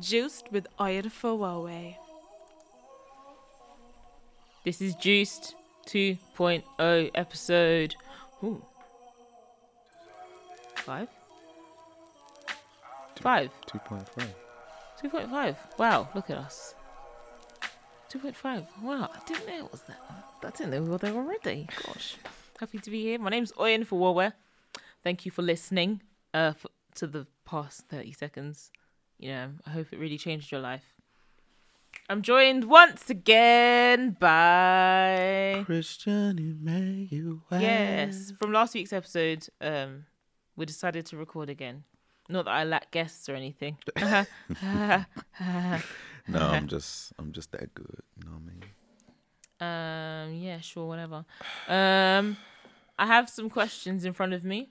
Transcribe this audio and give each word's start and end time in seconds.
Juiced 0.00 0.52
with 0.52 0.66
Iron 0.78 1.10
Fowowe. 1.10 1.96
This 4.64 4.80
is 4.80 4.94
Juiced 4.94 5.56
2.0 5.86 7.10
episode. 7.14 7.96
Ooh. 8.44 8.64
Five? 10.76 11.08
Five. 13.20 13.50
2.5. 13.66 14.28
2.5. 15.02 15.56
Wow, 15.78 16.08
look 16.14 16.30
at 16.30 16.38
us. 16.38 16.74
2.5. 18.12 18.66
Wow, 18.82 19.10
I 19.12 19.18
didn't 19.26 19.46
know 19.48 19.66
it 19.66 19.72
was 19.72 19.82
that. 19.82 20.00
I 20.44 20.50
didn't 20.50 20.70
know 20.70 20.82
we 20.82 20.90
were 20.90 20.98
there 20.98 21.14
already. 21.14 21.66
Gosh. 21.86 22.16
Happy 22.60 22.78
to 22.78 22.90
be 22.90 23.02
here. 23.02 23.18
My 23.18 23.30
name's 23.30 23.52
Oyen 23.52 23.84
for 23.84 23.98
Warware. 23.98 24.34
Thank 25.02 25.26
you 25.26 25.32
for 25.32 25.42
listening 25.42 26.02
uh, 26.32 26.52
for, 26.52 26.68
to 26.96 27.06
the 27.08 27.26
past 27.44 27.88
30 27.88 28.12
seconds. 28.12 28.70
You 29.18 29.30
know, 29.30 29.50
I 29.66 29.70
hope 29.70 29.88
it 29.92 29.98
really 29.98 30.18
changed 30.18 30.52
your 30.52 30.60
life. 30.60 30.84
I'm 32.08 32.22
joined 32.22 32.64
once 32.64 33.10
again 33.10 34.16
by. 34.18 35.62
Christian 35.66 36.38
Emmanuel. 36.38 37.42
Yes, 37.50 38.32
from 38.40 38.52
last 38.52 38.74
week's 38.74 38.92
episode, 38.92 39.46
um, 39.60 40.06
we 40.56 40.64
decided 40.64 41.06
to 41.06 41.16
record 41.16 41.50
again. 41.50 41.84
Not 42.28 42.44
that 42.44 42.52
I 42.52 42.64
lack 42.64 42.90
guests 42.90 43.28
or 43.28 43.34
anything. 43.34 43.78
No, 46.28 46.40
I'm 46.40 46.68
just 46.68 47.12
I'm 47.18 47.32
just 47.32 47.52
that 47.52 47.74
good. 47.74 48.02
You 48.16 48.24
know 48.26 48.32
what 48.32 48.42
I 49.62 50.28
mean? 50.28 50.34
Um, 50.36 50.42
yeah, 50.42 50.60
sure, 50.60 50.86
whatever. 50.86 51.24
Um, 51.66 52.36
I 52.98 53.06
have 53.06 53.30
some 53.30 53.48
questions 53.48 54.04
in 54.04 54.12
front 54.12 54.34
of 54.34 54.44
me. 54.44 54.68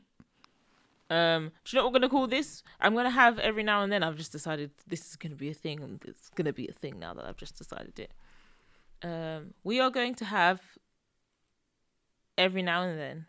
Um, 1.09 1.51
do 1.63 1.69
you 1.69 1.79
know 1.79 1.85
what 1.85 1.93
we're 1.93 1.99
gonna 1.99 2.09
call 2.09 2.27
this? 2.27 2.63
I'm 2.79 2.93
gonna 2.93 3.09
have 3.09 3.39
every 3.39 3.63
now 3.63 3.81
and 3.81 3.91
then. 3.91 4.03
I've 4.03 4.17
just 4.17 4.31
decided 4.31 4.71
this 4.87 5.09
is 5.09 5.15
gonna 5.15 5.35
be 5.35 5.49
a 5.49 5.53
thing, 5.53 5.81
and 5.81 6.03
it's 6.05 6.29
gonna 6.29 6.53
be 6.53 6.67
a 6.67 6.73
thing 6.73 6.99
now 6.99 7.13
that 7.13 7.25
I've 7.25 7.37
just 7.37 7.57
decided 7.57 7.97
it. 7.99 8.13
Um, 9.01 9.53
we 9.63 9.79
are 9.79 9.89
going 9.89 10.15
to 10.15 10.25
have 10.25 10.61
every 12.37 12.61
now 12.61 12.81
and 12.81 12.99
then, 12.99 13.25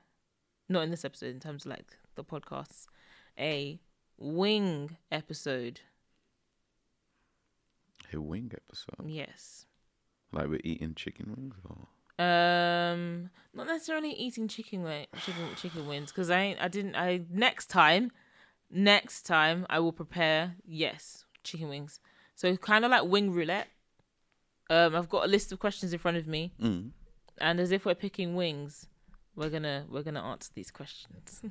not 0.69 0.83
in 0.83 0.91
this 0.91 1.05
episode, 1.05 1.31
in 1.31 1.41
terms 1.41 1.65
of 1.65 1.71
like 1.71 1.97
the 2.15 2.25
podcasts, 2.25 2.87
a 3.39 3.81
wing 4.17 4.97
episode. 5.13 5.81
A 8.13 8.21
wing 8.21 8.51
episode. 8.55 9.09
Yes. 9.09 9.67
Like 10.33 10.49
we're 10.49 10.61
eating 10.65 10.95
chicken 10.95 11.35
wings 11.37 11.57
or 11.69 11.89
Um, 12.19 13.31
not 13.55 13.67
necessarily 13.67 14.11
eating 14.11 14.49
chicken 14.49 14.83
wing, 14.83 15.07
chicken 15.25 15.45
chicken 15.57 15.87
wings 15.87 16.11
because 16.11 16.31
I 16.31 16.57
I 16.61 16.69
didn't 16.69 16.97
I 16.97 17.23
next 17.31 17.67
time, 17.67 18.11
next 18.71 19.23
time 19.23 19.67
I 19.71 19.79
will 19.81 19.93
prepare 19.93 20.57
yes 20.67 21.25
chicken 21.45 21.69
wings. 21.69 22.01
So 22.35 22.57
kind 22.57 22.85
of 22.85 22.91
like 22.91 23.05
wing 23.05 23.33
roulette. 23.33 23.69
Um, 24.71 24.95
I've 24.95 25.09
got 25.09 25.25
a 25.25 25.29
list 25.29 25.51
of 25.53 25.59
questions 25.59 25.93
in 25.93 25.99
front 25.99 26.17
of 26.19 26.27
me, 26.27 26.53
mm. 26.61 26.91
and 27.39 27.59
as 27.59 27.73
if 27.73 27.87
we're 27.87 27.95
picking 27.95 28.35
wings, 28.35 28.87
we're 29.35 29.49
gonna 29.49 29.87
we're 29.89 30.03
gonna 30.03 30.23
answer 30.23 30.51
these 30.55 30.71
questions. 30.71 31.43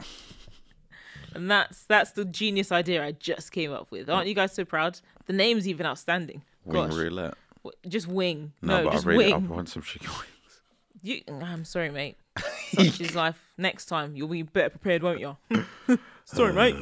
and 1.34 1.50
that's 1.50 1.84
that's 1.84 2.12
the 2.12 2.24
genius 2.24 2.72
idea 2.72 3.04
I 3.04 3.12
just 3.12 3.52
came 3.52 3.72
up 3.72 3.90
with. 3.90 4.10
Aren't 4.10 4.26
you 4.26 4.34
guys 4.34 4.52
so 4.52 4.64
proud? 4.64 5.00
The 5.26 5.32
name's 5.32 5.68
even 5.68 5.86
outstanding. 5.86 6.42
wing 6.64 6.90
roulette. 6.90 7.34
W- 7.68 7.88
Just 7.88 8.06
wing. 8.08 8.52
No, 8.62 8.78
No, 8.78 8.84
but 8.84 8.92
just 8.94 9.06
I 9.06 9.10
really 9.10 9.32
I 9.32 9.36
want 9.38 9.68
some 9.68 9.82
chicken 9.82 10.10
wings. 10.10 10.60
You, 11.02 11.22
I'm 11.42 11.64
sorry, 11.64 11.90
mate. 11.90 12.16
Such 12.72 13.00
is 13.00 13.14
life. 13.14 13.40
Next 13.56 13.86
time, 13.86 14.16
you'll 14.16 14.28
be 14.28 14.42
better 14.42 14.70
prepared, 14.70 15.02
won't 15.02 15.20
you? 15.20 15.36
sorry, 16.24 16.52
mate. 16.52 16.76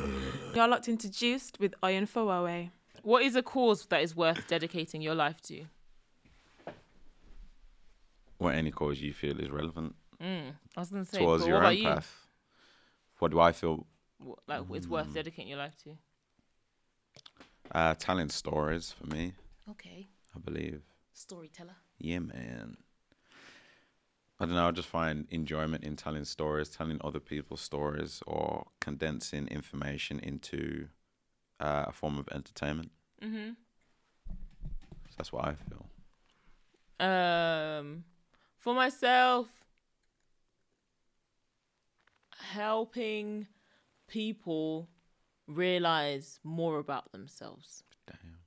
You're 0.55 0.69
locked 0.69 0.89
into 0.89 1.11
Juiced 1.11 1.59
with 1.61 1.75
Iron 1.83 2.07
Fowowe. 2.07 2.71
What 3.03 3.23
is 3.23 3.37
a 3.37 3.43
cause 3.43 3.87
that 3.87 4.03
is 4.03 4.17
worth 4.17 4.47
dedicating 4.47 5.01
your 5.03 5.15
life 5.15 5.41
to? 5.43 5.65
What 8.39 8.55
any 8.55 8.71
cause 8.71 9.01
you 9.01 9.13
feel 9.13 9.41
is 9.41 9.51
relevant 9.51 9.95
Mm, 10.23 10.55
I 10.77 10.81
was 10.81 10.91
gonna 10.91 11.05
say, 11.05 11.19
towards 11.19 11.47
your 11.47 11.57
what 11.57 11.61
about 11.63 11.73
own 11.73 11.79
you? 11.79 11.83
path. 11.85 12.27
What 13.19 13.31
do 13.33 13.41
I 13.41 13.53
feel? 13.53 13.87
What, 14.19 14.39
like, 14.47 14.63
it's 14.73 14.87
Mm. 14.87 14.91
worth 14.91 15.13
dedicating 15.13 15.49
your 15.49 15.59
life 15.59 15.77
to? 15.85 15.97
Uh, 17.71 17.95
telling 17.95 18.31
stories 18.31 18.93
for 18.93 19.07
me, 19.15 19.35
Okay, 19.71 20.09
I 20.37 20.39
believe. 20.39 20.83
storyteller. 21.15 21.77
Yeah, 21.99 22.19
man. 22.19 22.77
I 24.39 24.45
don't 24.45 24.55
know. 24.55 24.69
I 24.69 24.71
just 24.71 24.89
find 24.89 25.27
enjoyment 25.31 25.83
in 25.83 25.97
telling 25.97 26.27
stories, 26.27 26.69
telling 26.69 27.01
other 27.03 27.21
people's 27.21 27.63
stories, 27.63 28.23
or 28.27 28.67
condensing 28.81 29.49
information 29.49 30.21
into 30.21 30.89
uh, 31.59 31.87
a 31.89 31.93
form 31.93 32.19
of 32.19 32.29
entertainment. 32.31 32.91
Mm-hmm. 33.23 33.53
That's 35.17 35.33
what 35.33 35.47
I 35.47 35.55
feel. 35.55 35.87
Um, 37.01 38.05
for 38.59 38.75
myself, 38.75 39.47
helping 42.39 43.47
people 44.07 44.89
realize 45.47 46.41
more 46.45 46.79
about 46.79 47.11
themselves. 47.13 47.85
Damn. 48.07 48.39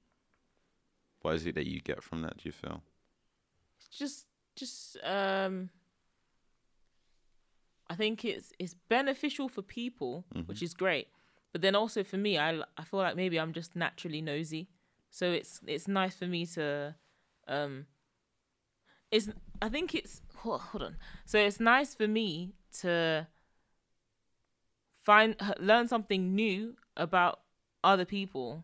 What 1.21 1.35
is 1.35 1.45
it 1.45 1.55
that 1.55 1.67
you 1.67 1.81
get 1.81 2.03
from 2.03 2.21
that? 2.21 2.37
Do 2.37 2.43
you 2.45 2.51
feel? 2.51 2.81
just 3.91 4.27
just 4.55 4.97
um 5.03 5.69
I 7.89 7.95
think 7.95 8.23
it's 8.23 8.53
it's 8.59 8.75
beneficial 8.87 9.49
for 9.49 9.61
people, 9.63 10.25
which 10.45 10.61
is 10.61 10.73
great. 10.73 11.07
But 11.51 11.61
then 11.61 11.75
also 11.75 12.03
for 12.03 12.17
me, 12.17 12.37
I 12.37 12.61
I 12.77 12.83
feel 12.83 12.99
like 12.99 13.15
maybe 13.15 13.39
I'm 13.39 13.53
just 13.53 13.75
naturally 13.75 14.21
nosy. 14.21 14.69
So 15.09 15.31
it's 15.31 15.59
it's 15.65 15.87
nice 15.87 16.15
for 16.15 16.27
me 16.27 16.45
to 16.47 16.95
um 17.47 17.87
it's 19.11 19.29
I 19.61 19.69
think 19.69 19.95
it's 19.95 20.21
hold, 20.37 20.61
hold 20.61 20.83
on. 20.83 20.97
So 21.25 21.39
it's 21.39 21.59
nice 21.59 21.95
for 21.95 22.07
me 22.07 22.53
to 22.81 23.27
find 25.03 25.35
learn 25.59 25.87
something 25.87 26.35
new 26.35 26.75
about 26.95 27.39
other 27.83 28.05
people 28.05 28.63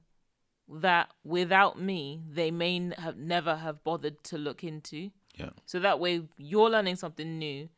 that 0.67 1.09
without 1.23 1.79
me 1.79 2.21
they 2.29 2.51
may 2.51 2.91
have 2.97 3.17
never 3.17 3.55
have 3.55 3.83
bothered 3.83 4.23
to 4.25 4.37
look 4.37 4.63
into. 4.63 5.11
Yeah. 5.35 5.49
So 5.65 5.79
that 5.79 5.99
way 5.99 6.23
you're 6.37 6.69
learning 6.69 6.95
something 6.95 7.37
new 7.37 7.69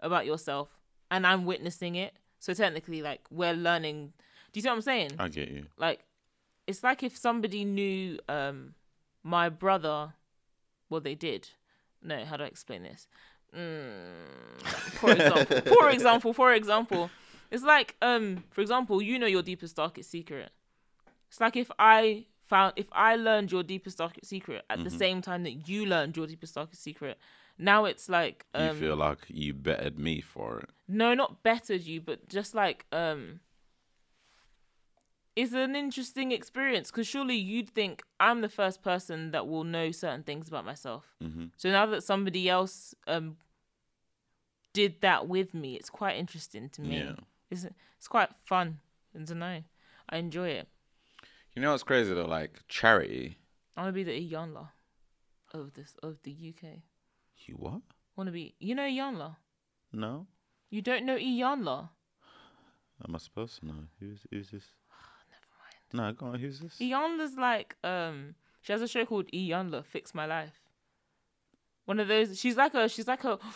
about 0.00 0.26
yourself 0.26 0.68
and 1.10 1.26
I'm 1.26 1.44
witnessing 1.44 1.96
it. 1.96 2.14
So 2.38 2.54
technically 2.54 3.02
like 3.02 3.22
we're 3.30 3.54
learning 3.54 4.12
do 4.52 4.58
you 4.58 4.62
see 4.62 4.68
what 4.68 4.76
I'm 4.76 4.80
saying? 4.82 5.10
I 5.18 5.28
get 5.28 5.48
you. 5.50 5.66
like 5.76 6.04
it's 6.66 6.82
like 6.82 7.02
if 7.02 7.16
somebody 7.16 7.64
knew 7.64 8.18
um 8.28 8.74
my 9.22 9.48
brother 9.48 10.14
well 10.88 11.00
they 11.00 11.14
did. 11.14 11.48
No, 12.02 12.24
how 12.24 12.36
do 12.36 12.44
I 12.44 12.46
explain 12.46 12.82
this? 12.84 13.08
Mm, 13.56 14.62
for 14.92 15.10
example, 15.10 15.60
for 15.74 15.90
example, 15.90 16.32
for 16.32 16.52
example, 16.52 17.10
it's 17.50 17.64
like 17.64 17.96
um 18.02 18.44
for 18.50 18.60
example, 18.60 19.02
you 19.02 19.18
know 19.18 19.26
your 19.26 19.42
deepest 19.42 19.76
darkest 19.76 20.10
secret. 20.10 20.50
It's 21.28 21.40
like 21.40 21.56
if 21.56 21.70
I 21.78 22.26
found 22.46 22.72
if 22.76 22.86
I 22.92 23.16
learned 23.16 23.50
your 23.52 23.62
deepest 23.62 23.98
darkest 23.98 24.26
secret 24.30 24.64
at 24.70 24.82
the 24.84 24.90
same 24.90 25.20
time 25.22 25.42
that 25.44 25.68
you 25.68 25.86
learned 25.86 26.16
your 26.16 26.26
deepest 26.26 26.54
darkest 26.54 26.82
secret. 26.82 27.18
Now 27.58 27.84
it's 27.86 28.08
like 28.08 28.46
You 28.54 28.70
um 28.70 28.78
feel 28.78 28.96
like 28.96 29.18
you 29.28 29.54
bettered 29.54 29.98
me 29.98 30.20
for 30.20 30.60
it. 30.60 30.70
no, 30.88 31.14
not 31.14 31.42
bettered 31.42 31.82
you, 31.82 32.00
but 32.00 32.28
just 32.28 32.54
like 32.54 32.86
um 32.92 33.40
it's 35.34 35.52
an 35.52 35.76
interesting 35.76 36.32
experience 36.32 36.90
because 36.90 37.06
surely 37.06 37.36
you'd 37.36 37.68
think 37.68 38.02
I'm 38.18 38.40
the 38.40 38.48
first 38.48 38.82
person 38.82 39.32
that 39.32 39.46
will 39.46 39.64
know 39.64 39.90
certain 39.90 40.22
things 40.22 40.48
about 40.48 40.64
myself. 40.64 41.14
hmm 41.20 41.46
So 41.56 41.70
now 41.70 41.86
that 41.86 42.02
somebody 42.02 42.48
else 42.48 42.94
um 43.06 43.36
did 44.72 45.00
that 45.00 45.26
with 45.28 45.54
me, 45.54 45.74
it's 45.74 45.90
quite 45.90 46.16
interesting 46.16 46.68
to 46.70 46.82
me. 46.82 46.96
Yeah. 46.96 47.12
It's 47.50 47.66
it's 47.98 48.08
quite 48.08 48.28
fun. 48.44 48.78
I 49.14 49.22
don't 49.24 49.38
know. 49.38 49.62
I 50.08 50.16
enjoy 50.18 50.48
it. 50.48 50.68
You 51.56 51.62
know 51.62 51.70
what's 51.72 51.82
crazy 51.82 52.12
though? 52.14 52.26
Like 52.26 52.60
charity. 52.68 53.38
I 53.76 53.82
want 53.82 53.88
to 53.94 53.94
be 53.94 54.04
the 54.04 54.12
Iyanla 54.30 54.68
of 55.54 55.72
this 55.74 55.96
of 56.02 56.18
the 56.22 56.30
UK. 56.54 56.80
You 57.46 57.54
what? 57.54 57.80
Want 58.14 58.28
to 58.28 58.32
be? 58.32 58.54
You 58.60 58.74
know 58.74 58.82
Iyanla? 58.82 59.36
No. 59.92 60.26
You 60.70 60.82
don't 60.82 61.06
know 61.06 61.16
Iyanla? 61.16 61.88
Am 63.08 63.14
I 63.14 63.18
supposed 63.18 63.60
to 63.60 63.66
know? 63.66 63.74
Who's 64.00 64.20
who's 64.30 64.50
this? 64.50 64.64
Never 65.92 66.02
mind. 66.04 66.16
No, 66.18 66.26
go 66.26 66.32
on. 66.34 66.38
Who's 66.38 66.60
this? 66.60 66.76
Iyanla's 66.78 67.36
like 67.38 67.74
um 67.82 68.34
she 68.60 68.72
has 68.72 68.82
a 68.82 68.88
show 68.88 69.06
called 69.06 69.26
Iyanla 69.32 69.84
Fix 69.86 70.14
My 70.14 70.26
Life. 70.26 70.60
One 71.86 72.00
of 72.00 72.08
those 72.08 72.38
she's 72.38 72.56
like 72.56 72.74
a 72.74 72.88
she's 72.88 73.08
like 73.08 73.24
a 73.24 73.38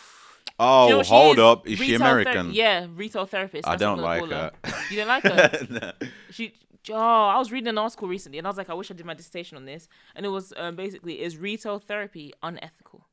Oh, 0.59 0.87
you 0.89 0.93
know 0.97 1.03
hold 1.03 1.37
is? 1.37 1.43
up. 1.43 1.67
Is 1.67 1.77
she 1.79 1.93
Retail 1.93 1.99
ther- 1.99 2.19
American? 2.19 2.53
yeah, 2.53 2.85
retail 2.93 3.25
therapist. 3.25 3.67
I 3.67 3.75
don't 3.77 3.99
like 3.99 4.21
gonna 4.21 4.51
her. 4.63 4.73
You 4.91 4.97
don't 4.97 5.07
like 5.07 5.23
her? 5.23 5.67
No. 5.69 5.91
she 6.29 6.53
oh, 6.89 6.95
I 6.95 7.37
was 7.37 7.51
reading 7.51 7.67
an 7.67 7.77
article 7.77 8.07
recently, 8.07 8.37
and 8.37 8.47
I 8.47 8.49
was 8.49 8.57
like, 8.57 8.69
I 8.69 8.73
wish 8.73 8.89
I 8.89 8.93
did 8.93 9.05
my 9.05 9.13
dissertation 9.13 9.57
on 9.57 9.65
this. 9.65 9.87
And 10.15 10.25
it 10.25 10.29
was 10.29 10.53
um, 10.57 10.75
basically, 10.75 11.21
is 11.21 11.37
retail 11.37 11.79
therapy 11.79 12.33
unethical? 12.41 13.07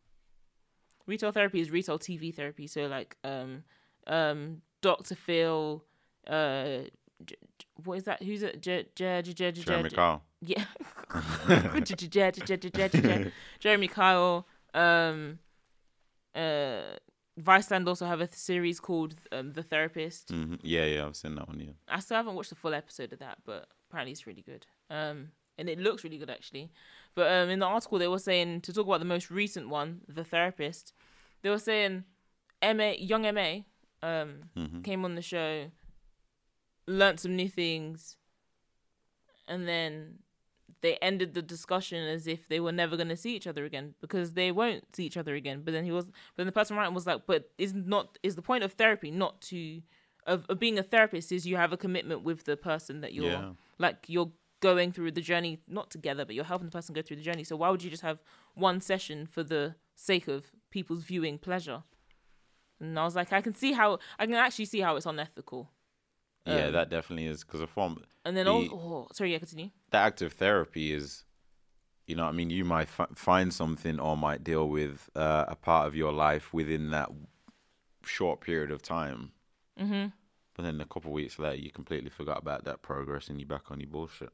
Retail 1.07 1.33
therapy 1.33 1.61
is 1.61 1.71
retail 1.71 1.99
TV 1.99 2.35
therapy. 2.35 2.67
So 2.67 2.87
like, 2.87 3.17
um, 3.25 3.65
um, 4.07 4.63
Doctor 4.83 5.15
Phil, 5.15 5.85
uh, 6.27 6.81
j- 7.25 7.37
what 7.85 7.99
is 7.99 8.05
that? 8.05 8.23
Who's 8.23 8.43
it? 8.43 8.61
J- 8.63 8.87
j- 8.95 9.23
j- 9.23 9.33
j- 9.33 9.53
j- 9.53 9.63
Jeremy 9.63 9.89
j- 9.91 9.97
Kyle. 9.97 10.23
Yeah. 10.41 10.65
Jeremy 13.59 13.89
Kyle. 13.89 14.47
Um, 14.75 15.39
uh, 16.35 16.83
Viceland 17.39 17.87
also 17.87 18.07
have 18.07 18.21
a 18.21 18.29
series 18.33 18.81
called 18.81 19.15
um, 19.33 19.53
The 19.53 19.63
Therapist. 19.63 20.31
hmm 20.31 20.55
Yeah, 20.63 20.85
yeah, 20.85 21.07
I've 21.07 21.17
seen 21.17 21.35
that 21.37 21.47
one. 21.49 21.61
Yeah. 21.61 21.73
I 21.89 22.01
still 22.01 22.17
haven't 22.17 22.35
watched 22.35 22.51
the 22.51 22.57
full 22.57 22.75
episode 22.75 23.13
of 23.13 23.19
that, 23.21 23.39
but 23.45 23.69
apparently 23.89 24.13
it's 24.13 24.27
really 24.27 24.43
good. 24.43 24.67
Um, 24.91 25.29
and 25.57 25.69
it 25.69 25.79
looks 25.79 26.05
really 26.05 26.19
good 26.19 26.31
actually. 26.31 26.71
But 27.15 27.31
um, 27.33 27.49
in 27.51 27.59
the 27.61 27.67
article 27.67 27.99
they 27.99 28.09
were 28.09 28.19
saying 28.19 28.63
to 28.63 28.73
talk 28.73 28.87
about 28.87 29.01
the 29.01 29.07
most 29.07 29.31
recent 29.31 29.69
one, 29.69 30.01
The 30.09 30.25
Therapist. 30.25 30.93
They 31.43 31.51
were 31.51 31.59
saying 31.59 32.05
Ma, 32.63 32.93
Young 32.99 33.27
M.A, 33.27 33.65
um, 34.03 34.51
hmm 34.55 34.83
came 34.83 35.05
on 35.05 35.15
the 35.15 35.23
show, 35.23 35.71
learnt 36.87 37.21
some 37.21 37.37
new 37.37 37.49
things, 37.49 38.17
and 39.47 39.67
then 39.69 40.19
they 40.81 40.97
ended 40.97 41.35
the 41.35 41.43
discussion 41.43 42.07
as 42.09 42.27
if 42.27 42.49
they 42.49 42.61
were 42.61 42.73
never 42.73 42.97
going 42.97 43.09
to 43.09 43.17
see 43.17 43.35
each 43.35 43.47
other 43.47 43.65
again 43.65 43.95
because 44.01 44.35
they 44.35 44.53
won't 44.53 44.85
see 44.95 45.05
each 45.05 45.17
other 45.17 45.35
again. 45.35 45.63
But 45.65 45.73
then 45.73 45.85
he 45.85 45.91
was, 45.93 46.05
but 46.07 46.15
then 46.37 46.47
the 46.47 46.53
person 46.53 46.77
writing 46.77 46.95
was 46.95 47.07
like, 47.07 47.23
but 47.27 47.51
is 47.59 47.75
not 47.75 48.19
is 48.23 48.37
the 48.37 48.43
point 48.43 48.65
of 48.65 48.73
therapy 48.75 49.11
not 49.11 49.41
to 49.43 49.83
of, 50.27 50.45
of 50.49 50.59
being 50.59 50.79
a 50.79 50.83
therapist 50.83 51.33
is 51.33 51.47
you 51.47 51.57
have 51.57 51.73
a 51.73 51.77
commitment 51.77 52.23
with 52.23 52.45
the 52.45 52.57
person 52.57 53.01
that 53.01 53.13
you're 53.15 53.27
Yeah. 53.31 53.53
like 53.79 54.05
you're 54.09 54.31
going 54.61 54.93
through 54.93 55.13
the 55.13 55.21
journey 55.21 55.61
not 55.69 55.91
together 55.91 56.25
but 56.25 56.35
you're 56.35 56.45
helping 56.45 56.67
the 56.67 56.73
person 56.73 56.93
go 56.95 57.01
through 57.01 57.17
the 57.17 57.23
journey 57.23 57.45
so 57.45 57.55
why 57.57 57.71
would 57.71 57.83
you 57.83 57.89
just 57.91 58.03
have 58.03 58.19
one 58.55 58.81
session 58.81 59.25
for 59.27 59.43
the 59.45 59.77
sake 59.95 60.27
of 60.29 60.51
people's 60.71 61.05
viewing 61.05 61.39
pleasure 61.39 61.85
and 62.81 62.99
i 62.99 63.05
was 63.05 63.15
like 63.17 63.33
i 63.33 63.41
can 63.41 63.55
see 63.55 63.73
how 63.73 63.99
i 64.19 64.27
can 64.27 64.35
actually 64.35 64.65
see 64.65 64.81
how 64.81 64.97
it's 64.97 65.07
unethical 65.07 65.71
Yeah, 66.47 66.67
Um, 66.67 66.73
that 66.73 66.89
definitely 66.89 67.27
is 67.27 67.45
because 67.45 67.61
a 67.61 67.67
form 67.67 68.03
and 68.25 68.37
then 68.37 68.47
The- 68.47 68.71
oh, 68.73 69.09
sorry 69.13 69.33
yeah 69.33 69.39
continue 69.39 69.71
that 69.91 70.07
active 70.07 70.33
therapy 70.35 70.93
is, 70.93 71.25
you 72.07 72.15
know, 72.17 72.25
I 72.25 72.33
mean, 72.33 72.51
you 72.51 72.65
might 72.65 72.89
fi- 72.89 73.07
find 73.15 73.53
something 73.53 73.99
or 74.01 74.17
might 74.17 74.45
deal 74.45 74.69
with 74.69 75.09
uh, 75.15 75.45
a 75.49 75.57
part 75.57 75.87
of 75.87 75.95
your 75.95 76.13
life 76.13 76.53
within 76.53 76.91
that 76.91 77.11
short 78.05 78.41
period 78.41 78.71
of 78.71 78.83
time, 78.83 79.33
mm-hmm 79.79 80.07
but 80.55 80.65
then 80.65 80.81
a 80.81 80.85
couple 80.87 81.11
of 81.11 81.15
weeks 81.15 81.39
later, 81.39 81.55
you 81.55 81.71
completely 81.71 82.11
forgot 82.11 82.39
about 82.39 82.65
that 82.65 82.83
progress 82.83 83.29
and 83.29 83.39
you're 83.39 83.47
back 83.47 83.71
on 83.71 83.79
your 83.79 83.89
bullshit. 83.89 84.33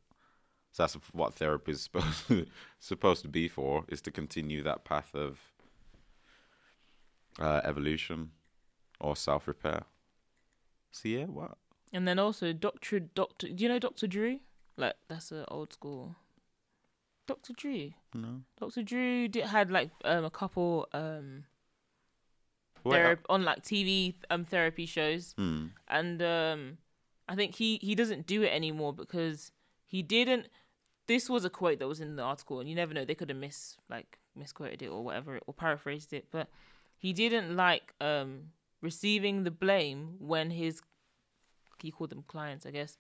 So 0.73 0.83
that's 0.83 0.95
what 1.13 1.35
therapy 1.35 1.73
is 1.73 1.83
supposed 1.93 2.27
to, 2.29 2.47
supposed 2.79 3.23
to 3.23 3.29
be 3.29 3.47
for, 3.47 3.85
is 3.89 4.01
to 4.01 4.11
continue 4.11 4.63
that 4.63 4.85
path 4.85 5.15
of 5.15 5.39
uh, 7.39 7.61
evolution 7.65 8.31
or 9.01 9.17
self 9.17 9.47
repair. 9.47 9.83
So 10.93 11.09
yeah, 11.11 11.25
what? 11.27 11.59
And 11.95 12.07
then 12.07 12.19
also 12.19 12.53
doctor 12.53 13.01
doctor 13.01 13.49
do 13.49 13.63
you 13.63 13.69
know 13.69 13.79
dr 13.79 14.07
drew 14.07 14.41
like 14.77 14.95
that's 15.09 15.33
an 15.33 15.45
old 15.49 15.73
school 15.73 16.15
dr 17.27 17.53
drew 17.55 17.93
No. 18.13 18.43
dr 18.61 18.83
drew 18.83 19.29
did, 19.29 19.47
had 19.47 19.71
like 19.71 19.91
um 20.05 20.25
a 20.25 20.31
couple 20.31 20.89
um 20.93 21.45
Wait, 22.85 23.01
uh, 23.01 23.09
therap- 23.09 23.31
on 23.31 23.45
like 23.45 23.63
tv 23.63 24.15
um 24.29 24.45
therapy 24.45 24.85
shows 24.85 25.35
hmm. 25.39 25.69
and 25.89 26.21
um 26.21 26.79
I 27.29 27.35
think 27.35 27.55
he 27.55 27.79
he 27.81 27.95
doesn't 27.95 28.27
do 28.27 28.43
it 28.43 28.49
anymore 28.53 28.93
because 28.93 29.51
he 29.87 30.03
didn't. 30.03 30.49
This 31.07 31.29
was 31.29 31.45
a 31.45 31.51
quote 31.51 31.79
that 31.79 31.89
was 31.89 32.01
in 32.01 32.17
the 32.17 32.23
article, 32.23 32.61
and 32.61 32.69
you 32.69 32.75
never 32.75 32.95
know 32.95 33.05
they 33.05 33.15
could 33.15 33.29
have 33.29 33.39
mis 33.39 33.77
like 33.89 34.19
misquoted 34.37 34.83
it 34.83 34.89
or 34.89 35.03
whatever 35.03 35.39
or 35.47 35.55
paraphrased 35.55 36.13
it, 36.13 36.27
but 36.31 36.49
he 36.99 37.13
didn't 37.13 37.57
like 37.57 37.95
um 38.01 38.51
receiving 38.83 39.45
the 39.45 39.51
blame 39.51 40.17
when 40.19 40.51
his 40.51 40.83
he 41.85 41.91
called 41.93 42.11
them 42.11 42.25
clients, 42.27 42.67
I 42.67 42.71
guess, 42.71 42.99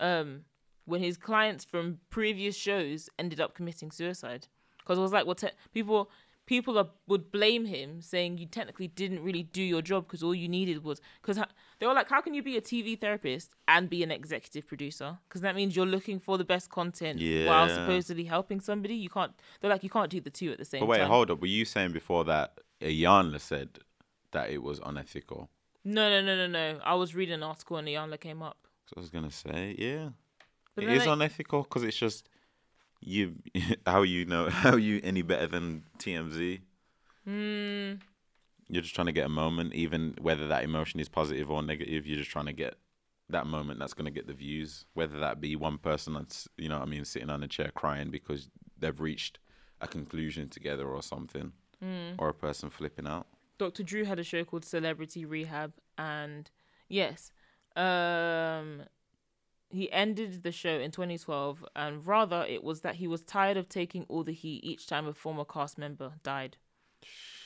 um 0.00 0.44
when 0.84 1.02
his 1.02 1.16
clients 1.18 1.64
from 1.64 1.98
previous 2.08 2.56
shows 2.56 3.10
ended 3.18 3.40
up 3.40 3.54
committing 3.54 3.90
suicide. 3.90 4.46
Because 4.78 4.96
it 4.98 5.02
was 5.02 5.12
like 5.12 5.26
what 5.26 5.36
te- 5.38 5.48
people 5.74 6.10
people 6.46 6.78
are, 6.78 6.88
would 7.06 7.30
blame 7.30 7.66
him 7.66 8.00
saying 8.00 8.38
you 8.38 8.46
technically 8.46 8.88
didn't 8.88 9.22
really 9.22 9.42
do 9.42 9.62
your 9.62 9.82
job 9.82 10.06
because 10.06 10.22
all 10.22 10.34
you 10.34 10.48
needed 10.48 10.82
was 10.82 10.98
because 11.20 11.38
they 11.78 11.86
were 11.86 11.92
like 11.92 12.08
how 12.08 12.22
can 12.22 12.32
you 12.32 12.42
be 12.42 12.56
a 12.56 12.60
tv 12.62 12.98
therapist 12.98 13.50
and 13.68 13.90
be 13.90 14.02
an 14.02 14.10
executive 14.10 14.66
producer? 14.66 15.18
Because 15.28 15.42
that 15.42 15.54
means 15.54 15.76
you're 15.76 15.84
looking 15.84 16.18
for 16.18 16.38
the 16.38 16.44
best 16.44 16.70
content 16.70 17.20
while 17.46 17.68
supposedly 17.68 18.24
helping 18.24 18.60
somebody. 18.60 18.94
You 18.94 19.10
can't 19.10 19.32
they're 19.60 19.70
like 19.70 19.82
you 19.82 19.90
can't 19.90 20.10
do 20.10 20.20
the 20.22 20.30
two 20.30 20.50
at 20.52 20.58
the 20.58 20.64
same 20.64 20.80
But 20.80 20.86
wait, 20.86 20.98
time. 20.98 21.08
hold 21.08 21.30
up. 21.30 21.40
Were 21.42 21.46
you 21.48 21.66
saying 21.66 21.92
before 21.92 22.24
that 22.24 22.58
Iyanla 22.80 23.40
said 23.40 23.80
that 24.30 24.48
it 24.48 24.62
was 24.62 24.80
unethical? 24.82 25.50
No 25.84 26.10
no 26.10 26.20
no 26.22 26.34
no 26.36 26.46
no 26.46 26.80
i 26.84 26.94
was 26.94 27.14
reading 27.14 27.34
an 27.34 27.42
article 27.42 27.76
and 27.76 27.86
the 27.88 27.94
Iyanla 27.94 28.18
came 28.20 28.42
up 28.42 28.56
So 28.86 28.94
I 28.96 29.00
was 29.00 29.10
gonna 29.10 29.30
say, 29.30 29.74
yeah, 29.78 30.10
But 30.74 30.84
it 30.84 30.90
is 30.90 31.00
like- 31.06 31.08
unethical 31.14 31.62
because 31.64 31.84
it's 31.84 31.96
just 31.96 32.28
you. 33.00 33.34
How 33.86 34.02
you 34.02 34.24
know? 34.24 34.48
How 34.64 34.76
you 34.76 35.00
any 35.04 35.22
better 35.22 35.46
than 35.46 35.84
TMZ? 35.98 36.60
Hmm. 37.24 37.94
You're 38.70 38.82
just 38.82 38.94
trying 38.94 39.06
to 39.06 39.12
get 39.12 39.26
a 39.26 39.30
moment, 39.30 39.72
even 39.74 40.14
whether 40.20 40.46
that 40.48 40.64
emotion 40.64 41.00
is 41.00 41.08
positive 41.08 41.50
or 41.50 41.62
negative. 41.62 42.06
You're 42.06 42.18
just 42.18 42.30
trying 42.30 42.46
to 42.46 42.52
get 42.52 42.74
that 43.30 43.46
moment 43.46 43.78
that's 43.78 43.94
gonna 43.94 44.10
get 44.10 44.26
the 44.26 44.32
views. 44.34 44.84
Whether 44.94 45.18
that 45.20 45.40
be 45.40 45.54
one 45.56 45.78
person 45.78 46.14
that's 46.14 46.48
you 46.56 46.68
know 46.68 46.78
what 46.78 46.88
I 46.88 46.90
mean 46.90 47.04
sitting 47.04 47.30
on 47.30 47.42
a 47.42 47.48
chair 47.48 47.70
crying 47.74 48.10
because 48.10 48.48
they've 48.78 49.00
reached 49.00 49.38
a 49.80 49.86
conclusion 49.86 50.48
together 50.48 50.86
or 50.88 51.02
something, 51.02 51.52
Hmm. 51.80 52.12
or 52.18 52.28
a 52.30 52.34
person 52.34 52.68
flipping 52.70 53.06
out. 53.06 53.26
Dr. 53.58 53.82
Drew 53.82 54.04
had 54.04 54.18
a 54.18 54.24
show 54.24 54.44
called 54.44 54.64
Celebrity 54.64 55.24
Rehab, 55.24 55.72
and 55.96 56.50
yes, 56.88 57.32
um, 57.76 58.82
he 59.70 59.90
ended 59.92 60.42
the 60.42 60.52
show 60.52 60.78
in 60.78 60.90
2012, 60.90 61.64
and 61.76 62.06
rather 62.06 62.44
it 62.48 62.62
was 62.62 62.80
that 62.82 62.96
he 62.96 63.08
was 63.08 63.22
tired 63.22 63.56
of 63.56 63.68
taking 63.68 64.04
all 64.08 64.22
the 64.22 64.32
heat 64.32 64.64
each 64.64 64.86
time 64.86 65.06
a 65.06 65.12
former 65.12 65.44
cast 65.44 65.76
member 65.76 66.12
died. 66.22 66.56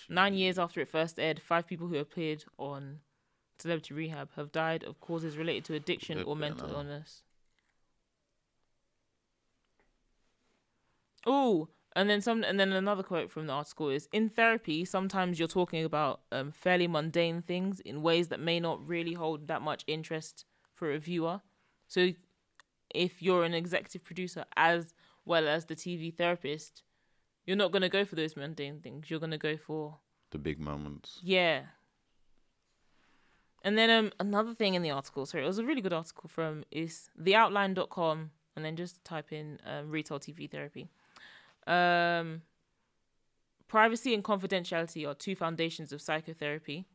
Nine 0.09 0.35
years 0.35 0.59
after 0.59 0.81
it 0.81 0.88
first 0.88 1.19
aired, 1.19 1.41
five 1.41 1.67
people 1.67 1.88
who 1.88 1.97
appeared 1.97 2.44
on 2.58 3.00
Celebrity 3.58 3.94
Rehab 3.94 4.31
have 4.37 4.53
died 4.53 4.85
of 4.85 5.00
causes 5.00 5.37
related 5.37 5.65
to 5.67 5.75
addiction 5.75 6.23
or 6.25 6.37
mental 6.37 6.69
illness. 6.70 7.23
Oh, 11.25 11.69
and 11.94 12.09
then 12.09 12.21
some, 12.21 12.43
and 12.43 12.59
then 12.59 12.73
another 12.73 13.03
quote 13.03 13.31
from 13.31 13.47
the 13.47 13.53
article 13.53 13.89
is: 13.91 14.09
"In 14.12 14.29
therapy, 14.29 14.85
sometimes 14.85 15.39
you're 15.39 15.49
talking 15.49 15.85
about 15.85 16.21
um, 16.33 16.50
fairly 16.53 16.87
mundane 16.89 17.43
things 17.43 17.81
in 17.81 18.03
ways 18.03 18.29
that 18.29 18.41
may 18.41 18.61
not 18.61 18.87
really 18.87 19.15
hold 19.15 19.49
that 19.49 19.62
much 19.62 19.85
interest 19.87 20.44
for 20.75 20.91
a 20.93 20.99
viewer. 20.99 21.41
So, 21.89 22.11
if 22.94 23.23
you're 23.23 23.44
an 23.44 23.55
executive 23.55 24.05
producer 24.05 24.44
as 24.56 24.94
well 25.25 25.46
as 25.49 25.67
the 25.67 25.77
TV 25.77 26.15
therapist, 26.15 26.82
you're 27.46 27.56
not 27.56 27.72
gonna 27.72 27.89
go 27.89 28.05
for 28.05 28.17
those 28.17 28.37
mundane 28.37 28.81
things. 28.81 29.11
You're 29.11 29.20
gonna 29.20 29.39
go 29.39 29.56
for 29.56 29.99
The 30.31 30.39
big 30.39 30.58
moments. 30.58 31.20
yeah. 31.22 31.63
And 33.65 33.79
then 33.79 33.91
um 33.91 34.13
another 34.19 34.55
thing 34.55 34.75
in 34.75 34.82
the 34.82 34.91
article, 34.91 35.25
sorry, 35.27 35.44
it 35.44 35.46
was 35.46 35.58
a 35.58 35.65
really 35.65 35.81
good 35.81 35.93
article 35.93 36.29
from 36.29 36.65
is 36.70 37.11
theoutline.com 37.20 38.31
and 38.56 38.65
then 38.65 38.75
just 38.77 39.05
type 39.05 39.32
in 39.32 39.58
um, 39.65 39.89
retail 39.91 40.19
TV 40.19 40.51
therapy. 40.51 40.91
Um 41.67 42.43
privacy 43.69 44.13
and 44.13 44.23
confidentiality 44.23 45.09
are 45.09 45.15
two 45.15 45.35
foundations 45.35 45.93
of 45.93 46.03
psychotherapy. 46.03 46.87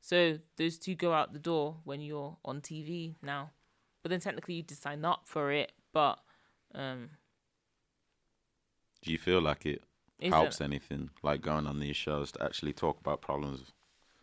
So 0.00 0.38
those 0.56 0.78
two 0.78 0.94
go 0.94 1.12
out 1.12 1.32
the 1.32 1.38
door 1.38 1.78
when 1.84 2.00
you're 2.00 2.36
on 2.44 2.60
TV 2.60 3.14
now. 3.22 3.52
But 4.02 4.10
then 4.10 4.20
technically 4.20 4.54
you 4.54 4.62
to 4.64 4.74
sign 4.74 5.04
up 5.04 5.22
for 5.24 5.52
it, 5.52 5.72
but 5.92 6.18
um 6.74 7.10
Do 9.02 9.12
you 9.12 9.18
feel 9.18 9.40
like 9.40 9.64
it 9.64 9.82
helps 10.22 10.60
anything, 10.60 11.10
like 11.22 11.40
going 11.40 11.66
on 11.66 11.80
these 11.80 11.96
shows 11.96 12.32
to 12.32 12.42
actually 12.42 12.72
talk 12.72 12.98
about 13.00 13.20
problems? 13.20 13.72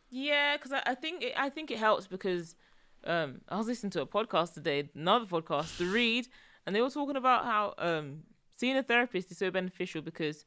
Yeah, 0.10 0.58
because 0.58 0.74
I, 0.74 0.82
I 0.86 0.96
think 0.96 1.24
it, 1.24 1.34
I 1.38 1.50
think 1.50 1.72
it 1.72 1.78
helps 1.78 2.08
because 2.08 2.56
um, 3.06 3.42
I 3.48 3.58
was 3.58 3.68
listening 3.68 3.92
to 3.92 4.02
a 4.02 4.06
podcast 4.06 4.54
today, 4.54 4.90
another 4.94 5.26
podcast, 5.26 5.78
The 5.78 5.86
Read, 5.86 6.28
and 6.66 6.76
they 6.76 6.82
were 6.82 6.90
talking 6.90 7.16
about 7.16 7.46
how 7.46 7.74
um, 7.78 8.24
seeing 8.62 8.78
a 8.78 8.84
therapist 8.92 9.32
is 9.32 9.38
so 9.44 9.50
beneficial 9.60 10.02
because 10.02 10.38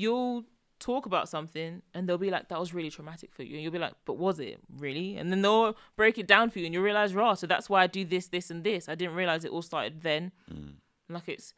you'll 0.00 0.44
talk 0.78 1.06
about 1.06 1.28
something 1.28 1.80
and 1.94 2.00
they'll 2.08 2.18
be 2.28 2.32
like, 2.36 2.48
"That 2.48 2.58
was 2.64 2.70
really 2.74 2.90
traumatic 2.96 3.30
for 3.36 3.42
you," 3.44 3.54
and 3.54 3.62
you'll 3.62 3.72
be 3.80 3.84
like, 3.88 3.94
"But 4.08 4.16
was 4.26 4.36
it 4.40 4.58
really?" 4.84 5.16
And 5.18 5.30
then 5.30 5.40
they'll 5.42 5.76
break 5.96 6.16
it 6.22 6.26
down 6.34 6.50
for 6.50 6.58
you, 6.58 6.64
and 6.66 6.72
you'll 6.74 6.82
realize, 6.90 7.14
"Raw, 7.14 7.34
so 7.34 7.46
that's 7.46 7.68
why 7.70 7.80
I 7.84 7.86
do 7.98 8.02
this, 8.14 8.26
this, 8.28 8.50
and 8.50 8.60
this. 8.64 8.88
I 8.88 8.94
didn't 9.00 9.14
realize 9.22 9.44
it 9.44 9.52
all 9.52 9.62
started 9.72 9.94
then." 10.08 10.32
Mm. 10.52 10.74
Like 11.08 11.28
it's. 11.28 11.54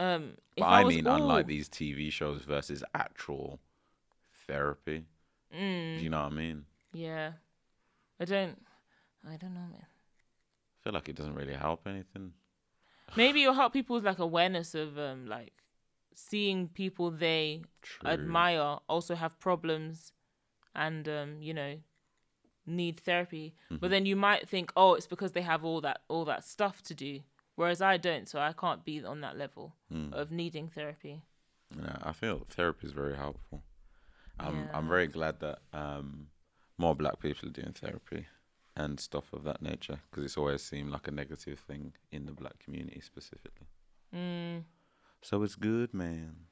Um, 0.00 0.22
if 0.56 0.60
But 0.62 0.66
I, 0.66 0.84
was 0.84 0.94
mean, 0.94 1.06
all- 1.06 1.16
unlike 1.16 1.46
these 1.54 1.68
TV 1.68 2.10
shows 2.12 2.42
versus 2.42 2.84
actual 2.94 3.58
therapy. 4.46 5.06
Mm, 5.52 5.98
Do 5.98 6.04
you 6.04 6.10
know 6.10 6.22
what 6.24 6.32
I 6.32 6.36
mean? 6.44 6.58
yeah, 6.92 7.32
I 8.20 8.24
don't. 8.24 8.56
I 9.32 9.36
don't 9.36 9.54
know, 9.54 9.68
man. 9.76 9.86
I 9.86 10.76
feel 10.84 10.92
like 10.92 11.08
it 11.08 11.16
doesn't 11.16 11.34
really 11.34 11.54
help 11.54 11.86
anything. 11.86 12.32
Maybe 13.16 13.42
it'll 13.42 13.54
help 13.54 13.72
people's 13.72 14.04
like 14.04 14.18
awareness 14.18 14.74
of 14.74 14.98
um 14.98 15.26
like 15.26 15.52
seeing 16.14 16.68
people 16.68 17.10
they 17.10 17.62
True. 17.82 18.10
admire 18.10 18.78
also 18.88 19.14
have 19.14 19.38
problems 19.38 20.12
and 20.74 21.08
um 21.08 21.40
you 21.40 21.54
know 21.54 21.76
need 22.66 23.00
therapy. 23.00 23.54
Mm-hmm. 23.66 23.76
But 23.80 23.90
then 23.90 24.04
you 24.04 24.14
might 24.14 24.46
think, 24.48 24.72
oh, 24.76 24.92
it's 24.94 25.06
because 25.06 25.32
they 25.32 25.42
have 25.42 25.64
all 25.64 25.80
that 25.80 26.00
all 26.08 26.24
that 26.26 26.44
stuff 26.44 26.82
to 26.82 26.94
do, 26.94 27.20
whereas 27.56 27.80
I 27.80 27.96
don't, 27.96 28.28
so 28.28 28.38
I 28.40 28.52
can't 28.52 28.84
be 28.84 29.04
on 29.04 29.20
that 29.22 29.36
level 29.38 29.74
Mm. 29.92 30.12
of 30.12 30.30
needing 30.30 30.68
therapy. 30.68 31.22
Yeah, 31.74 31.96
I 32.02 32.12
feel 32.12 32.46
therapy 32.50 32.86
is 32.86 32.92
very 32.92 33.16
helpful. 33.16 33.62
I'm 34.38 34.68
I'm 34.72 34.88
very 34.88 35.06
glad 35.06 35.40
that 35.40 35.58
um, 35.72 36.28
more 36.76 36.94
black 36.94 37.18
people 37.20 37.48
are 37.48 37.52
doing 37.52 37.72
therapy 37.72 38.26
and 38.78 38.98
stuff 39.00 39.32
of 39.32 39.42
that 39.44 39.60
nature 39.60 39.98
because 40.08 40.24
it's 40.24 40.38
always 40.38 40.62
seemed 40.62 40.90
like 40.90 41.08
a 41.08 41.10
negative 41.10 41.58
thing 41.58 41.92
in 42.12 42.26
the 42.26 42.32
black 42.32 42.58
community 42.64 43.00
specifically. 43.00 43.66
Mm, 44.14 44.62
So 45.20 45.42
it's 45.42 45.56
good, 45.56 45.92
man. 45.92 46.46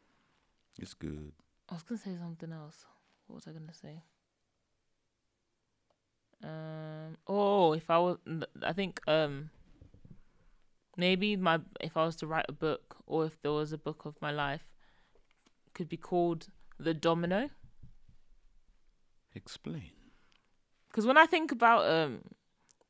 It's 0.78 0.92
good. 0.94 1.32
I 1.70 1.74
was 1.74 1.82
gonna 1.84 1.98
say 2.00 2.16
something 2.18 2.52
else. 2.52 2.84
What 3.26 3.36
was 3.36 3.46
I 3.48 3.52
gonna 3.52 3.72
say? 3.72 4.02
Um. 6.42 7.16
Oh, 7.26 7.72
if 7.72 7.88
I 7.90 7.98
was, 7.98 8.18
I 8.62 8.72
think 8.72 9.00
um. 9.06 9.50
Maybe 10.98 11.36
my 11.36 11.60
if 11.80 11.96
I 11.96 12.04
was 12.06 12.16
to 12.16 12.26
write 12.26 12.46
a 12.48 12.52
book, 12.52 12.96
or 13.06 13.26
if 13.26 13.40
there 13.42 13.52
was 13.52 13.72
a 13.72 13.78
book 13.78 14.04
of 14.06 14.16
my 14.22 14.30
life, 14.30 14.66
could 15.74 15.88
be 15.88 15.96
called 15.98 16.48
The 16.78 16.94
Domino. 16.94 17.50
Explain. 19.34 19.90
Because 20.96 21.06
when 21.06 21.18
I 21.18 21.26
think 21.26 21.52
about 21.52 21.84
um, 21.90 22.22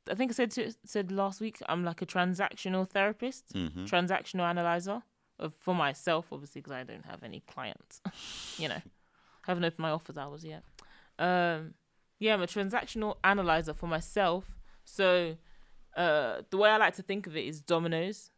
I 0.09 0.15
think 0.15 0.31
I 0.31 0.35
said 0.35 0.53
to, 0.53 0.73
said 0.85 1.11
last 1.11 1.41
week, 1.41 1.59
I'm 1.69 1.83
like 1.85 2.03
a 2.03 2.07
transactional 2.07 2.89
therapist, 2.89 3.53
Mm-hmm. 3.53 3.85
transactional 3.85 4.49
analyzer 4.49 5.03
of 5.41 5.53
for 5.55 5.75
myself, 5.75 6.27
obviously, 6.31 6.61
because 6.61 6.73
I 6.73 6.85
don't 6.85 7.05
have 7.05 7.25
any 7.25 7.41
clients. 7.49 8.01
you 8.59 8.69
know, 8.69 8.77
I 8.77 9.47
haven't 9.49 9.65
opened 9.65 9.81
my 9.81 9.91
office 9.91 10.17
hours 10.17 10.45
yet. 10.45 10.63
Um, 11.19 11.75
yeah, 12.21 12.35
I'm 12.35 12.43
a 12.43 12.47
transactional 12.47 13.17
analyzer 13.25 13.75
for 13.75 13.89
myself. 13.89 14.57
So, 14.85 15.35
uh, 15.97 16.43
the 16.51 16.59
way 16.59 16.71
I 16.71 16.77
like 16.77 16.95
to 16.95 17.03
think 17.03 17.27
of 17.27 17.37
it 17.37 17.45
is 17.45 17.61
dominoes. 17.61 18.31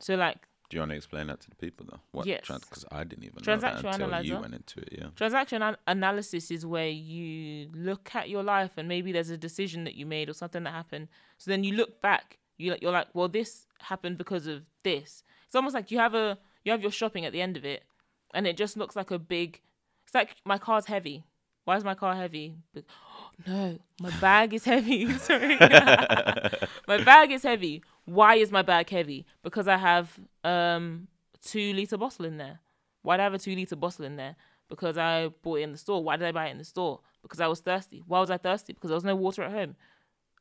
So, 0.00 0.16
like 0.16 0.48
Do 0.72 0.76
you 0.76 0.80
want 0.80 0.92
to 0.92 0.96
explain 0.96 1.26
that 1.26 1.38
to 1.42 1.50
the 1.50 1.56
people 1.56 1.84
though? 1.86 2.00
What 2.12 2.24
Yes. 2.24 2.46
Because 2.46 2.86
I 2.90 3.04
didn't 3.04 3.24
even 3.24 3.42
know 3.46 3.58
that 3.58 3.84
until 3.84 4.24
you 4.24 4.40
went 4.40 4.54
into 4.54 4.80
it. 4.80 4.88
Yeah. 4.98 5.08
Transaction 5.16 5.60
an- 5.60 5.76
analysis 5.86 6.50
is 6.50 6.64
where 6.64 6.88
you 6.88 7.68
look 7.74 8.14
at 8.14 8.30
your 8.30 8.42
life 8.42 8.70
and 8.78 8.88
maybe 8.88 9.12
there's 9.12 9.28
a 9.28 9.36
decision 9.36 9.84
that 9.84 9.96
you 9.96 10.06
made 10.06 10.30
or 10.30 10.32
something 10.32 10.62
that 10.62 10.70
happened. 10.70 11.08
So 11.36 11.50
then 11.50 11.62
you 11.62 11.74
look 11.74 12.00
back, 12.00 12.38
you 12.56 12.74
you're 12.80 12.90
like, 12.90 13.08
well, 13.12 13.28
this 13.28 13.66
happened 13.80 14.16
because 14.16 14.46
of 14.46 14.62
this. 14.82 15.22
It's 15.44 15.54
almost 15.54 15.74
like 15.74 15.90
you 15.90 15.98
have 15.98 16.14
a 16.14 16.38
you 16.64 16.72
have 16.72 16.80
your 16.80 16.90
shopping 16.90 17.26
at 17.26 17.32
the 17.32 17.42
end 17.42 17.58
of 17.58 17.66
it, 17.66 17.84
and 18.32 18.46
it 18.46 18.56
just 18.56 18.78
looks 18.78 18.96
like 18.96 19.10
a 19.10 19.18
big. 19.18 19.60
It's 20.06 20.14
like 20.14 20.36
my 20.46 20.56
car's 20.56 20.86
heavy. 20.86 21.26
Why 21.66 21.76
is 21.76 21.84
my 21.84 21.94
car 21.94 22.16
heavy? 22.16 22.56
But, 22.72 22.84
no, 23.46 23.78
my 24.00 24.10
bag 24.22 24.54
is 24.54 24.64
heavy. 24.64 25.12
Sorry, 25.18 25.56
my 26.88 27.04
bag 27.04 27.30
is 27.30 27.42
heavy. 27.42 27.82
Why 28.04 28.34
is 28.36 28.50
my 28.50 28.62
bag 28.62 28.90
heavy? 28.90 29.26
Because 29.42 29.68
I 29.68 29.76
have 29.76 30.18
um 30.44 31.08
two 31.44 31.72
liter 31.72 31.96
bottle 31.96 32.24
in 32.24 32.36
there. 32.36 32.60
Why 33.02 33.16
did 33.16 33.22
I 33.22 33.24
have 33.24 33.34
a 33.34 33.38
two 33.38 33.54
liter 33.54 33.76
bottle 33.76 34.04
in 34.04 34.16
there? 34.16 34.36
Because 34.68 34.96
I 34.98 35.28
bought 35.42 35.56
it 35.58 35.62
in 35.62 35.72
the 35.72 35.78
store. 35.78 36.02
Why 36.02 36.16
did 36.16 36.26
I 36.28 36.32
buy 36.32 36.46
it 36.48 36.52
in 36.52 36.58
the 36.58 36.64
store? 36.64 37.00
Because 37.22 37.40
I 37.40 37.46
was 37.46 37.60
thirsty. 37.60 38.02
Why 38.06 38.20
was 38.20 38.30
I 38.30 38.38
thirsty? 38.38 38.72
Because 38.72 38.88
there 38.88 38.96
was 38.96 39.04
no 39.04 39.14
water 39.16 39.42
at 39.42 39.50
home. 39.52 39.76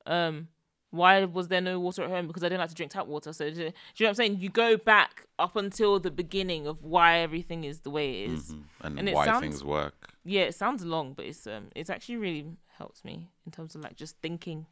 Um, 0.06 0.48
why 0.90 1.24
was 1.26 1.48
there 1.48 1.62
no 1.62 1.80
water 1.80 2.04
at 2.04 2.10
home? 2.10 2.28
Because 2.28 2.44
I 2.44 2.48
didn't 2.50 2.60
like 2.62 2.70
to 2.70 2.76
drink 2.76 2.92
tap 2.92 3.08
water. 3.08 3.34
So, 3.34 3.50
do 3.50 3.56
you 3.60 3.66
know 3.66 3.72
what 4.00 4.08
I'm 4.10 4.16
saying? 4.16 4.38
You 4.40 4.50
go 4.50 4.78
back 4.78 5.26
up 5.38 5.56
until 5.56 6.00
the 6.00 6.12
beginning 6.12 6.66
of 6.68 6.84
why 6.84 7.20
everything 7.20 7.64
is 7.64 7.82
the 7.82 7.90
way 7.90 8.24
it 8.24 8.32
is. 8.32 8.52
Mhm. 8.52 8.64
And, 8.82 9.00
And 9.00 9.10
it 9.10 9.16
why 9.16 9.26
sounds- 9.26 9.42
things 9.42 9.64
work. 9.64 10.14
Yeah, 10.24 10.42
it 10.44 10.56
sounds 10.56 10.84
long, 10.86 11.14
but 11.14 11.26
it's 11.26 11.46
um, 11.48 11.70
it's 11.76 11.90
actually 11.90 12.18
really 12.18 12.46
helps 12.78 13.04
me 13.06 13.30
in 13.46 13.52
terms 13.52 13.76
of 13.76 13.82
like 13.82 13.96
just 13.96 14.18
thinking, 14.22 14.66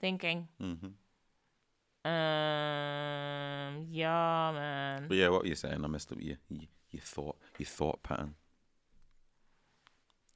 thinking. 0.00 0.48
hmm 0.58 0.74
Um, 2.04 3.86
yeah, 3.90 4.52
man. 4.54 5.04
But 5.08 5.16
yeah, 5.16 5.28
what 5.28 5.42
were 5.42 5.48
you 5.48 5.54
saying? 5.54 5.84
I 5.84 5.86
messed 5.88 6.12
up 6.12 6.18
your 6.20 6.36
your, 6.48 6.62
your 6.90 7.02
thought 7.02 7.36
your 7.58 7.66
thought 7.66 8.02
pattern. 8.02 8.34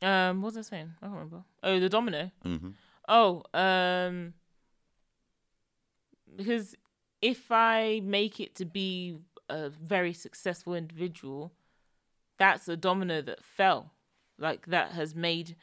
Um, 0.02 0.42
what 0.42 0.54
was 0.54 0.58
I 0.58 0.62
saying? 0.70 0.92
I 1.00 1.06
can't 1.06 1.12
remember. 1.14 1.44
Oh, 1.62 1.80
the 1.80 1.88
domino. 1.88 2.30
hmm 2.42 2.70
Oh, 3.08 3.42
um, 3.52 4.32
because 6.36 6.74
if 7.20 7.50
I 7.50 8.00
make 8.02 8.40
it 8.40 8.54
to 8.56 8.64
be 8.64 9.18
a 9.48 9.68
very 9.70 10.12
successful 10.12 10.74
individual, 10.74 11.52
that's 12.38 12.68
a 12.68 12.76
domino 12.76 13.22
that 13.22 13.44
fell. 13.44 13.92
Like 14.38 14.66
that 14.66 14.92
has 14.92 15.14
made 15.14 15.56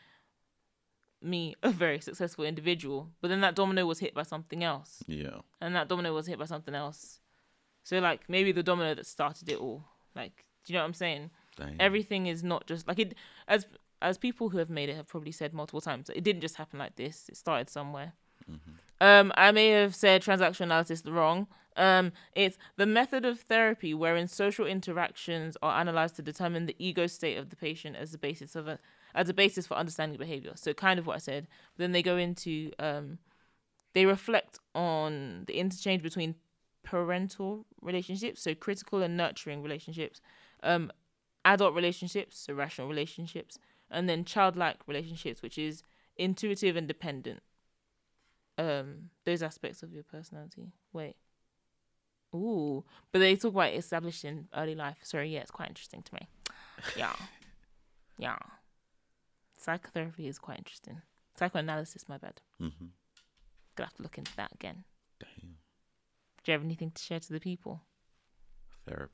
me 1.23 1.55
a 1.63 1.69
very 1.69 1.99
successful 1.99 2.45
individual. 2.45 3.09
But 3.21 3.27
then 3.29 3.41
that 3.41 3.55
domino 3.55 3.85
was 3.85 3.99
hit 3.99 4.13
by 4.13 4.23
something 4.23 4.63
else, 4.63 5.03
Yeah. 5.07 5.39
and 5.59 5.75
that 5.75 5.87
domino 5.87 6.13
was 6.13 6.27
hit 6.27 6.39
by 6.39 6.45
something 6.45 6.73
else. 6.75 7.19
So 7.83 7.99
like 7.99 8.29
maybe 8.29 8.51
the 8.51 8.63
domino 8.63 8.93
that 8.95 9.05
started 9.05 9.49
it 9.49 9.57
all. 9.57 9.83
Like, 10.15 10.45
do 10.65 10.73
you 10.73 10.77
know 10.77 10.83
what 10.83 10.87
I'm 10.87 10.93
saying? 10.93 11.31
Damn. 11.57 11.75
everything 11.81 12.27
is 12.27 12.43
not 12.45 12.65
just 12.65 12.87
like 12.87 12.97
it 12.97 13.13
as 13.47 13.65
as 14.01 14.17
people 14.17 14.49
who 14.49 14.57
have 14.57 14.69
made 14.69 14.87
it 14.87 14.95
have 14.95 15.07
probably 15.07 15.33
said 15.33 15.53
multiple 15.53 15.81
times 15.81 16.09
it 16.09 16.23
didn't 16.23 16.41
just 16.41 16.55
happen 16.55 16.79
like 16.79 16.95
this 16.95 17.27
it 17.27 17.35
started 17.35 17.69
somewhere 17.69 18.13
um 19.01 19.31
i 19.35 19.51
may 19.51 19.67
have 19.67 19.93
said 19.93 20.21
transaction 20.21 20.63
analysis 20.65 21.03
wrong 21.05 21.47
um 21.75 22.13
it's 22.35 22.57
the 22.77 22.85
method 22.85 23.25
of 23.25 23.41
therapy 23.41 23.93
wherein 23.93 24.27
social 24.29 24.65
interactions 24.65 25.57
are 25.61 25.79
analyzed 25.79 26.15
to 26.15 26.21
determine 26.21 26.65
the 26.67 26.75
ego 26.79 27.05
state 27.05 27.37
of 27.37 27.49
the 27.49 27.55
patient 27.57 27.97
as 27.97 28.11
the 28.13 28.17
basis 28.17 28.55
of 28.55 28.65
a 28.67 28.79
as 29.15 29.29
a 29.29 29.33
basis 29.33 29.67
for 29.67 29.75
understanding 29.75 30.17
behavior 30.17 30.53
so 30.55 30.73
kind 30.73 30.99
of 30.99 31.07
what 31.07 31.15
i 31.15 31.19
said 31.19 31.47
but 31.75 31.83
then 31.83 31.91
they 31.91 32.03
go 32.03 32.17
into 32.17 32.71
um 32.79 33.17
they 33.93 34.05
reflect 34.05 34.59
on 34.73 35.43
the 35.47 35.57
interchange 35.57 36.01
between 36.01 36.35
parental 36.83 37.65
relationships 37.81 38.41
so 38.41 38.55
critical 38.55 39.01
and 39.01 39.15
nurturing 39.15 39.61
relationships 39.61 40.21
um 40.63 40.91
adult 41.45 41.73
relationships, 41.73 42.39
so 42.39 42.53
rational 42.53 42.87
relationships, 42.87 43.57
and 43.89 44.07
then 44.07 44.23
childlike 44.23 44.77
relationships, 44.87 45.41
which 45.41 45.57
is 45.57 45.83
intuitive 46.15 46.75
and 46.75 46.87
dependent. 46.87 47.41
Um, 48.57 49.09
those 49.25 49.41
aspects 49.41 49.81
of 49.81 49.91
your 49.91 50.03
personality. 50.03 50.73
Wait. 50.93 51.15
Ooh, 52.33 52.83
but 53.11 53.19
they 53.19 53.35
talk 53.35 53.53
about 53.53 53.73
established 53.73 54.23
in 54.23 54.47
early 54.55 54.75
life. 54.75 54.97
Sorry, 55.03 55.33
yeah, 55.33 55.41
it's 55.41 55.51
quite 55.51 55.69
interesting 55.69 56.01
to 56.03 56.13
me. 56.13 56.27
Yeah, 56.95 57.15
yeah. 58.17 58.37
Psychotherapy 59.61 60.27
is 60.27 60.39
quite 60.39 60.57
interesting. 60.57 61.01
Psychoanalysis, 61.37 62.09
my 62.09 62.17
bad. 62.17 62.41
hmm 62.59 62.67
Gonna 63.75 63.87
have 63.87 63.93
to 63.95 64.03
look 64.03 64.17
into 64.17 64.35
that 64.35 64.51
again. 64.53 64.83
Damn. 65.19 65.55
Do 66.43 66.51
you 66.51 66.53
have 66.53 66.63
anything 66.63 66.91
to 66.91 67.01
share 67.01 67.19
to 67.19 67.33
the 67.33 67.39
people? 67.39 67.81
Therapy. 68.87 69.13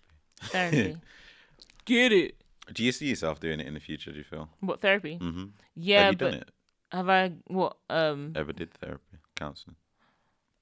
Therapy. 0.51 0.97
Get 1.85 2.11
it. 2.13 2.41
Do 2.73 2.83
you 2.83 2.91
see 2.91 3.07
yourself 3.07 3.39
doing 3.39 3.59
it 3.59 3.67
in 3.67 3.73
the 3.73 3.79
future? 3.79 4.11
Do 4.11 4.17
you 4.17 4.23
feel? 4.23 4.49
What 4.61 4.81
therapy? 4.81 5.15
hmm 5.17 5.45
Yeah, 5.75 6.05
Have 6.05 6.11
you 6.13 6.17
but 6.17 6.31
done 6.31 6.41
it? 6.41 6.49
have 6.91 7.09
I 7.09 7.31
what 7.47 7.77
um 7.89 8.31
Ever 8.35 8.53
did 8.53 8.73
therapy, 8.73 9.17
counseling? 9.35 9.75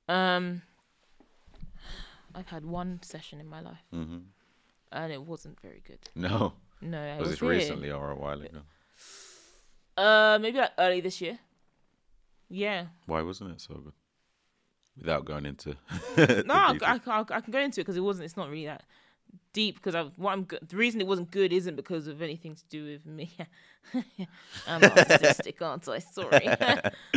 Um, 0.10 0.62
I've 2.34 2.48
had 2.48 2.66
one 2.66 3.00
session 3.04 3.40
in 3.40 3.48
my 3.48 3.62
life, 3.62 3.84
hmm 3.92 4.18
and 4.92 5.12
it 5.12 5.22
wasn't 5.22 5.60
very 5.62 5.82
good. 5.86 6.00
No. 6.16 6.54
No, 6.82 7.18
Was 7.20 7.28
was, 7.30 7.34
it 7.34 7.40
here. 7.40 7.50
recently 7.50 7.92
or 7.92 8.12
a 8.12 8.16
while 8.16 8.42
ago? 8.42 8.62
Uh, 9.98 10.38
maybe 10.42 10.58
like 10.58 10.72
early 10.78 11.02
this 11.02 11.22
year. 11.22 11.40
Yeah. 12.50 12.86
Why 13.06 13.22
wasn't 13.22 13.52
it 13.52 13.62
so 13.62 13.76
good? 13.76 13.94
Without 14.98 15.26
going 15.26 15.46
into 15.46 15.76
No, 16.46 16.54
I, 16.54 16.78
I, 16.82 17.00
I, 17.06 17.20
I 17.20 17.42
can 17.42 17.52
go 17.52 17.60
into 17.60 17.82
it 17.82 17.84
because 17.84 17.98
it 17.98 18.02
wasn't. 18.02 18.26
It's 18.26 18.38
not 18.38 18.50
really 18.50 18.66
that 18.66 18.84
deep. 19.54 19.76
Because 19.76 19.96
I 19.96 20.04
what 20.18 20.34
I'm 20.34 20.44
go- 20.44 20.60
the 20.62 20.78
reason 20.78 21.02
it 21.02 21.08
wasn't 21.08 21.32
good 21.32 21.52
isn't 21.52 21.76
because 21.76 22.08
of 22.08 22.22
anything 22.22 22.56
to 22.56 22.64
do 22.70 22.86
with 22.86 23.06
me. 23.06 23.36
I'm 24.68 24.82
narcissistic, 24.82 25.62
aren't 25.62 25.88
I? 25.88 26.00
Sorry. 26.00 26.48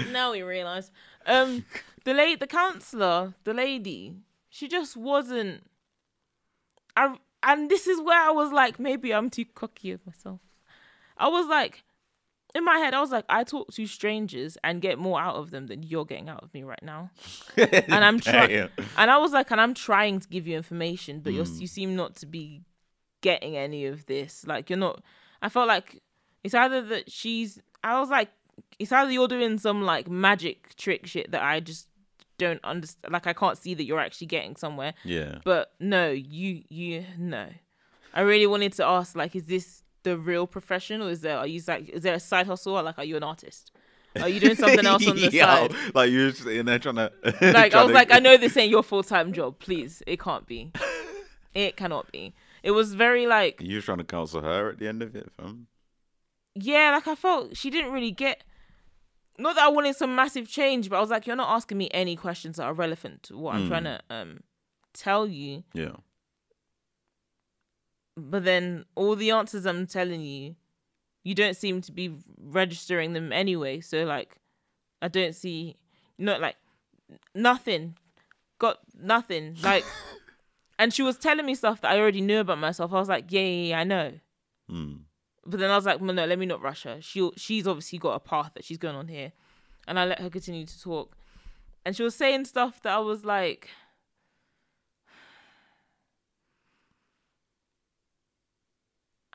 now 0.13 0.33
we 0.33 0.43
realise. 0.43 0.91
Um, 1.27 1.65
the 2.05 2.15
late 2.15 2.41
the 2.41 2.47
counselor, 2.47 3.35
the 3.45 3.53
lady, 3.55 4.15
she 4.49 4.69
just 4.69 4.97
wasn't. 4.97 5.65
I 6.97 7.17
and 7.43 7.71
this 7.71 7.87
is 7.87 8.01
where 8.01 8.21
I 8.21 8.31
was 8.31 8.53
like, 8.53 8.79
maybe 8.81 9.13
I'm 9.13 9.31
too 9.31 9.45
cocky 9.45 9.93
of 9.93 10.05
myself. 10.07 10.41
I 11.17 11.29
was 11.29 11.47
like, 11.47 11.85
in 12.55 12.65
my 12.65 12.79
head, 12.79 12.95
I 12.95 13.01
was 13.01 13.11
like, 13.11 13.25
I 13.29 13.45
talk 13.45 13.73
to 13.73 13.87
strangers 13.87 14.57
and 14.65 14.81
get 14.81 14.99
more 14.99 15.21
out 15.21 15.37
of 15.37 15.51
them 15.51 15.67
than 15.67 15.83
you're 15.83 16.05
getting 16.07 16.29
out 16.29 16.43
of 16.43 16.53
me 16.55 16.63
right 16.63 16.83
now. 16.83 17.11
and 17.57 18.05
I'm 18.05 18.19
trying, 18.21 18.69
and 18.97 19.11
I 19.11 19.19
was 19.19 19.33
like, 19.33 19.51
and 19.51 19.61
I'm 19.61 19.75
trying 19.75 20.21
to 20.21 20.29
give 20.29 20.47
you 20.47 20.57
information, 20.57 21.21
but 21.21 21.33
you're, 21.35 21.45
Mm. 21.45 21.61
you 21.61 21.67
seem 21.67 21.95
not 21.97 22.17
to 22.17 22.27
be 22.27 22.63
getting 23.21 23.57
any 23.57 23.87
of 23.87 24.07
this. 24.07 24.47
Like 24.47 24.71
you're 24.71 24.79
not. 24.79 25.03
I 25.43 25.49
felt 25.49 25.69
like 25.69 26.01
it's 26.43 26.55
either 26.55 26.81
that 26.83 27.11
she's. 27.13 27.61
I 27.85 28.01
was 28.01 28.09
like, 28.11 28.31
it's 28.79 28.93
either 28.93 29.11
you're 29.11 29.29
doing 29.29 29.59
some 29.59 29.83
like 29.83 30.09
magic 30.09 30.75
trick 30.77 31.07
shit 31.07 31.31
that 31.33 31.43
I 31.43 31.61
just 31.61 31.87
don't 32.39 32.65
understand. 32.65 33.13
Like 33.13 33.27
I 33.27 33.33
can't 33.35 33.59
see 33.59 33.75
that 33.75 33.85
you're 33.85 34.01
actually 34.01 34.29
getting 34.29 34.57
somewhere. 34.57 34.95
Yeah. 35.05 35.39
But 35.45 35.73
no, 35.81 36.11
you 36.11 36.63
you 36.69 37.05
no. 37.19 37.49
I 38.15 38.23
really 38.23 38.47
wanted 38.47 38.73
to 38.75 38.85
ask 38.87 39.15
like, 39.15 39.37
is 39.37 39.45
this 39.45 39.83
the 40.09 40.17
real 40.19 40.47
profession 40.47 41.01
or 41.03 41.11
is 41.11 41.21
there 41.21 41.39
are 41.39 41.47
you 41.47 41.61
like 41.67 41.89
is 41.89 42.03
there 42.03 42.15
a 42.15 42.21
side 42.21 42.47
hustle 42.47 42.77
or 42.79 42.83
like 42.83 42.99
are 42.99 43.05
you 43.05 43.17
an 43.17 43.23
artist? 43.23 43.71
Are 44.21 44.29
you 44.29 44.41
doing 44.41 44.57
something 44.57 44.87
else 44.87 45.07
on 45.07 45.17
the 45.27 45.31
Yo, 45.31 45.45
side? 45.45 45.73
Like 45.95 46.11
you're 46.11 46.31
just 46.31 46.47
in 46.47 46.67
there 46.67 46.79
trying 46.79 46.97
to. 46.97 47.13
Like 47.41 47.75
I 47.75 47.85
was 47.85 47.93
like, 47.93 48.11
I 48.13 48.19
know 48.19 48.37
this 48.37 48.57
ain't 48.57 48.71
your 48.71 48.83
full 48.83 49.03
time 49.03 49.33
job. 49.33 49.59
Please, 49.59 50.03
it 50.07 50.19
can't 50.21 50.47
be. 50.47 50.73
It 51.55 51.77
cannot 51.77 52.13
be. 52.13 52.35
It 52.63 52.73
was 52.73 52.95
very 52.95 53.27
like 53.27 53.61
You 53.61 53.77
were 53.77 53.83
trying 53.83 53.99
to 53.99 54.05
counsel 54.05 54.43
her 54.43 54.71
at 54.71 54.79
the 54.79 54.87
end 54.87 55.03
of 55.03 55.17
it, 55.17 55.29
fam. 55.37 55.67
yeah, 56.55 56.93
like 56.93 57.09
I 57.09 57.15
felt 57.15 57.57
she 57.57 57.71
didn't 57.71 57.93
really 57.93 58.13
get. 58.13 58.45
Not 59.39 59.55
that 59.57 59.65
I 59.65 59.69
wanted 59.69 59.97
some 59.97 60.15
massive 60.15 60.47
change, 60.49 60.89
but 60.91 60.97
I 60.97 61.01
was 61.01 61.11
like, 61.11 61.27
you're 61.27 61.37
not 61.37 61.55
asking 61.55 61.79
me 61.79 61.89
any 61.93 62.17
questions 62.17 62.57
that 62.59 62.65
are 62.65 62.75
relevant 62.75 63.23
to 63.25 63.37
what 63.39 63.55
I'm 63.57 63.65
Mm. 63.65 63.69
trying 63.69 63.85
to 63.85 64.01
um 64.11 64.41
tell 64.95 65.27
you. 65.27 65.65
Yeah. 65.75 65.97
But 68.19 68.45
then 68.45 68.85
all 68.95 69.17
the 69.17 69.31
answers 69.31 69.67
I'm 69.67 69.87
telling 69.87 70.21
you, 70.21 70.57
you 71.25 71.35
don't 71.35 71.57
seem 71.57 71.81
to 71.83 71.93
be 71.93 72.13
registering 72.43 73.13
them 73.13 73.33
anyway. 73.33 73.81
So 73.81 74.05
like, 74.05 74.37
I 75.01 75.09
don't 75.09 75.35
see, 75.35 75.77
not 76.19 76.41
like 76.41 76.57
nothing, 77.35 77.97
got 78.59 78.79
nothing. 79.01 79.57
Like, 79.63 79.85
and 80.79 80.93
she 80.93 81.03
was 81.03 81.17
telling 81.17 81.47
me 81.47 81.55
stuff 81.55 81.81
that 81.81 81.93
I 81.93 81.99
already 81.99 82.21
knew 82.21 82.41
about 82.41 82.59
myself. 82.59 82.93
I 82.93 82.99
was 82.99 83.09
like, 83.09 83.31
yeah, 83.31 83.41
yeah, 83.41 83.69
yeah 83.69 83.81
I 83.81 83.85
know. 83.85 84.13
Mm. 84.71 85.01
But 85.45 85.61
then 85.61 85.71
I 85.71 85.77
was 85.77 85.87
like, 85.87 86.01
well, 86.01 86.13
no, 86.13 86.25
let 86.25 86.39
me 86.39 86.47
not 86.47 86.63
rush 86.63 86.85
her. 86.85 87.01
She 87.01 87.31
she's 87.37 87.67
obviously 87.67 87.99
got 87.99 88.15
a 88.15 88.21
path 88.21 88.53
that 88.55 88.65
she's 88.65 88.79
going 88.79 88.97
on 88.97 89.09
here, 89.09 89.33
and 89.87 89.99
I 89.99 90.05
let 90.05 90.21
her 90.21 90.31
continue 90.31 90.67
to 90.67 90.81
talk. 90.81 91.17
And 91.85 91.97
she 91.97 92.03
was 92.03 92.15
saying 92.15 92.45
stuff 92.45 92.83
that 92.83 92.93
I 92.93 92.99
was 92.99 93.25
like, 93.25 93.69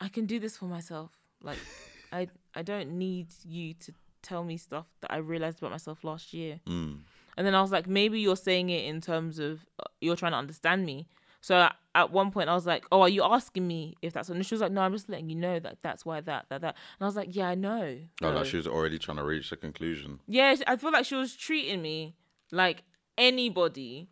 I 0.04 0.08
can 0.08 0.26
do 0.26 0.38
this 0.38 0.56
for 0.56 0.66
myself. 0.66 1.10
Like, 1.42 1.58
I 2.12 2.28
I 2.54 2.62
don't 2.62 2.98
need 2.98 3.28
you 3.44 3.74
to 3.74 3.94
tell 4.22 4.44
me 4.44 4.56
stuff 4.58 4.86
that 5.00 5.10
I 5.10 5.16
realized 5.16 5.58
about 5.58 5.70
myself 5.70 6.04
last 6.04 6.34
year. 6.34 6.60
Mm. 6.66 7.00
And 7.36 7.46
then 7.46 7.54
I 7.54 7.62
was 7.62 7.72
like, 7.72 7.86
maybe 7.86 8.20
you're 8.20 8.36
saying 8.36 8.70
it 8.70 8.84
in 8.84 9.00
terms 9.00 9.38
of 9.38 9.64
uh, 9.80 9.84
you're 10.00 10.16
trying 10.16 10.32
to 10.32 10.38
understand 10.38 10.84
me. 10.84 11.08
So 11.40 11.68
at, 11.94 12.10
one 12.10 12.30
point 12.30 12.48
I 12.48 12.54
was 12.54 12.66
like, 12.66 12.86
oh, 12.90 13.02
are 13.02 13.08
you 13.08 13.22
asking 13.22 13.66
me 13.66 13.94
if 14.02 14.12
that's? 14.12 14.28
And 14.28 14.44
she 14.46 14.54
was 14.54 14.62
like, 14.62 14.72
no, 14.72 14.82
I'm 14.82 14.92
just 14.92 15.08
letting 15.08 15.28
you 15.28 15.36
know 15.36 15.58
that 15.58 15.78
that's 15.82 16.04
why 16.04 16.20
that 16.22 16.46
that 16.48 16.60
that. 16.60 16.76
And 16.98 17.02
I 17.02 17.06
was 17.06 17.16
like, 17.16 17.34
yeah, 17.34 17.48
I 17.48 17.54
know. 17.54 17.98
No, 18.20 18.30
though." 18.30 18.38
like 18.38 18.46
she 18.46 18.56
was 18.56 18.66
already 18.66 18.98
trying 18.98 19.18
to 19.18 19.24
reach 19.24 19.52
a 19.52 19.56
conclusion. 19.56 20.20
yeah, 20.26 20.54
I 20.66 20.76
feel 20.76 20.92
like 20.92 21.06
she 21.06 21.16
was 21.16 21.34
treating 21.34 21.82
me 21.82 22.14
like 22.52 22.82
anybody, 23.18 24.08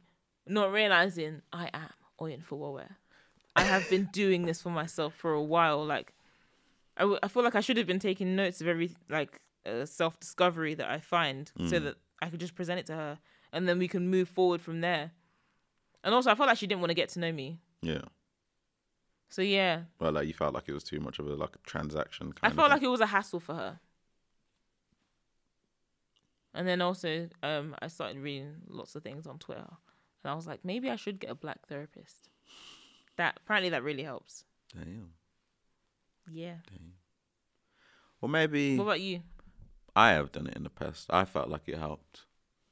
not 0.46 0.72
realizing 0.72 1.42
I 1.52 1.70
am 1.72 1.90
Oyen 2.20 2.44
Fuwawe. 2.44 2.86
I 3.54 3.62
have 3.64 3.88
been 3.88 4.08
doing 4.12 4.46
this 4.46 4.62
for 4.62 4.70
myself 4.70 5.14
for 5.14 5.32
a 5.32 5.42
while. 5.42 5.84
Like, 5.84 6.12
I, 6.96 7.02
w- 7.02 7.18
I 7.22 7.28
feel 7.28 7.42
like 7.42 7.54
I 7.54 7.60
should 7.60 7.76
have 7.76 7.86
been 7.86 7.98
taking 7.98 8.34
notes 8.36 8.60
of 8.60 8.66
every 8.68 8.90
like 9.08 9.40
uh, 9.66 9.84
self 9.86 10.18
discovery 10.20 10.74
that 10.74 10.88
I 10.88 10.98
find, 10.98 11.50
so 11.66 11.78
Mm. 11.78 11.84
that 11.84 11.96
I 12.20 12.28
could 12.30 12.40
just 12.40 12.54
present 12.54 12.80
it 12.80 12.86
to 12.86 12.94
her, 12.94 13.18
and 13.52 13.68
then 13.68 13.78
we 13.78 13.88
can 13.88 14.08
move 14.08 14.28
forward 14.28 14.60
from 14.62 14.80
there. 14.80 15.12
And 16.04 16.14
also, 16.14 16.30
I 16.30 16.34
felt 16.34 16.48
like 16.48 16.58
she 16.58 16.66
didn't 16.66 16.80
want 16.80 16.90
to 16.90 16.94
get 16.94 17.10
to 17.10 17.20
know 17.20 17.32
me. 17.32 17.60
Yeah. 17.82 18.02
So 19.28 19.40
yeah, 19.42 19.84
But 19.98 20.12
like 20.14 20.26
you 20.28 20.34
felt 20.34 20.52
like 20.54 20.68
it 20.68 20.74
was 20.74 20.84
too 20.84 21.00
much 21.00 21.18
of 21.18 21.26
a 21.26 21.34
like 21.34 21.54
a 21.56 21.58
transaction. 21.64 22.32
Kind 22.32 22.52
I 22.52 22.54
felt 22.54 22.70
like 22.70 22.82
it 22.82 22.88
was 22.88 23.00
a 23.00 23.06
hassle 23.06 23.40
for 23.40 23.54
her. 23.54 23.80
And 26.54 26.68
then 26.68 26.82
also, 26.82 27.28
um, 27.42 27.74
I 27.80 27.88
started 27.88 28.18
reading 28.18 28.56
lots 28.68 28.94
of 28.94 29.02
things 29.02 29.26
on 29.26 29.38
Twitter, 29.38 29.68
and 30.22 30.30
I 30.30 30.34
was 30.34 30.46
like, 30.46 30.64
maybe 30.64 30.90
I 30.90 30.96
should 30.96 31.18
get 31.18 31.30
a 31.30 31.34
black 31.34 31.66
therapist. 31.66 32.28
That 33.16 33.38
apparently 33.44 33.70
that 33.70 33.82
really 33.82 34.02
helps. 34.02 34.44
Damn. 34.74 35.10
Yeah. 36.30 36.56
Damn. 36.68 36.94
Or 38.20 38.28
maybe 38.28 38.76
What 38.78 38.84
about 38.84 39.00
you? 39.00 39.20
I 39.94 40.10
have 40.12 40.32
done 40.32 40.46
it 40.46 40.56
in 40.56 40.62
the 40.62 40.70
past. 40.70 41.06
I 41.10 41.24
felt 41.24 41.48
like 41.48 41.62
it 41.68 41.76
helped. 41.78 42.22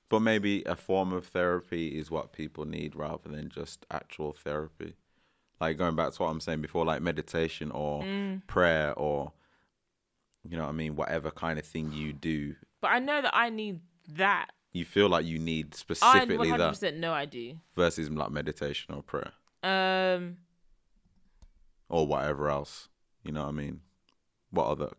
But 0.09 0.21
maybe 0.21 0.63
a 0.65 0.75
form 0.75 1.13
of 1.13 1.27
therapy 1.27 1.99
is 1.99 2.11
what 2.11 2.33
people 2.33 2.65
need 2.65 2.97
rather 2.97 3.29
than 3.29 3.49
just 3.49 3.85
actual 3.91 4.33
therapy. 4.33 4.95
Like 5.61 5.77
going 5.77 5.95
back 5.95 6.13
to 6.13 6.23
what 6.23 6.31
I'm 6.31 6.41
saying 6.41 6.63
before, 6.63 6.85
like 6.85 7.03
meditation 7.03 7.71
or 7.71 8.03
Mm. 8.03 8.47
prayer 8.47 8.95
or, 8.95 9.33
you 10.49 10.57
know 10.57 10.63
what 10.65 10.71
I 10.71 10.73
mean, 10.73 10.97
whatever 10.97 11.31
kind 11.31 11.59
of 11.59 11.67
thing 11.67 11.93
you 11.93 12.13
do, 12.13 12.57
But 12.81 12.89
I 12.93 12.99
know 12.99 13.21
that 13.21 13.37
I 13.37 13.51
need 13.51 13.81
that. 14.09 14.53
you 14.73 14.85
feel 14.87 15.09
like 15.11 15.27
you 15.27 15.39
need 15.39 15.75
specifically 15.75 16.51
that? 16.51 16.61
I 16.61 16.73
specifically 16.73 16.79
100% 16.79 16.81
that 16.81 16.97
know 16.97 17.13
I 17.13 17.27
do. 17.27 17.61
versus 17.77 18.09
like 18.09 18.31
meditation 18.31 18.95
or 18.95 19.03
prayer 19.03 19.33
Um, 19.63 20.39
or 21.89 22.07
whatever 22.07 22.49
else. 22.49 22.89
You 23.25 23.33
know 23.33 23.43
what 23.43 23.49
I 23.49 23.53
mean? 23.53 23.81
What 24.51 24.67
other, 24.67 24.91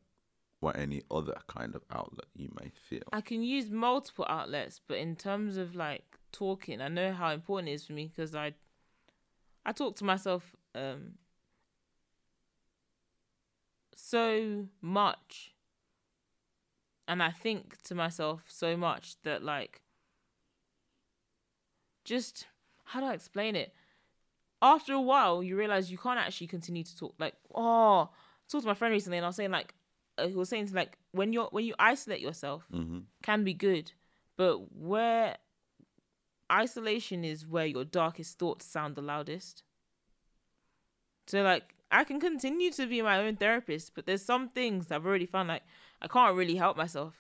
what 0.60 0.78
any 0.78 1.02
other 1.10 1.38
kind 1.48 1.74
of 1.76 1.84
outlet 1.92 2.28
you 2.36 2.50
may 2.62 2.72
feel. 2.90 3.04
I 3.12 3.22
can 3.22 3.42
use 3.42 3.72
multiple 3.72 4.26
outlets, 4.30 4.80
but 4.88 4.98
in 4.98 5.16
terms 5.16 5.58
of 5.58 5.76
like 5.76 6.04
talking, 6.32 6.82
I 6.82 6.88
know 6.88 7.14
how 7.14 7.32
important 7.32 7.70
it 7.70 7.74
is 7.74 7.86
for 7.86 7.94
me 7.94 8.08
because 8.08 8.36
I, 8.36 8.54
I 9.66 9.72
talk 9.72 9.96
to 9.98 10.04
myself 10.04 10.56
um 10.76 11.14
so 13.96 14.68
much, 14.82 15.54
and 17.08 17.22
I 17.22 17.32
think 17.32 17.82
to 17.84 17.96
myself 17.96 18.44
so 18.48 18.78
much 18.78 19.16
that 19.24 19.44
like, 19.44 19.82
just 22.04 22.48
how 22.86 23.00
do 23.00 23.08
I 23.08 23.14
explain 23.14 23.56
it? 23.56 23.74
After 24.62 24.94
a 24.94 25.02
while, 25.02 25.42
you 25.42 25.58
realize 25.58 25.92
you 25.92 25.98
can't 25.98 26.20
actually 26.20 26.48
continue 26.48 26.84
to 26.84 26.98
talk. 26.98 27.16
Like, 27.18 27.34
oh, 27.54 28.02
I 28.04 28.08
talked 28.48 28.64
to 28.64 28.68
my 28.68 28.74
friend 28.76 28.92
recently, 28.92 29.18
and 29.18 29.26
I 29.26 29.30
was 29.30 29.36
saying 29.36 29.52
like, 29.52 29.74
uh, 30.18 30.28
he 30.28 30.36
was 30.36 30.50
saying 30.50 30.68
to, 30.68 30.76
like 30.76 30.98
when 31.12 31.34
you're 31.34 31.48
when 31.52 31.66
you 31.66 31.74
isolate 31.80 32.20
yourself 32.20 32.68
hmm 32.72 33.00
can 33.24 33.44
be 33.44 33.54
good, 33.54 33.92
but 34.36 34.58
where 34.74 35.38
isolation 36.52 37.24
is 37.24 37.48
where 37.48 37.66
your 37.66 37.86
darkest 37.86 38.40
thoughts 38.40 38.66
sound 38.66 38.96
the 38.96 39.02
loudest. 39.02 39.64
So 41.28 41.44
like 41.44 41.76
I 41.92 42.04
can 42.04 42.20
continue 42.20 42.72
to 42.72 42.88
be 42.88 43.02
my 43.02 43.20
own 43.20 43.36
therapist, 43.36 43.94
but 43.96 44.06
there's 44.06 44.24
some 44.24 44.50
things 44.50 44.92
I've 44.92 45.06
already 45.06 45.26
found 45.26 45.50
like 45.50 45.64
I 46.02 46.08
can't 46.08 46.36
really 46.36 46.56
help 46.56 46.78
myself. 46.78 47.16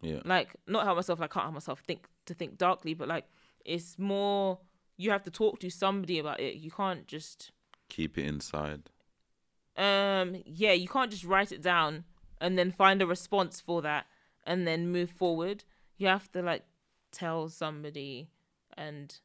Yeah. 0.00 0.20
Like 0.24 0.54
not 0.66 0.84
help 0.84 0.96
myself, 0.96 1.18
like 1.18 1.30
can't 1.30 1.44
help 1.44 1.54
myself 1.54 1.82
think 1.86 2.06
to 2.26 2.34
think 2.34 2.58
darkly, 2.58 2.94
but 2.94 3.08
like 3.08 3.24
it's 3.64 3.98
more 3.98 4.58
you 5.00 5.10
have 5.10 5.22
to 5.22 5.30
talk 5.30 5.58
to 5.60 5.70
somebody 5.70 6.18
about 6.18 6.40
it. 6.40 6.56
You 6.56 6.70
can't 6.70 7.06
just 7.06 7.52
Keep 7.88 8.18
it 8.18 8.26
inside. 8.26 8.90
um 9.76 10.36
yeah, 10.44 10.72
you 10.72 10.88
can't 10.88 11.10
just 11.10 11.24
write 11.24 11.52
it 11.52 11.62
down 11.62 12.04
and 12.40 12.58
then 12.58 12.70
find 12.70 13.00
a 13.00 13.06
response 13.06 13.60
for 13.60 13.80
that 13.82 14.06
and 14.46 14.66
then 14.66 14.90
move 14.92 15.10
forward. 15.10 15.64
You 15.96 16.08
have 16.08 16.30
to 16.32 16.42
like 16.42 16.64
tell 17.12 17.48
somebody 17.48 18.28
and 18.76 19.18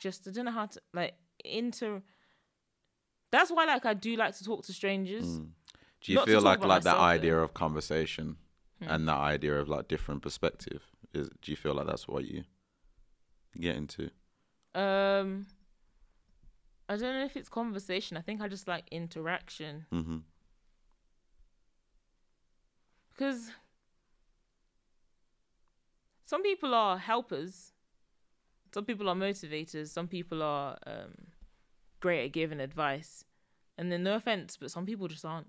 just 0.00 0.26
I 0.28 0.30
don't 0.32 0.44
know 0.46 0.50
how 0.50 0.66
to 0.66 0.80
like 0.92 1.14
inter 1.44 2.02
that's 3.30 3.50
why 3.50 3.64
like 3.64 3.84
I 3.84 3.94
do 3.94 4.16
like 4.16 4.36
to 4.36 4.44
talk 4.44 4.64
to 4.66 4.72
strangers. 4.72 5.24
Mm. 5.26 5.48
Do 6.00 6.12
you 6.12 6.18
Not 6.18 6.26
feel 6.28 6.40
like 6.42 6.60
like 6.60 6.82
that 6.82 6.90
myself, 6.90 6.98
though. 6.98 7.04
idea 7.04 7.38
of 7.38 7.54
conversation 7.54 8.36
Hmm. 8.82 8.88
and 8.90 9.08
that 9.08 9.18
idea 9.18 9.54
of 9.60 9.68
like 9.68 9.86
different 9.86 10.20
perspective 10.22 10.82
is? 11.16 11.28
Do 11.42 11.50
you 11.52 11.56
feel 11.56 11.74
like 11.74 11.86
that's 11.86 12.06
what 12.08 12.24
you 12.24 12.44
get 13.58 13.76
into? 13.76 14.10
Um 14.74 15.46
I 16.88 16.96
don't 16.96 17.14
know 17.18 17.24
if 17.24 17.36
it's 17.36 17.48
conversation. 17.48 18.16
I 18.16 18.20
think 18.20 18.40
I 18.42 18.48
just 18.48 18.68
like 18.68 18.84
interaction. 18.90 19.86
hmm 19.90 20.18
because 23.10 23.50
some 26.24 26.42
people 26.42 26.74
are 26.74 26.98
helpers 26.98 27.72
some 28.72 28.84
people 28.84 29.08
are 29.08 29.14
motivators 29.14 29.86
some 29.88 30.08
people 30.08 30.42
are 30.42 30.76
um, 30.84 31.14
great 32.00 32.24
at 32.24 32.32
giving 32.32 32.58
advice 32.58 33.24
and 33.78 33.92
then 33.92 34.02
no 34.02 34.16
offense 34.16 34.56
but 34.60 34.68
some 34.70 34.84
people 34.84 35.06
just 35.06 35.24
aren't 35.24 35.46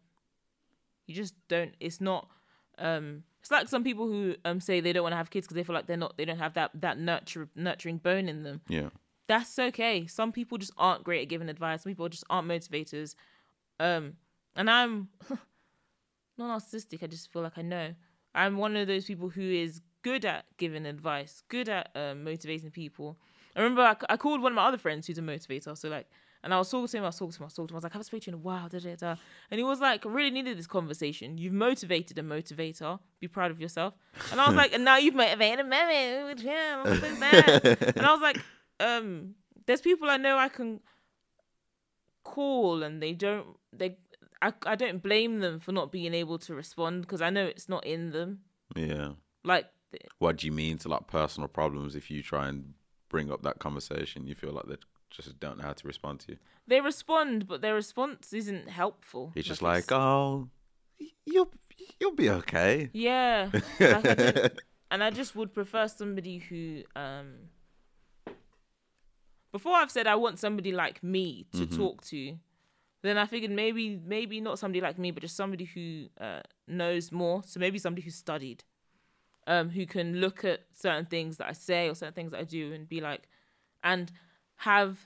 you 1.07 1.15
just 1.15 1.33
don't 1.47 1.73
it's 1.79 1.99
not 1.99 2.29
um 2.77 3.23
it's 3.45 3.51
like 3.51 3.69
some 3.69 3.83
people 3.83 4.07
who 4.07 4.33
um 4.43 4.59
say 4.59 4.79
they 4.79 4.91
don't 4.91 5.03
want 5.03 5.13
to 5.13 5.17
have 5.17 5.29
kids 5.29 5.45
because 5.45 5.53
they 5.55 5.63
feel 5.63 5.75
like 5.75 5.85
they're 5.85 5.95
not 5.97 6.17
they 6.17 6.25
don't 6.25 6.39
have 6.39 6.55
that 6.55 6.71
that 6.73 6.97
nurture 6.97 7.47
nurturing 7.55 7.97
bone 7.99 8.27
in 8.27 8.41
them 8.41 8.59
Yeah. 8.67 8.89
that's 9.27 9.59
okay. 9.59 10.07
Some 10.07 10.31
people 10.31 10.57
just 10.57 10.73
aren't 10.79 11.03
great 11.03 11.21
at 11.21 11.29
giving 11.29 11.47
advice. 11.49 11.83
Some 11.83 11.91
people 11.91 12.09
just 12.09 12.23
aren't 12.29 12.47
motivators. 12.47 13.13
Um, 13.79 14.13
and 14.55 14.67
I'm 14.69 15.09
not 16.37 16.59
narcissistic. 16.61 17.03
I 17.03 17.07
just 17.07 17.31
feel 17.31 17.41
like 17.41 17.57
I 17.57 17.61
know. 17.61 17.93
I'm 18.33 18.57
one 18.57 18.75
of 18.75 18.87
those 18.87 19.05
people 19.05 19.29
who 19.29 19.41
is 19.41 19.81
good 20.01 20.25
at 20.25 20.45
giving 20.57 20.85
advice, 20.85 21.43
good 21.49 21.69
at 21.69 21.89
um, 21.95 22.23
motivating 22.23 22.71
people. 22.71 23.17
I 23.55 23.61
remember 23.61 23.81
I, 23.81 23.95
I 24.09 24.17
called 24.17 24.41
one 24.41 24.51
of 24.51 24.55
my 24.55 24.65
other 24.67 24.77
friends 24.77 25.07
who's 25.07 25.17
a 25.17 25.21
motivator. 25.21 25.77
So 25.77 25.87
like, 25.89 26.07
and 26.45 26.53
I 26.53 26.59
was 26.59 26.69
talking 26.69 26.87
to 26.87 26.97
him. 26.97 27.03
I 27.03 27.07
was 27.07 27.17
talking 27.17 27.31
to 27.31 27.37
him. 27.39 27.43
I 27.43 27.45
was 27.45 27.53
talking 27.55 27.67
to 27.67 27.71
him. 27.71 27.75
I 27.75 27.77
was 27.77 27.83
like, 27.83 27.91
I 27.91 27.95
haven't 27.95 28.05
spoken 28.05 28.21
to 28.21 28.31
you 28.31 28.37
in 28.37 28.39
a 28.39 28.43
while. 28.43 28.69
Da, 28.69 28.79
da, 28.79 28.95
da. 28.95 29.15
And 29.49 29.57
he 29.57 29.63
was 29.63 29.79
like, 29.79 30.05
I 30.05 30.09
really 30.09 30.29
needed 30.29 30.57
this 30.59 30.67
conversation. 30.67 31.39
You've 31.39 31.53
motivated 31.53 32.19
a 32.19 32.21
motivator. 32.21 32.99
Be 33.19 33.27
proud 33.27 33.49
of 33.49 33.59
yourself. 33.59 33.95
And 34.31 34.39
I 34.39 34.45
was 34.45 34.55
like, 34.55 34.71
and 34.71 34.85
now 34.85 34.97
you've 34.97 35.15
motivated 35.15 35.65
me. 35.65 36.23
Which 36.25 36.41
yeah, 36.43 36.83
I'm 36.85 37.01
so 37.01 37.19
bad. 37.19 37.65
and 37.97 38.05
I 38.05 38.11
was 38.13 38.21
like, 38.21 38.39
um, 38.79 39.33
there's 39.65 39.81
people 39.81 40.07
I 40.07 40.17
know 40.17 40.37
I 40.37 40.49
can 40.49 40.81
call 42.23 42.83
and 42.83 43.01
they 43.01 43.13
don't 43.13 43.45
they 43.71 43.97
I 44.41 44.53
I 44.65 44.75
don't 44.75 45.01
blame 45.01 45.39
them 45.39 45.59
for 45.59 45.71
not 45.71 45.91
being 45.91 46.13
able 46.13 46.37
to 46.39 46.55
respond 46.55 47.01
because 47.01 47.21
I 47.21 47.29
know 47.31 47.45
it's 47.45 47.69
not 47.69 47.85
in 47.85 48.11
them. 48.11 48.39
Yeah. 48.75 49.13
Like 49.43 49.65
What 50.19 50.37
do 50.37 50.45
you 50.45 50.51
mean 50.51 50.77
to 50.79 50.89
like 50.89 51.07
personal 51.07 51.47
problems 51.47 51.95
if 51.95 52.11
you 52.11 52.21
try 52.21 52.49
and 52.49 52.73
bring 53.09 53.31
up 53.31 53.41
that 53.43 53.57
conversation? 53.57 54.27
You 54.27 54.35
feel 54.35 54.51
like 54.51 54.65
they 54.67 54.77
just 55.15 55.39
don't 55.39 55.57
know 55.57 55.65
how 55.65 55.73
to 55.73 55.87
respond 55.87 56.19
to 56.21 56.33
you. 56.33 56.37
they 56.67 56.81
respond, 56.81 57.47
but 57.47 57.61
their 57.61 57.73
response 57.75 58.33
isn't 58.33 58.69
helpful. 58.69 59.31
It's 59.35 59.47
just 59.47 59.61
like, 59.61 59.91
oh, 59.91 60.49
you'll 61.25 61.51
you'll 61.99 62.15
be 62.15 62.29
okay. 62.29 62.89
yeah, 62.93 63.49
like 63.79 64.05
I 64.05 64.49
and 64.91 65.03
I 65.03 65.09
just 65.09 65.35
would 65.35 65.53
prefer 65.53 65.87
somebody 65.87 66.37
who 66.39 66.83
um. 66.95 67.49
Before 69.51 69.73
I've 69.73 69.91
said 69.91 70.05
I 70.05 70.15
want 70.15 70.37
somebody 70.37 70.73
like 70.73 71.01
me 71.01 71.45
to 71.53 71.65
talk 71.65 72.01
to, 72.07 72.37
then 73.03 73.17
I 73.17 73.25
figured 73.25 73.51
maybe 73.51 73.97
maybe 74.05 74.41
not 74.41 74.59
somebody 74.59 74.81
like 74.81 74.97
me, 74.99 75.11
but 75.11 75.21
just 75.21 75.37
somebody 75.37 75.63
who 75.63 76.07
uh, 76.19 76.41
knows 76.67 77.11
more. 77.11 77.41
So 77.45 77.61
maybe 77.61 77.77
somebody 77.77 78.01
who 78.01 78.11
studied, 78.11 78.65
um, 79.47 79.69
who 79.69 79.85
can 79.85 80.17
look 80.17 80.43
at 80.43 80.61
certain 80.73 81.05
things 81.05 81.37
that 81.37 81.47
I 81.47 81.53
say 81.53 81.87
or 81.87 81.95
certain 81.95 82.13
things 82.13 82.31
that 82.31 82.41
I 82.41 82.43
do 82.43 82.73
and 82.73 82.89
be 82.89 82.99
like, 82.99 83.29
and 83.81 84.11
have, 84.57 84.97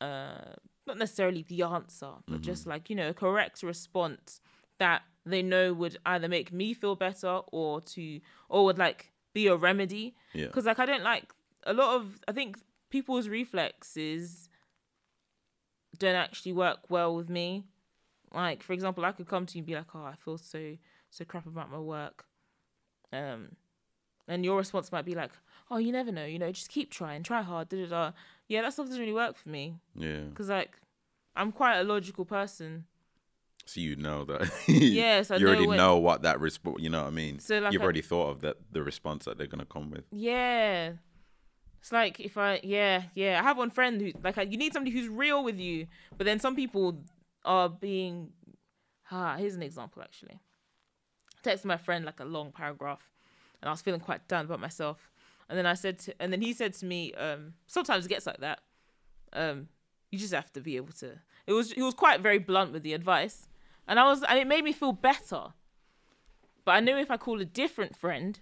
uh, 0.00 0.54
not 0.86 0.98
necessarily 0.98 1.42
the 1.42 1.62
answer, 1.62 2.10
but 2.26 2.40
just 2.40 2.66
like 2.66 2.90
you 2.90 2.96
know 2.96 3.10
a 3.10 3.14
correct 3.14 3.62
response 3.62 4.40
that 4.78 5.02
they 5.26 5.42
know 5.42 5.72
would 5.72 5.98
either 6.06 6.28
make 6.28 6.52
me 6.52 6.72
feel 6.74 6.96
better 6.96 7.40
or 7.52 7.80
to 7.82 8.20
or 8.48 8.64
would 8.64 8.78
like 8.78 9.12
be 9.32 9.46
a 9.46 9.56
remedy. 9.56 10.14
Yeah. 10.32 10.46
Because 10.46 10.66
like 10.66 10.78
I 10.78 10.86
don't 10.86 11.02
like 11.02 11.32
a 11.64 11.72
lot 11.72 11.96
of 11.96 12.20
I 12.26 12.32
think 12.32 12.58
people's 12.88 13.28
reflexes 13.28 14.48
don't 15.98 16.14
actually 16.14 16.52
work 16.52 16.78
well 16.88 17.14
with 17.14 17.28
me. 17.28 17.64
Like 18.32 18.62
for 18.62 18.72
example, 18.72 19.04
I 19.04 19.12
could 19.12 19.28
come 19.28 19.46
to 19.46 19.54
you 19.56 19.60
and 19.60 19.66
be 19.66 19.74
like, 19.74 19.94
"Oh, 19.94 20.04
I 20.04 20.14
feel 20.14 20.38
so 20.38 20.76
so 21.10 21.24
crap 21.24 21.46
about 21.46 21.70
my 21.70 21.78
work," 21.78 22.24
um, 23.12 23.56
and 24.28 24.44
your 24.44 24.56
response 24.56 24.92
might 24.92 25.04
be 25.04 25.14
like, 25.14 25.32
"Oh, 25.70 25.76
you 25.78 25.92
never 25.92 26.10
know, 26.12 26.24
you 26.24 26.38
know, 26.38 26.50
just 26.52 26.68
keep 26.68 26.90
trying, 26.90 27.22
try 27.22 27.42
hard." 27.42 27.68
Da 27.68 27.82
da 27.84 27.88
da. 27.88 28.12
Yeah, 28.48 28.62
that 28.62 28.72
stuff 28.72 28.86
doesn't 28.86 29.00
really 29.00 29.12
work 29.12 29.36
for 29.36 29.48
me 29.48 29.76
Yeah. 29.94 30.20
because 30.30 30.48
like 30.48 30.76
I'm 31.36 31.52
quite 31.52 31.78
a 31.78 31.84
logical 31.84 32.24
person. 32.24 32.84
So 33.66 33.80
you 33.80 33.94
know 33.94 34.24
that. 34.24 34.50
Yes, 34.68 35.30
I 35.30 35.36
you 35.36 35.46
already 35.46 35.62
know 35.62 35.68
when- 35.68 35.76
know 35.78 35.96
what 35.98 36.22
that 36.22 36.40
response. 36.40 36.78
You 36.82 36.90
know 36.90 37.02
what 37.02 37.08
I 37.08 37.10
mean? 37.10 37.38
So, 37.38 37.58
like, 37.60 37.72
You've 37.72 37.82
I- 37.82 37.84
already 37.84 38.02
thought 38.02 38.30
of 38.30 38.40
that 38.40 38.56
the 38.72 38.82
response 38.82 39.24
that 39.26 39.38
they're 39.38 39.46
gonna 39.46 39.64
come 39.64 39.90
with. 39.90 40.04
Yeah. 40.10 40.94
It's 41.80 41.92
like 41.92 42.20
if 42.20 42.36
I 42.36 42.60
yeah 42.62 43.04
yeah 43.14 43.38
I 43.40 43.42
have 43.42 43.56
one 43.56 43.70
friend 43.70 44.00
who 44.00 44.12
like 44.22 44.36
you 44.36 44.58
need 44.58 44.72
somebody 44.72 44.90
who's 44.94 45.08
real 45.08 45.42
with 45.44 45.58
you, 45.58 45.86
but 46.18 46.24
then 46.26 46.38
some 46.40 46.54
people 46.56 47.04
are 47.44 47.68
being. 47.68 48.32
Ah, 49.12 49.36
here's 49.36 49.54
an 49.54 49.62
example 49.62 50.02
actually. 50.02 50.40
I 51.38 51.48
texted 51.48 51.64
my 51.64 51.76
friend 51.78 52.04
like 52.04 52.20
a 52.20 52.24
long 52.24 52.52
paragraph, 52.52 53.08
and 53.62 53.68
I 53.68 53.72
was 53.72 53.80
feeling 53.82 54.00
quite 54.00 54.28
down 54.28 54.44
about 54.44 54.60
myself, 54.60 55.10
and 55.50 55.58
then 55.58 55.66
I 55.66 55.74
said 55.74 55.98
to, 56.00 56.14
and 56.22 56.32
then 56.32 56.40
he 56.40 56.52
said 56.52 56.74
to 56.74 56.86
me, 56.86 57.12
um, 57.14 57.54
sometimes 57.66 58.06
it 58.06 58.08
gets 58.08 58.24
like 58.24 58.38
that. 58.38 58.60
Um, 59.32 59.68
you 60.10 60.18
just 60.18 60.32
have 60.32 60.52
to 60.52 60.60
be 60.60 60.76
able 60.76 60.92
to. 60.94 61.18
It 61.46 61.52
was 61.52 61.72
he 61.72 61.82
was 61.82 61.94
quite 61.94 62.20
very 62.20 62.38
blunt 62.38 62.72
with 62.72 62.84
the 62.84 62.94
advice, 62.94 63.48
and 63.88 63.98
I 63.98 64.04
was 64.04 64.22
and 64.22 64.38
it 64.38 64.46
made 64.46 64.62
me 64.62 64.72
feel 64.72 64.92
better. 64.92 65.48
But 66.64 66.72
I 66.72 66.80
knew 66.80 66.96
if 66.96 67.10
I 67.10 67.16
called 67.16 67.40
a 67.40 67.44
different 67.44 67.96
friend, 67.96 68.38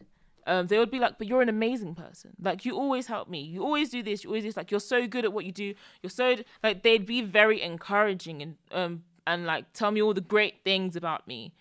um, 0.47 0.67
they 0.67 0.79
would 0.79 0.91
be 0.91 0.99
like, 0.99 1.17
"But 1.17 1.27
you're 1.27 1.41
an 1.41 1.49
amazing 1.49 1.95
person. 1.95 2.35
Like 2.43 2.67
you 2.67 2.77
always 2.77 3.07
help 3.07 3.29
me. 3.29 3.41
You 3.41 3.65
always 3.65 3.89
do 3.89 4.03
this. 4.03 4.23
You 4.23 4.31
always 4.31 4.43
do 4.43 4.49
this. 4.51 4.57
Like 4.59 4.71
you're 4.71 4.81
so 4.81 5.07
good 5.07 5.25
at 5.25 5.33
what 5.33 5.47
you 5.47 5.53
do. 5.53 5.75
You're 6.03 6.11
so 6.11 6.37
like 6.63 6.83
they'd 6.83 7.07
be 7.07 7.23
very 7.23 7.63
encouraging 7.63 8.43
and 8.43 8.57
um 8.71 9.05
and 9.27 9.47
like 9.47 9.73
tell 9.73 9.91
me 9.91 10.03
all 10.03 10.13
the 10.13 10.21
great 10.21 10.63
things 10.63 10.95
about 10.95 11.27
me. 11.27 11.55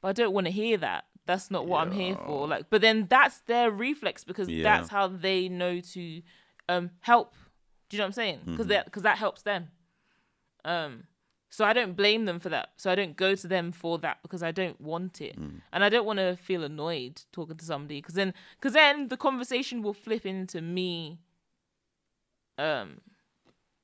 But 0.00 0.08
I 0.08 0.12
don't 0.12 0.32
want 0.32 0.46
to 0.46 0.52
hear 0.52 0.76
that. 0.78 1.04
That's 1.26 1.50
not 1.50 1.66
what 1.66 1.80
I'm 1.80 1.92
here 1.92 2.16
for. 2.26 2.48
Like, 2.48 2.66
but 2.70 2.80
then 2.80 3.06
that's 3.08 3.40
their 3.42 3.70
reflex 3.70 4.24
because 4.24 4.48
Yeah. 4.48 4.62
that's 4.64 4.88
how 4.88 5.06
they 5.08 5.48
know 5.48 5.80
to 5.80 6.22
um 6.68 6.90
help. 7.00 7.34
Do 7.88 7.96
you 7.96 7.98
know 7.98 8.04
what 8.04 8.08
I'm 8.08 8.12
saying? 8.12 8.40
Because 8.46 8.66
that 8.68 8.84
because 8.86 9.02
that 9.02 9.18
helps 9.18 9.42
them. 9.42 9.68
Um, 10.64 11.04
so 11.50 11.64
I 11.64 11.72
don't 11.74 11.94
blame 11.96 12.24
them 12.24 12.40
for 12.40 12.48
that. 12.48 12.70
So 12.76 12.90
I 12.90 12.94
don't 12.94 13.14
go 13.16 13.34
to 13.34 13.46
them 13.46 13.72
for 13.72 13.98
that 13.98 14.18
because 14.22 14.42
I 14.42 14.52
don't 14.52 14.80
want 14.80 15.20
it, 15.20 15.36
and 15.72 15.84
I 15.84 15.88
don't 15.90 16.06
want 16.06 16.18
to 16.18 16.36
feel 16.36 16.64
annoyed 16.64 17.22
talking 17.32 17.56
to 17.56 17.64
somebody 17.64 17.98
because 18.00 18.14
then 18.14 18.32
because 18.58 18.72
then 18.72 19.08
the 19.08 19.16
conversation 19.16 19.82
will 19.82 19.92
flip 19.92 20.24
into 20.24 20.60
me, 20.62 21.18
um, 22.58 23.00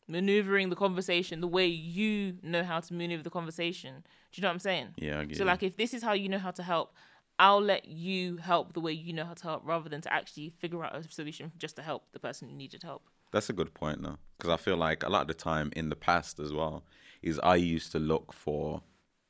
maneuvering 0.06 0.70
the 0.70 0.76
conversation 0.76 1.40
the 1.40 1.46
way 1.48 1.66
you 1.66 2.38
know 2.42 2.62
how 2.64 2.80
to 2.80 2.94
maneuver 2.94 3.22
the 3.22 3.30
conversation. 3.30 4.02
Do 4.32 4.38
you 4.40 4.42
know 4.42 4.48
what 4.48 4.52
I'm 4.54 4.58
saying? 4.60 4.88
Yeah, 4.96 5.20
I 5.20 5.24
get 5.24 5.36
So 5.36 5.42
you. 5.44 5.46
like 5.48 5.62
if 5.62 5.76
this 5.76 5.92
is 5.94 6.02
how 6.02 6.12
you 6.14 6.28
know 6.28 6.38
how 6.38 6.50
to 6.52 6.62
help, 6.62 6.94
I'll 7.38 7.60
let 7.62 7.86
you 7.86 8.36
help 8.38 8.72
the 8.72 8.80
way 8.80 8.92
you 8.92 9.12
know 9.12 9.24
how 9.24 9.34
to 9.34 9.42
help 9.42 9.62
rather 9.64 9.88
than 9.88 10.00
to 10.02 10.12
actually 10.12 10.50
figure 10.58 10.84
out 10.84 10.96
a 10.96 11.02
solution 11.10 11.52
just 11.56 11.76
to 11.76 11.82
help 11.82 12.04
the 12.12 12.18
person 12.18 12.48
who 12.48 12.54
needed 12.56 12.82
help. 12.82 13.02
That's 13.30 13.48
a 13.50 13.52
good 13.52 13.74
point, 13.74 14.02
though, 14.02 14.18
because 14.36 14.50
I 14.50 14.56
feel 14.56 14.76
like 14.76 15.02
a 15.02 15.08
lot 15.08 15.22
of 15.22 15.28
the 15.28 15.34
time 15.34 15.70
in 15.76 15.88
the 15.90 15.96
past 15.96 16.40
as 16.40 16.52
well 16.52 16.84
is 17.22 17.38
I 17.40 17.56
used 17.56 17.92
to 17.92 17.98
look 17.98 18.32
for 18.32 18.82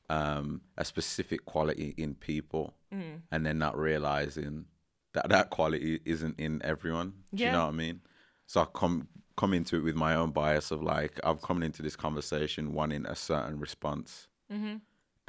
um, 0.08 0.62
a 0.76 0.84
specific 0.84 1.44
quality 1.44 1.94
in 1.96 2.14
people, 2.14 2.74
Mm. 2.92 3.20
and 3.30 3.44
then 3.44 3.58
not 3.58 3.76
realizing 3.76 4.64
that 5.12 5.28
that 5.28 5.50
quality 5.50 6.00
isn't 6.06 6.38
in 6.40 6.62
everyone. 6.64 7.24
Do 7.34 7.44
you 7.44 7.50
know 7.52 7.64
what 7.66 7.74
I 7.74 7.76
mean? 7.76 8.00
So 8.46 8.62
I 8.62 8.64
come 8.64 9.08
come 9.36 9.52
into 9.52 9.76
it 9.76 9.84
with 9.84 9.94
my 9.94 10.14
own 10.14 10.30
bias 10.30 10.70
of 10.70 10.82
like 10.82 11.20
I'm 11.22 11.36
coming 11.38 11.62
into 11.64 11.82
this 11.82 11.94
conversation 11.96 12.72
wanting 12.72 13.04
a 13.06 13.14
certain 13.14 13.58
response, 13.60 14.28
Mm-hmm. 14.50 14.76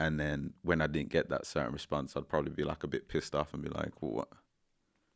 And 0.03 0.19
then 0.19 0.53
when 0.63 0.79
I 0.81 0.87
didn't 0.87 1.11
get 1.17 1.29
that 1.29 1.45
certain 1.45 1.73
response, 1.73 2.15
I'd 2.15 2.27
probably 2.33 2.51
be 2.51 2.63
like 2.63 2.83
a 2.83 2.87
bit 2.87 3.07
pissed 3.07 3.35
off 3.35 3.53
and 3.53 3.61
be 3.63 3.69
like, 3.69 3.93
well, 4.01 4.11
"What?" 4.19 4.29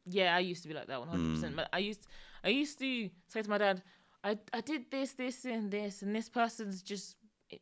Yeah, 0.05 0.35
I 0.35 0.39
used 0.39 0.61
to 0.63 0.67
be 0.69 0.75
like 0.79 0.87
that 0.87 0.99
one 0.99 1.09
hundred 1.09 1.35
percent. 1.35 1.55
But 1.55 1.69
I 1.71 1.79
used 1.79 2.07
I 2.43 2.49
used 2.49 2.77
to 2.79 3.09
say 3.27 3.41
to 3.41 3.49
my 3.49 3.57
dad, 3.57 3.81
I 4.23 4.37
I 4.51 4.61
did 4.61 4.81
this, 4.91 5.13
this, 5.13 5.45
and 5.45 5.71
this, 5.71 6.01
and 6.03 6.13
this 6.15 6.29
person's 6.29 6.81
just 6.81 7.15
eh, 7.51 7.57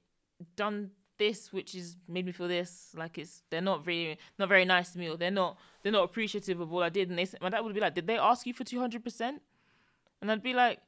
done 0.55 0.91
this, 1.17 1.53
which 1.53 1.75
is 1.75 1.97
made 2.07 2.25
me 2.25 2.31
feel 2.31 2.47
this. 2.47 2.71
Like 2.97 3.17
it's 3.19 3.43
they're 3.51 3.61
not 3.71 3.85
very 3.85 4.17
not 4.39 4.49
very 4.49 4.65
nice 4.65 4.91
to 4.93 4.99
me, 4.99 5.07
or 5.09 5.17
they're 5.17 5.31
not 5.43 5.57
they're 5.83 5.91
not 5.91 6.05
appreciative 6.09 6.59
of 6.59 6.73
all 6.73 6.83
I 6.83 6.89
did. 6.89 7.09
And 7.09 7.17
they 7.19 7.25
said- 7.25 7.41
my 7.41 7.49
dad 7.49 7.61
would 7.61 7.75
be 7.75 7.79
like, 7.85 7.95
Did 7.95 8.07
they 8.07 8.17
ask 8.17 8.45
you 8.47 8.53
for 8.53 8.63
two 8.63 8.79
hundred 8.79 9.03
percent? 9.03 9.41
And 10.21 10.31
I'd 10.31 10.41
be 10.51 10.55
like, 10.55 10.79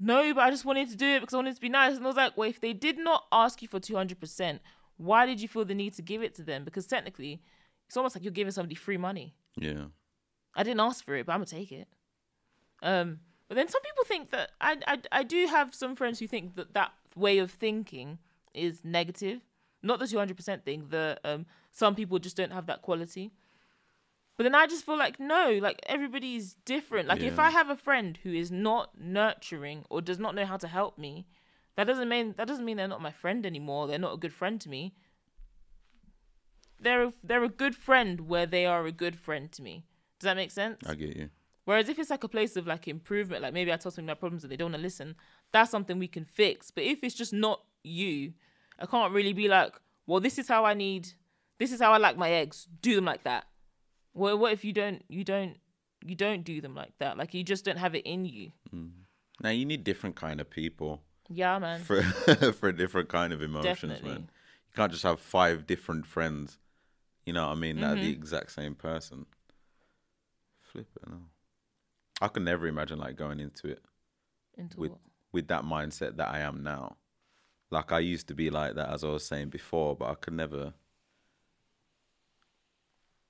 No, 0.00 0.34
but 0.34 0.42
I 0.42 0.50
just 0.50 0.64
wanted 0.64 0.88
to 0.90 0.96
do 0.96 1.06
it 1.06 1.20
because 1.20 1.34
I 1.34 1.38
wanted 1.38 1.54
to 1.54 1.60
be 1.60 1.68
nice. 1.68 1.94
And 1.96 2.04
I 2.04 2.08
was 2.08 2.16
like, 2.16 2.36
Well, 2.36 2.48
if 2.50 2.60
they 2.60 2.72
did 2.72 2.98
not 2.98 3.24
ask 3.30 3.62
you 3.62 3.68
for 3.68 3.78
two 3.78 3.94
hundred 3.94 4.18
percent, 4.18 4.60
why 4.96 5.26
did 5.26 5.40
you 5.40 5.48
feel 5.48 5.64
the 5.64 5.74
need 5.74 5.94
to 5.94 6.02
give 6.02 6.22
it 6.22 6.34
to 6.36 6.42
them? 6.42 6.64
Because 6.64 6.86
technically, 6.86 7.42
it's 7.86 7.96
almost 7.96 8.16
like 8.16 8.24
you're 8.24 8.32
giving 8.32 8.52
somebody 8.52 8.74
free 8.74 8.96
money. 8.96 9.34
Yeah, 9.56 9.86
I 10.54 10.62
didn't 10.62 10.80
ask 10.80 11.04
for 11.04 11.14
it, 11.14 11.26
but 11.26 11.32
I'm 11.32 11.38
gonna 11.38 11.46
take 11.46 11.72
it. 11.72 11.88
Um, 12.82 13.20
but 13.48 13.54
then 13.56 13.68
some 13.68 13.82
people 13.82 14.04
think 14.04 14.30
that 14.30 14.52
I, 14.60 14.76
I 14.86 14.98
I 15.12 15.22
do 15.22 15.46
have 15.46 15.74
some 15.74 15.94
friends 15.94 16.18
who 16.18 16.26
think 16.26 16.56
that 16.56 16.74
that 16.74 16.92
way 17.14 17.38
of 17.38 17.50
thinking 17.50 18.18
is 18.54 18.84
negative. 18.84 19.40
Not 19.82 19.98
the 19.98 20.06
two 20.06 20.18
hundred 20.18 20.36
percent 20.36 20.64
thing. 20.64 20.86
The 20.90 21.18
um, 21.24 21.46
some 21.72 21.94
people 21.94 22.18
just 22.18 22.36
don't 22.36 22.52
have 22.52 22.66
that 22.66 22.82
quality. 22.82 23.32
But 24.36 24.42
then 24.42 24.54
I 24.54 24.66
just 24.66 24.84
feel 24.84 24.98
like 24.98 25.18
no, 25.18 25.58
like 25.62 25.80
everybody's 25.86 26.54
different. 26.66 27.08
Like 27.08 27.22
if 27.22 27.38
I 27.38 27.50
have 27.50 27.70
a 27.70 27.76
friend 27.76 28.18
who 28.22 28.34
is 28.34 28.50
not 28.50 29.00
nurturing 29.00 29.84
or 29.88 30.02
does 30.02 30.18
not 30.18 30.34
know 30.34 30.44
how 30.44 30.58
to 30.58 30.68
help 30.68 30.98
me, 30.98 31.26
that 31.76 31.84
doesn't 31.84 32.08
mean 32.08 32.34
that 32.36 32.48
doesn't 32.48 32.64
mean 32.64 32.76
they're 32.76 32.88
not 32.88 33.02
my 33.02 33.12
friend 33.12 33.46
anymore. 33.46 33.86
They're 33.86 33.98
not 33.98 34.14
a 34.14 34.18
good 34.18 34.32
friend 34.32 34.60
to 34.60 34.68
me. 34.68 34.94
They're 36.78 37.04
a, 37.04 37.12
they're 37.24 37.44
a 37.44 37.48
good 37.48 37.74
friend 37.74 38.28
where 38.28 38.46
they 38.46 38.66
are 38.66 38.84
a 38.84 38.92
good 38.92 39.16
friend 39.16 39.50
to 39.52 39.62
me. 39.62 39.84
Does 40.18 40.26
that 40.26 40.36
make 40.36 40.50
sense? 40.50 40.78
I 40.86 40.94
get 40.94 41.16
you. 41.16 41.30
Whereas 41.64 41.88
if 41.88 41.98
it's 41.98 42.10
like 42.10 42.24
a 42.24 42.28
place 42.28 42.56
of 42.56 42.66
like 42.66 42.86
improvement, 42.86 43.42
like 43.42 43.52
maybe 43.52 43.72
I 43.72 43.76
tell 43.76 43.90
somebody 43.90 44.14
my 44.14 44.18
problems 44.18 44.44
and 44.44 44.52
they 44.52 44.56
don't 44.56 44.70
want 44.70 44.76
to 44.76 44.82
listen, 44.82 45.16
that's 45.52 45.70
something 45.70 45.98
we 45.98 46.08
can 46.08 46.24
fix. 46.24 46.70
But 46.70 46.84
if 46.84 47.02
it's 47.02 47.14
just 47.14 47.32
not 47.32 47.62
you, 47.82 48.34
I 48.78 48.86
can't 48.86 49.12
really 49.12 49.32
be 49.32 49.48
like, 49.48 49.74
well, 50.06 50.20
this 50.20 50.38
is 50.38 50.48
how 50.48 50.64
I 50.64 50.74
need, 50.74 51.08
this 51.58 51.72
is 51.72 51.80
how 51.80 51.92
I 51.92 51.98
like 51.98 52.16
my 52.16 52.30
eggs. 52.30 52.68
Do 52.82 52.94
them 52.94 53.04
like 53.04 53.24
that. 53.24 53.46
Well, 54.14 54.38
what 54.38 54.52
if 54.52 54.64
you 54.64 54.72
don't, 54.72 55.02
you 55.08 55.24
don't, 55.24 55.56
you 56.04 56.14
don't 56.14 56.44
do 56.44 56.60
them 56.60 56.74
like 56.74 56.92
that? 56.98 57.18
Like 57.18 57.34
you 57.34 57.42
just 57.42 57.64
don't 57.64 57.78
have 57.78 57.96
it 57.96 58.06
in 58.06 58.24
you. 58.24 58.52
Mm. 58.74 58.90
Now 59.42 59.50
you 59.50 59.64
need 59.64 59.82
different 59.82 60.14
kind 60.14 60.40
of 60.40 60.48
people. 60.48 61.02
Yeah, 61.28 61.58
man. 61.58 61.80
for 61.80 62.02
for 62.52 62.72
different 62.72 63.08
kind 63.08 63.32
of 63.32 63.42
emotions, 63.42 63.64
Definitely. 63.64 64.10
man. 64.10 64.20
You 64.70 64.74
can't 64.76 64.92
just 64.92 65.04
have 65.04 65.20
five 65.20 65.66
different 65.66 66.06
friends. 66.06 66.58
You 67.24 67.32
know 67.32 67.46
what 67.46 67.52
I 67.56 67.60
mean? 67.60 67.76
That 67.76 67.84
are 67.86 67.94
Mm-hmm. 67.94 68.04
the 68.04 68.10
exact 68.10 68.52
same 68.52 68.74
person. 68.74 69.26
Flip 70.62 70.86
it. 71.02 71.08
I 72.20 72.28
could 72.28 72.44
never 72.44 72.66
imagine 72.66 72.98
like 72.98 73.16
going 73.16 73.40
into 73.40 73.68
it 73.68 73.80
Into 74.56 74.80
with 74.80 74.90
what? 74.92 75.00
with 75.32 75.48
that 75.48 75.64
mindset 75.64 76.16
that 76.16 76.28
I 76.28 76.40
am 76.40 76.62
now. 76.62 76.96
Like 77.70 77.90
I 77.92 77.98
used 77.98 78.28
to 78.28 78.34
be 78.34 78.48
like 78.48 78.74
that, 78.76 78.90
as 78.90 79.02
I 79.04 79.08
was 79.08 79.26
saying 79.26 79.48
before, 79.50 79.96
but 79.96 80.08
I 80.08 80.14
could 80.14 80.34
never. 80.34 80.74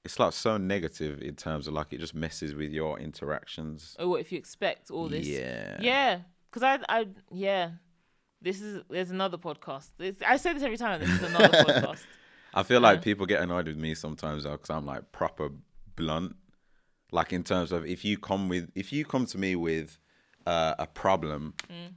It's 0.05 0.21
like 0.21 0.35
so 0.35 0.57
negative 0.57 1.21
in 1.21 1.35
terms 1.35 1.67
of 1.67 1.75
like 1.75 1.93
it 1.93 1.99
just 1.99 2.15
messes 2.15 2.55
with 2.55 2.71
your 2.71 2.99
interactions. 3.01 3.97
Oh, 3.99 4.09
what 4.11 4.21
if 4.21 4.31
you 4.31 4.39
expect 4.39 4.91
all 4.91 5.09
this? 5.09 5.27
Yeah. 5.27 5.81
Yeah, 5.83 6.19
because 6.49 6.63
I, 6.63 6.79
I, 6.89 7.09
yeah, 7.33 7.71
this 8.43 8.61
is 8.61 8.83
there's 8.91 9.11
another 9.11 9.39
podcast. 9.39 9.89
This, 9.99 10.17
I 10.27 10.37
say 10.37 10.53
this 10.53 10.63
every 10.63 10.77
time. 10.77 11.01
This 11.01 11.11
is 11.11 11.23
another 11.23 11.49
podcast. 11.65 12.05
I 12.55 12.63
feel 12.63 12.81
like 12.81 13.03
people 13.03 13.27
get 13.27 13.43
annoyed 13.43 13.67
with 13.67 13.77
me 13.77 13.95
sometimes 13.95 14.45
though, 14.45 14.53
because 14.53 14.71
I'm 14.71 14.87
like 14.87 15.13
proper 15.13 15.51
blunt. 15.97 16.37
Like 17.13 17.33
in 17.33 17.45
terms 17.45 17.73
of 17.73 17.87
if 17.87 18.05
you 18.05 18.19
come 18.19 18.49
with, 18.49 18.71
if 18.75 18.93
you 18.93 19.05
come 19.05 19.27
to 19.27 19.39
me 19.39 19.57
with 19.57 19.99
uh, 20.47 20.75
a 20.79 20.87
problem, 20.87 21.55
Mm. 21.69 21.93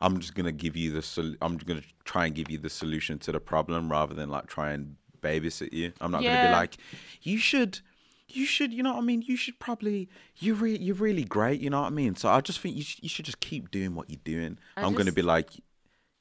I'm 0.00 0.20
just 0.20 0.34
gonna 0.34 0.52
give 0.52 0.76
you 0.76 0.90
the. 0.92 1.00
Sol- 1.02 1.36
I'm 1.40 1.56
gonna 1.56 1.82
try 2.04 2.26
and 2.26 2.34
give 2.34 2.50
you 2.50 2.58
the 2.58 2.68
solution 2.68 3.18
to 3.20 3.32
the 3.32 3.40
problem 3.40 3.90
rather 3.90 4.14
than 4.14 4.28
like 4.28 4.46
try 4.46 4.72
and 4.72 4.96
babysit 5.22 5.72
you. 5.72 5.92
I'm 6.00 6.10
not 6.10 6.22
gonna 6.22 6.48
be 6.48 6.52
like, 6.52 6.76
you 7.22 7.38
should. 7.38 7.80
You 8.28 8.46
should, 8.46 8.72
you 8.72 8.82
know 8.82 8.92
what 8.94 8.98
I 9.02 9.04
mean. 9.04 9.22
You 9.22 9.36
should 9.36 9.58
probably, 9.60 10.08
you 10.38 10.54
re- 10.54 10.78
you're 10.78 10.94
really 10.96 11.24
great, 11.24 11.60
you 11.60 11.68
know 11.70 11.82
what 11.82 11.86
I 11.88 11.90
mean. 11.90 12.16
So 12.16 12.28
I 12.30 12.40
just 12.40 12.58
think 12.58 12.74
you, 12.74 12.82
sh- 12.82 12.98
you 13.02 13.08
should 13.08 13.26
just 13.26 13.38
keep 13.40 13.70
doing 13.70 13.94
what 13.94 14.08
you're 14.10 14.18
doing. 14.24 14.58
I 14.76 14.82
I'm 14.82 14.94
gonna 14.94 15.12
be 15.12 15.22
like, 15.22 15.50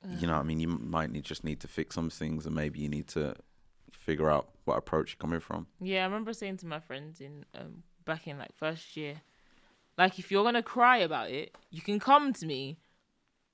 you 0.10 0.28
know 0.28 0.34
what 0.34 0.40
I 0.40 0.44
mean. 0.44 0.60
You 0.60 0.68
might 0.68 1.12
need 1.12 1.24
just 1.24 1.44
need 1.44 1.60
to 1.62 1.68
fix 1.68 1.96
some 1.96 2.10
things, 2.10 2.46
and 2.46 2.56
maybe 2.56 2.80
you 2.80 2.90
need 2.90 3.08
to 3.10 3.36
figure 3.92 4.30
out 4.30 4.50
what 4.66 4.78
approach 4.78 5.12
you're 5.12 5.22
coming 5.22 5.40
from. 5.40 5.68
Yeah, 5.82 6.02
I 6.02 6.06
remember 6.06 6.34
saying 6.34 6.58
to 6.58 6.66
my 6.66 6.80
friends 6.80 7.22
in 7.22 7.46
um, 7.56 7.84
back 8.06 8.28
in 8.28 8.38
like 8.38 8.54
first 8.56 8.98
year, 8.98 9.22
like 9.98 10.20
if 10.20 10.32
you're 10.32 10.44
gonna 10.44 10.64
cry 10.64 10.98
about 10.98 11.30
it, 11.30 11.56
you 11.72 11.82
can 11.82 12.00
come 12.00 12.34
to 12.34 12.46
me, 12.46 12.78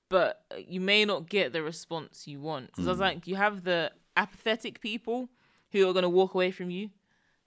but 0.09 0.43
uh, 0.51 0.57
you 0.57 0.81
may 0.81 1.05
not 1.05 1.29
get 1.29 1.53
the 1.53 1.61
response 1.61 2.27
you 2.27 2.39
want. 2.39 2.67
Because 2.67 2.87
I 2.87 2.91
was 2.91 2.99
like, 2.99 3.27
you 3.27 3.35
have 3.35 3.63
the 3.63 3.91
apathetic 4.17 4.81
people 4.81 5.29
who 5.71 5.87
are 5.87 5.93
gonna 5.93 6.09
walk 6.09 6.33
away 6.33 6.51
from 6.51 6.69
you. 6.69 6.89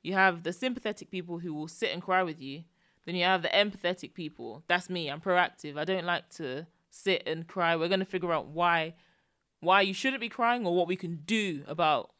You 0.03 0.15
have 0.15 0.43
the 0.43 0.53
sympathetic 0.53 1.11
people 1.11 1.38
who 1.38 1.55
will 1.55 1.69
sit 1.69 1.91
and 1.93 2.03
cry 2.03 2.23
with 2.23 2.41
you. 2.41 2.65
Then 3.05 3.17
you 3.17 3.25
have 3.25 3.43
the 3.43 3.49
empathetic 3.49 4.15
people. 4.15 4.62
That's 4.69 4.88
me. 4.88 5.09
I'm 5.09 5.21
proactive. 5.21 5.77
I 5.77 5.85
don't 5.85 6.05
like 6.05 6.29
to 6.37 6.67
sit 6.92 7.22
and 7.26 7.46
cry. 7.48 7.74
We're 7.74 7.88
gonna 7.88 8.05
figure 8.05 8.33
out 8.33 8.48
why, 8.48 8.94
why 9.61 9.81
you 9.81 9.94
shouldn't 9.94 10.20
be 10.20 10.28
crying 10.28 10.66
or 10.66 10.76
what 10.76 10.87
we 10.87 10.96
can 10.96 11.22
do 11.24 11.62
about 11.66 12.11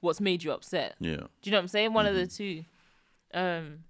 what's 0.00 0.20
made 0.20 0.42
you 0.42 0.52
upset. 0.52 0.96
Yeah. 0.98 1.16
Do 1.16 1.26
you 1.44 1.52
know 1.52 1.58
what 1.58 1.62
I'm 1.62 1.68
saying? 1.68 1.92
One 1.92 2.06
of 2.06 2.14
the 2.14 2.26
two. 2.26 2.64
Um, 3.32 3.84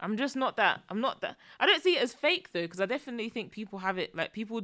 I'm 0.00 0.16
just 0.16 0.36
not 0.36 0.56
that. 0.56 0.80
I'm 0.88 1.00
not 1.00 1.20
that. 1.20 1.36
I 1.60 1.66
don't 1.66 1.82
see 1.82 1.96
it 1.96 2.02
as 2.02 2.14
fake 2.14 2.50
though, 2.52 2.62
because 2.62 2.80
I 2.80 2.86
definitely 2.86 3.28
think 3.28 3.52
people 3.52 3.80
have 3.80 3.98
it. 3.98 4.14
Like 4.16 4.32
people 4.32 4.62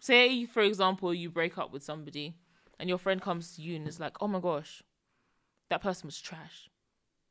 say, 0.00 0.44
for 0.44 0.62
example, 0.62 1.14
you 1.14 1.30
break 1.30 1.56
up 1.56 1.72
with 1.72 1.82
somebody, 1.82 2.34
and 2.80 2.88
your 2.88 2.98
friend 2.98 3.22
comes 3.22 3.54
to 3.56 3.62
you 3.62 3.76
and 3.76 3.86
is 3.86 4.00
like, 4.00 4.16
"Oh 4.20 4.28
my 4.28 4.40
gosh, 4.40 4.82
that 5.70 5.82
person 5.82 6.08
was 6.08 6.20
trash. 6.20 6.68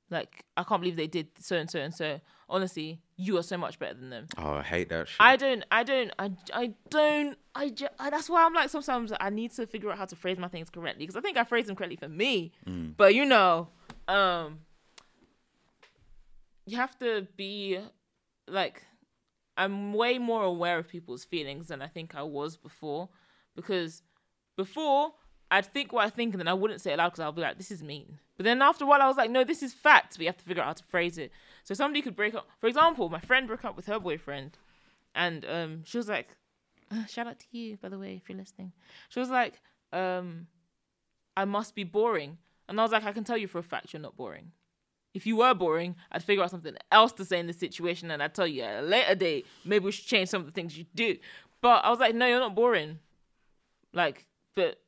Like 0.10 0.46
I 0.58 0.64
can't 0.64 0.82
believe 0.82 0.96
they 0.96 1.08
did 1.08 1.28
so 1.40 1.56
and 1.58 1.70
so 1.70 1.80
and 1.80 1.94
so. 1.94 2.20
Honestly, 2.50 3.00
you 3.16 3.38
are 3.38 3.44
so 3.44 3.58
much 3.58 3.80
better 3.80 3.96
than 3.96 4.10
them." 4.12 4.28
Oh, 4.38 4.52
I 4.54 4.62
hate 4.62 4.90
that 4.90 5.08
shit. 5.08 5.18
I 5.20 5.36
don't, 5.38 5.64
I 5.72 5.84
don't, 5.84 6.12
I, 6.20 6.32
I 6.54 6.74
don't, 6.90 7.38
I, 7.56 7.70
ju- 7.70 7.88
I. 7.98 8.10
That's 8.12 8.30
why 8.30 8.44
I'm 8.46 8.54
like 8.54 8.70
sometimes 8.70 9.12
I 9.20 9.30
need 9.32 9.52
to 9.54 9.66
figure 9.66 9.90
out 9.92 9.98
how 9.98 10.06
to 10.06 10.16
phrase 10.16 10.38
my 10.38 10.50
things 10.50 10.70
correctly 10.70 11.06
because 11.06 11.16
I 11.16 11.22
think 11.22 11.38
I 11.38 11.46
phrase 11.46 11.66
them 11.66 11.76
correctly 11.76 11.96
for 11.96 12.10
me, 12.10 12.52
but 12.98 13.16
you 13.16 13.26
know, 13.26 13.70
um, 14.08 14.60
you 16.66 16.78
have 16.78 16.98
to 17.00 17.28
be 17.36 17.80
like, 18.48 18.84
I'm 19.58 19.94
way 19.94 20.18
more 20.20 20.44
aware 20.44 20.78
of 20.80 20.88
people's 20.88 21.24
feelings 21.26 21.68
than 21.68 21.82
I 21.82 21.88
think 21.88 22.14
I 22.16 22.24
was 22.24 22.58
before, 22.58 23.10
because 23.56 24.04
before 24.58 25.14
I'd 25.52 25.66
think 25.66 25.94
what 25.94 26.06
I 26.06 26.10
think 26.10 26.34
and 26.34 26.40
then 26.40 26.48
I 26.48 26.54
wouldn't 26.54 26.82
say 26.82 26.94
it 26.94 26.98
loud 26.98 27.10
because 27.10 27.20
I'll 27.20 27.32
be 27.32 27.42
like, 27.42 27.58
this 27.58 27.72
is 27.72 27.84
mean. 27.84 28.18
But 28.38 28.46
then 28.46 28.62
after 28.62 28.86
a 28.86 28.88
while, 28.88 29.02
I 29.02 29.08
was 29.08 29.18
like, 29.18 29.30
no, 29.30 29.44
this 29.44 29.62
is 29.62 29.74
fact. 29.74 30.18
We 30.18 30.26
have 30.26 30.38
to 30.38 30.44
figure 30.44 30.64
out 30.64 30.68
how 30.68 30.74
to 30.74 30.84
phrase 30.86 31.18
it. 31.18 31.32
So 31.64 31.74
somebody 31.74 32.02
could 32.02 32.16
break 32.16 32.34
up. 32.34 32.48
For 32.60 32.68
example, 32.68 33.10
my 33.10 33.20
friend 33.20 33.48
broke 33.48 33.64
up 33.64 33.76
with 33.76 33.86
her 33.86 34.00
boyfriend, 34.00 34.58
and 35.14 35.46
um, 35.46 35.84
she 35.86 35.98
was 35.98 36.10
like, 36.10 36.30
uh, 36.92 37.06
shout 37.06 37.28
out 37.28 37.40
to 37.40 37.46
you, 37.52 37.78
by 37.78 37.90
the 37.90 38.00
way, 38.00 38.16
if 38.16 38.30
you're 38.30 38.38
listening. 38.38 38.72
She 39.10 39.20
was 39.20 39.30
like, 39.30 39.62
um, 39.92 40.48
I 41.38 41.46
must 41.46 41.76
be 41.76 41.84
boring. 41.84 42.38
And 42.68 42.80
I 42.80 42.84
was 42.84 42.92
like, 42.92 43.04
I 43.04 43.12
can 43.12 43.24
tell 43.24 43.38
you 43.38 43.48
for 43.48 43.60
a 43.60 43.64
fact 43.64 43.94
you're 43.94 44.02
not 44.02 44.18
boring. 44.18 44.52
If 45.14 45.28
you 45.28 45.38
were 45.38 45.54
boring, 45.54 45.96
I'd 46.12 46.24
figure 46.24 46.44
out 46.44 46.50
something 46.50 46.76
else 46.92 47.12
to 47.14 47.26
say 47.26 47.40
in 47.40 47.46
this 47.46 47.60
situation 47.60 48.10
and 48.10 48.24
I'd 48.24 48.34
tell 48.34 48.48
you 48.48 48.64
at 48.64 48.84
a 48.84 48.88
later 48.88 49.14
date, 49.14 49.46
maybe 49.64 49.86
we 49.86 49.92
should 49.92 50.08
change 50.08 50.30
some 50.30 50.42
of 50.42 50.48
the 50.48 50.52
things 50.52 50.76
you 50.76 50.86
do. 50.96 51.18
But 51.62 51.86
I 51.86 51.90
was 51.92 52.00
like, 52.00 52.16
no, 52.16 52.26
you're 52.26 52.40
not 52.40 52.56
boring. 52.56 52.98
Like, 53.94 54.26
but 54.56 54.80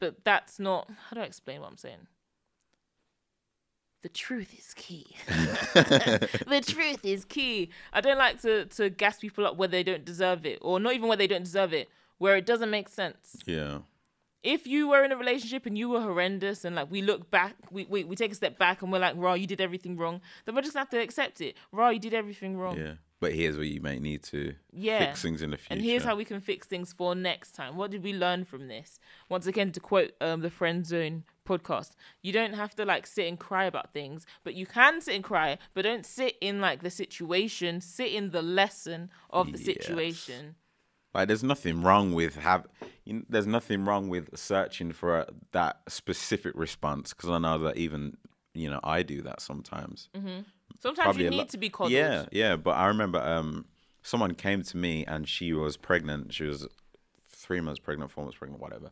but 0.00 0.24
that's 0.24 0.58
not 0.58 0.88
how 1.08 1.14
do 1.14 1.20
I 1.20 1.24
explain 1.24 1.60
what 1.60 1.70
I'm 1.70 1.76
saying? 1.76 2.06
The 4.02 4.08
truth 4.08 4.54
is 4.56 4.74
key. 4.74 5.16
the 5.26 6.62
truth 6.64 7.04
is 7.04 7.24
key. 7.24 7.70
I 7.92 8.00
don't 8.00 8.16
like 8.18 8.40
to 8.42 8.66
to 8.66 8.90
gas 8.90 9.18
people 9.18 9.44
up 9.44 9.56
where 9.56 9.66
they 9.68 9.82
don't 9.82 10.04
deserve 10.04 10.46
it, 10.46 10.58
or 10.62 10.78
not 10.78 10.94
even 10.94 11.08
where 11.08 11.16
they 11.16 11.26
don't 11.26 11.42
deserve 11.42 11.72
it, 11.72 11.88
where 12.18 12.36
it 12.36 12.46
doesn't 12.46 12.70
make 12.70 12.88
sense. 12.88 13.36
yeah. 13.44 13.78
If 14.44 14.68
you 14.68 14.86
were 14.88 15.02
in 15.02 15.10
a 15.10 15.16
relationship 15.16 15.66
and 15.66 15.76
you 15.76 15.88
were 15.88 16.00
horrendous, 16.00 16.64
and 16.64 16.76
like 16.76 16.88
we 16.92 17.02
look 17.02 17.28
back, 17.28 17.56
we 17.72 17.86
we, 17.86 18.04
we 18.04 18.14
take 18.14 18.30
a 18.30 18.36
step 18.36 18.56
back 18.56 18.82
and 18.82 18.92
we're 18.92 19.00
like, 19.00 19.14
"Raw, 19.16 19.34
you 19.34 19.48
did 19.48 19.60
everything 19.60 19.96
wrong," 19.96 20.20
then 20.44 20.54
we're 20.54 20.62
just 20.62 20.74
gonna 20.74 20.82
have 20.82 20.90
to 20.90 21.00
accept 21.00 21.40
it. 21.40 21.56
Raw, 21.72 21.88
you 21.88 21.98
did 21.98 22.14
everything 22.14 22.56
wrong. 22.56 22.78
Yeah. 22.78 22.94
But 23.20 23.32
here's 23.34 23.56
where 23.56 23.64
you 23.66 23.80
might 23.80 24.00
need 24.00 24.22
to 24.24 24.54
Yeah. 24.72 25.06
fix 25.06 25.22
things 25.22 25.42
in 25.42 25.50
the 25.50 25.56
future. 25.56 25.72
And 25.72 25.82
here's 25.82 26.04
how 26.04 26.14
we 26.14 26.24
can 26.24 26.40
fix 26.40 26.66
things 26.68 26.92
for 26.92 27.14
next 27.16 27.52
time. 27.52 27.76
What 27.76 27.90
did 27.90 28.04
we 28.04 28.12
learn 28.12 28.44
from 28.44 28.68
this? 28.68 29.00
Once 29.28 29.46
again, 29.46 29.72
to 29.72 29.80
quote 29.80 30.12
um, 30.20 30.40
the 30.40 30.50
Friend 30.50 30.86
Zone 30.86 31.24
podcast, 31.44 31.92
you 32.22 32.32
don't 32.32 32.52
have 32.52 32.76
to 32.76 32.84
like 32.84 33.06
sit 33.06 33.26
and 33.26 33.38
cry 33.38 33.64
about 33.64 33.92
things, 33.92 34.24
but 34.44 34.54
you 34.54 34.66
can 34.66 35.00
sit 35.00 35.14
and 35.16 35.24
cry, 35.24 35.58
but 35.74 35.82
don't 35.82 36.06
sit 36.06 36.36
in 36.40 36.60
like 36.60 36.82
the 36.82 36.90
situation. 36.90 37.80
Sit 37.80 38.12
in 38.12 38.30
the 38.30 38.42
lesson 38.42 39.10
of 39.30 39.50
the 39.50 39.58
Yes. 39.58 39.64
situation. 39.64 40.54
Like, 41.14 41.26
there's 41.26 41.42
nothing 41.42 41.82
wrong 41.82 42.12
with 42.12 42.36
have. 42.36 42.66
You 43.04 43.14
know, 43.14 43.22
there's 43.28 43.46
nothing 43.46 43.84
wrong 43.84 44.08
with 44.08 44.36
searching 44.38 44.92
for 44.92 45.20
a, 45.20 45.26
that 45.52 45.80
specific 45.88 46.52
response 46.54 47.14
because 47.14 47.30
I 47.30 47.38
know 47.38 47.58
that 47.58 47.78
even 47.78 48.18
you 48.54 48.68
know 48.70 48.78
I 48.84 49.02
do 49.02 49.22
that 49.22 49.40
sometimes. 49.40 50.08
Sometimes 50.80 51.16
you 51.16 51.30
need 51.30 51.36
lot- 51.36 51.48
to 51.50 51.58
be 51.58 51.70
coddled. 51.70 51.92
Yeah, 51.92 52.26
yeah. 52.30 52.56
But 52.56 52.72
I 52.72 52.86
remember 52.86 53.18
um, 53.20 53.66
someone 54.02 54.34
came 54.34 54.62
to 54.62 54.76
me 54.76 55.04
and 55.06 55.28
she 55.28 55.52
was 55.52 55.76
pregnant. 55.76 56.32
She 56.32 56.44
was 56.44 56.66
three 57.28 57.60
months 57.60 57.80
pregnant, 57.80 58.10
four 58.10 58.24
months 58.24 58.38
pregnant, 58.38 58.62
whatever. 58.62 58.90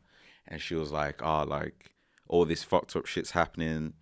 And 0.48 0.60
she 0.60 0.74
was 0.74 0.90
like, 0.92 1.22
"Oh, 1.22 1.44
like 1.44 1.90
all 2.28 2.44
this 2.44 2.62
fucked 2.64 2.96
up 2.96 3.06
shit's 3.06 3.30
happening. 3.32 3.94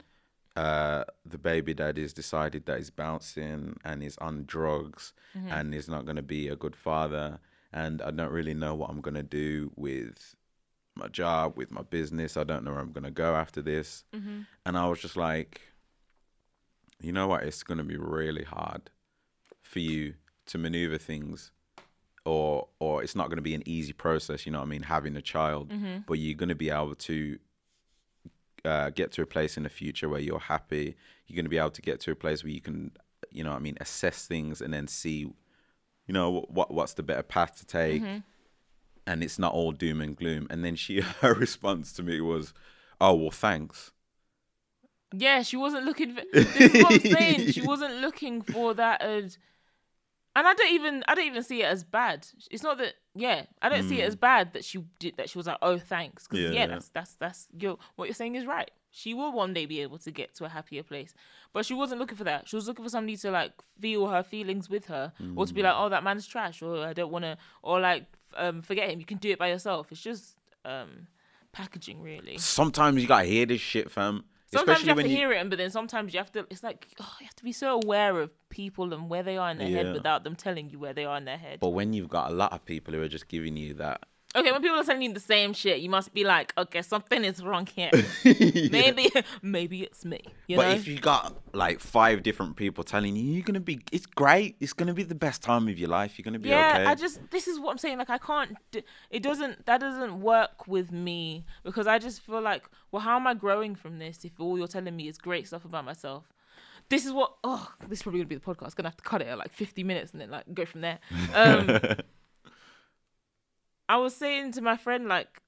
Uh, 0.56 1.04
the 1.26 1.36
baby 1.38 1.74
daddy's 1.74 2.12
decided 2.12 2.64
that 2.66 2.78
he's 2.78 2.90
bouncing 2.90 3.76
and 3.84 4.02
he's 4.02 4.16
on 4.18 4.44
drugs 4.46 5.12
and 5.34 5.74
he's 5.74 5.88
not 5.88 6.06
gonna 6.06 6.22
be 6.22 6.46
a 6.48 6.54
good 6.54 6.76
father. 6.76 7.40
And 7.72 8.00
I 8.00 8.12
don't 8.12 8.30
really 8.30 8.54
know 8.54 8.74
what 8.76 8.88
I'm 8.88 9.00
gonna 9.00 9.24
do 9.24 9.72
with 9.74 10.36
my 10.94 11.08
job, 11.08 11.56
with 11.56 11.72
my 11.72 11.82
business. 11.82 12.36
I 12.36 12.44
don't 12.44 12.62
know 12.64 12.70
where 12.70 12.80
I'm 12.80 12.92
gonna 12.92 13.10
go 13.10 13.34
after 13.34 13.60
this." 13.60 14.04
And 14.64 14.78
I 14.78 14.86
was 14.86 15.00
just 15.00 15.16
like, 15.16 15.60
you 17.00 17.12
know 17.12 17.26
what? 17.28 17.42
It's 17.44 17.62
going 17.62 17.78
to 17.78 17.84
be 17.84 17.96
really 17.96 18.44
hard 18.44 18.90
for 19.62 19.78
you 19.80 20.14
to 20.46 20.58
maneuver 20.58 20.98
things, 20.98 21.50
or 22.24 22.68
or 22.78 23.02
it's 23.02 23.14
not 23.14 23.28
going 23.28 23.36
to 23.36 23.42
be 23.42 23.54
an 23.54 23.62
easy 23.66 23.92
process. 23.92 24.46
You 24.46 24.52
know 24.52 24.58
what 24.58 24.66
I 24.66 24.68
mean? 24.70 24.82
Having 24.82 25.16
a 25.16 25.22
child, 25.22 25.70
but 26.06 26.14
you're 26.14 26.36
going 26.36 26.48
to 26.50 26.54
be 26.54 26.70
able 26.70 26.94
to 26.94 27.38
uh, 28.64 28.90
get 28.90 29.12
to 29.12 29.22
a 29.22 29.26
place 29.26 29.56
in 29.56 29.62
the 29.62 29.68
future 29.68 30.08
where 30.08 30.20
you're 30.20 30.38
happy. 30.38 30.96
You're 31.26 31.36
going 31.36 31.44
to 31.44 31.50
be 31.50 31.58
able 31.58 31.70
to 31.70 31.82
get 31.82 32.00
to 32.00 32.10
a 32.12 32.14
place 32.14 32.42
where 32.42 32.52
you 32.52 32.60
can, 32.60 32.92
you 33.30 33.44
know, 33.44 33.50
what 33.50 33.56
I 33.56 33.60
mean, 33.60 33.76
assess 33.80 34.26
things 34.26 34.60
and 34.60 34.72
then 34.72 34.86
see, 34.86 35.18
you 36.06 36.12
know, 36.12 36.46
what 36.48 36.72
what's 36.72 36.94
the 36.94 37.02
better 37.02 37.22
path 37.22 37.56
to 37.58 37.66
take. 37.66 38.02
And 39.06 39.22
it's 39.22 39.38
not 39.38 39.52
all 39.52 39.72
doom 39.72 40.00
and 40.00 40.16
gloom. 40.16 40.46
And 40.48 40.64
then 40.64 40.76
she, 40.76 41.00
her 41.20 41.34
response 41.34 41.92
to 41.94 42.02
me 42.02 42.20
was, 42.20 42.54
"Oh 43.00 43.14
well, 43.14 43.30
thanks." 43.30 43.92
Yeah, 45.18 45.42
she 45.42 45.56
wasn't 45.56 45.84
looking. 45.84 46.14
For, 46.14 46.22
this 46.32 46.74
is 46.74 46.82
what 46.82 46.92
I'm 46.92 47.00
saying. 47.00 47.52
She 47.52 47.62
wasn't 47.62 47.96
looking 47.96 48.42
for 48.42 48.74
that. 48.74 49.02
As, 49.02 49.38
and 50.36 50.46
I 50.46 50.54
don't 50.54 50.72
even. 50.72 51.04
I 51.06 51.14
don't 51.14 51.26
even 51.26 51.42
see 51.42 51.62
it 51.62 51.66
as 51.66 51.84
bad. 51.84 52.26
It's 52.50 52.62
not 52.62 52.78
that. 52.78 52.94
Yeah, 53.14 53.44
I 53.62 53.68
don't 53.68 53.88
see 53.88 54.00
it 54.00 54.04
as 54.04 54.16
bad 54.16 54.52
that 54.54 54.64
she 54.64 54.84
did 54.98 55.16
that. 55.18 55.30
She 55.30 55.38
was 55.38 55.46
like, 55.46 55.58
"Oh, 55.62 55.78
thanks." 55.78 56.26
Because 56.26 56.40
Yeah. 56.40 56.50
yeah, 56.50 56.66
that's 56.66 56.88
that's 56.88 57.14
that's 57.14 57.46
your 57.58 57.78
what 57.96 58.06
you're 58.06 58.14
saying 58.14 58.34
is 58.34 58.44
right. 58.44 58.70
She 58.90 59.12
will 59.12 59.32
one 59.32 59.52
day 59.54 59.66
be 59.66 59.80
able 59.80 59.98
to 59.98 60.10
get 60.12 60.34
to 60.36 60.44
a 60.44 60.48
happier 60.48 60.82
place, 60.84 61.14
but 61.52 61.66
she 61.66 61.74
wasn't 61.74 62.00
looking 62.00 62.16
for 62.16 62.24
that. 62.24 62.48
She 62.48 62.54
was 62.56 62.68
looking 62.68 62.84
for 62.84 62.88
somebody 62.88 63.16
to 63.18 63.30
like 63.30 63.52
feel 63.80 64.06
her 64.08 64.22
feelings 64.22 64.70
with 64.70 64.86
her, 64.86 65.12
or 65.36 65.46
to 65.46 65.54
be 65.54 65.62
like, 65.62 65.74
"Oh, 65.76 65.88
that 65.88 66.04
man's 66.04 66.26
trash," 66.26 66.62
or 66.62 66.84
"I 66.84 66.92
don't 66.92 67.10
want 67.10 67.24
to," 67.24 67.36
or 67.62 67.80
like, 67.80 68.04
um, 68.36 68.62
"Forget 68.62 68.90
him. 68.90 69.00
You 69.00 69.06
can 69.06 69.18
do 69.18 69.30
it 69.30 69.38
by 69.38 69.48
yourself." 69.48 69.90
It's 69.92 70.00
just 70.00 70.36
um, 70.64 71.06
packaging, 71.52 72.02
really. 72.02 72.38
Sometimes 72.38 73.00
you 73.02 73.08
gotta 73.08 73.26
hear 73.26 73.46
this 73.46 73.60
shit, 73.60 73.90
fam. 73.90 74.24
Sometimes 74.54 74.78
Especially 74.78 74.84
you 74.86 74.88
have 74.90 74.96
when 74.96 75.04
to 75.06 75.10
you, 75.10 75.16
hear 75.16 75.32
it, 75.32 75.38
and 75.40 75.50
but 75.50 75.58
then 75.58 75.70
sometimes 75.70 76.12
you 76.14 76.18
have 76.18 76.32
to. 76.32 76.46
It's 76.50 76.62
like 76.62 76.88
oh, 77.00 77.16
you 77.20 77.26
have 77.26 77.34
to 77.36 77.44
be 77.44 77.52
so 77.52 77.80
aware 77.82 78.18
of 78.20 78.32
people 78.48 78.92
and 78.94 79.08
where 79.10 79.22
they 79.22 79.36
are 79.36 79.50
in 79.50 79.58
their 79.58 79.68
Yeah. 79.68 79.82
head 79.84 79.92
without 79.94 80.24
them 80.24 80.34
telling 80.36 80.70
you 80.70 80.78
where 80.78 80.92
they 80.92 81.04
are 81.04 81.16
in 81.18 81.24
their 81.24 81.38
head. 81.38 81.60
But 81.60 81.70
when 81.70 81.92
you've 81.92 82.08
got 82.08 82.30
a 82.30 82.34
lot 82.34 82.52
of 82.52 82.64
people 82.64 82.94
who 82.94 83.02
are 83.02 83.08
just 83.08 83.28
giving 83.28 83.56
you 83.56 83.74
that 83.74 84.04
Okay, 84.36 84.50
when 84.50 84.60
people 84.60 84.78
are 84.78 84.84
telling 84.84 85.02
you 85.02 85.12
the 85.12 85.20
same 85.20 85.52
shit, 85.52 85.80
you 85.80 85.88
must 85.88 86.12
be 86.12 86.24
like, 86.24 86.52
okay, 86.58 86.82
something 86.82 87.24
is 87.24 87.42
wrong 87.42 87.66
here. 87.66 87.90
Maybe, 88.24 89.08
maybe 89.42 89.82
it's 89.82 90.04
me. 90.04 90.20
You 90.48 90.56
but 90.56 90.68
know? 90.68 90.74
if 90.74 90.88
you 90.88 90.98
got 90.98 91.34
like 91.52 91.78
five 91.78 92.22
different 92.24 92.56
people 92.56 92.82
telling 92.82 93.14
you 93.14 93.22
you're 93.22 93.44
gonna 93.44 93.60
be, 93.60 93.80
it's 93.92 94.06
great. 94.06 94.56
It's 94.60 94.72
gonna 94.72 94.94
be 94.94 95.04
the 95.04 95.14
best 95.14 95.42
time 95.42 95.68
of 95.68 95.78
your 95.78 95.88
life. 95.88 96.18
You're 96.18 96.24
gonna 96.24 96.40
be 96.40 96.48
yeah, 96.48 96.78
okay. 96.78 96.84
I 96.86 96.94
just 96.96 97.20
this 97.30 97.46
is 97.46 97.60
what 97.60 97.70
I'm 97.70 97.78
saying. 97.78 97.98
Like 97.98 98.10
I 98.10 98.18
can't. 98.18 98.56
it 98.72 99.22
doesn't. 99.22 99.66
That 99.66 99.80
doesn't 99.80 100.20
work 100.20 100.66
with 100.66 100.90
me 100.90 101.44
because 101.62 101.86
I 101.86 101.98
just 101.98 102.20
feel 102.20 102.40
like, 102.40 102.64
well, 102.90 103.02
how 103.02 103.16
am 103.16 103.26
I 103.26 103.34
growing 103.34 103.76
from 103.76 103.98
this 103.98 104.24
if 104.24 104.32
all 104.40 104.58
you're 104.58 104.66
telling 104.66 104.96
me 104.96 105.08
is 105.08 105.16
great 105.16 105.46
stuff 105.46 105.64
about 105.64 105.84
myself? 105.84 106.24
This 106.88 107.06
is 107.06 107.12
what. 107.12 107.34
Oh, 107.44 107.72
this 107.88 108.00
is 108.00 108.02
probably 108.02 108.20
gonna 108.20 108.28
be 108.28 108.34
the 108.34 108.40
podcast. 108.40 108.74
Gonna 108.74 108.88
have 108.88 108.96
to 108.96 109.04
cut 109.04 109.22
it 109.22 109.28
at 109.28 109.38
like 109.38 109.52
50 109.52 109.84
minutes 109.84 110.12
and 110.12 110.20
then 110.20 110.30
like 110.30 110.52
go 110.52 110.64
from 110.64 110.80
there. 110.80 110.98
Um, 111.34 111.78
I 113.88 113.96
was 113.98 114.14
saying 114.16 114.52
to 114.52 114.62
my 114.62 114.76
friend, 114.76 115.08
like, 115.08 115.42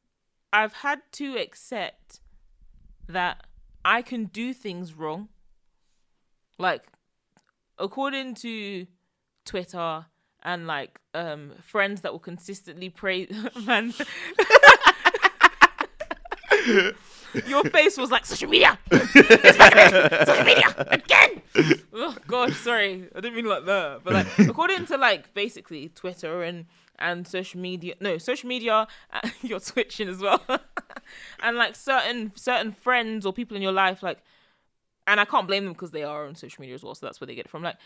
I've 0.52 0.72
had 0.72 1.00
to 1.12 1.36
accept 1.36 2.20
that 3.08 3.44
I 3.84 4.02
can 4.02 4.24
do 4.26 4.52
things 4.52 4.94
wrong. 4.94 5.28
Like, 6.58 6.82
according 7.78 8.34
to 8.36 8.86
Twitter 9.44 10.06
and 10.42 10.66
like 10.66 10.98
um 11.14 11.52
friends 11.62 12.02
that 12.02 12.12
will 12.12 12.18
consistently 12.18 12.88
praise 12.88 13.28
man. 13.66 13.92
Your 17.46 17.64
face 17.64 17.98
was 17.98 18.10
like 18.10 18.24
social 18.24 18.48
media. 18.48 18.78
It's. 18.90 20.26
Social 20.26 20.44
media 20.44 20.74
again. 20.88 21.42
Oh 21.92 22.16
god, 22.26 22.54
sorry, 22.54 23.08
I 23.14 23.20
didn't 23.20 23.36
mean 23.36 23.44
like 23.44 23.66
that. 23.66 24.00
But 24.04 24.14
like, 24.14 24.38
according 24.38 24.86
to 24.86 24.96
like 24.96 25.32
basically 25.34 25.90
Twitter 25.90 26.42
and 26.42 26.66
and 26.98 27.26
social 27.26 27.60
media, 27.60 27.94
no, 28.00 28.18
social 28.18 28.48
media, 28.48 28.86
uh, 29.12 29.28
you're 29.42 29.60
twitching 29.60 30.08
as 30.08 30.18
well, 30.18 30.42
and 31.42 31.56
like 31.56 31.74
certain 31.74 32.32
certain 32.34 32.72
friends 32.72 33.26
or 33.26 33.32
people 33.32 33.56
in 33.56 33.62
your 33.62 33.72
life, 33.72 34.02
like, 34.02 34.18
and 35.06 35.20
I 35.20 35.24
can't 35.24 35.46
blame 35.46 35.64
them 35.64 35.72
because 35.72 35.90
they 35.90 36.02
are 36.02 36.26
on 36.26 36.34
social 36.34 36.60
media 36.60 36.74
as 36.74 36.82
well, 36.82 36.94
so 36.94 37.06
that's 37.06 37.20
where 37.20 37.26
they 37.26 37.34
get 37.34 37.46
it 37.46 37.50
from. 37.50 37.62
Like, 37.62 37.76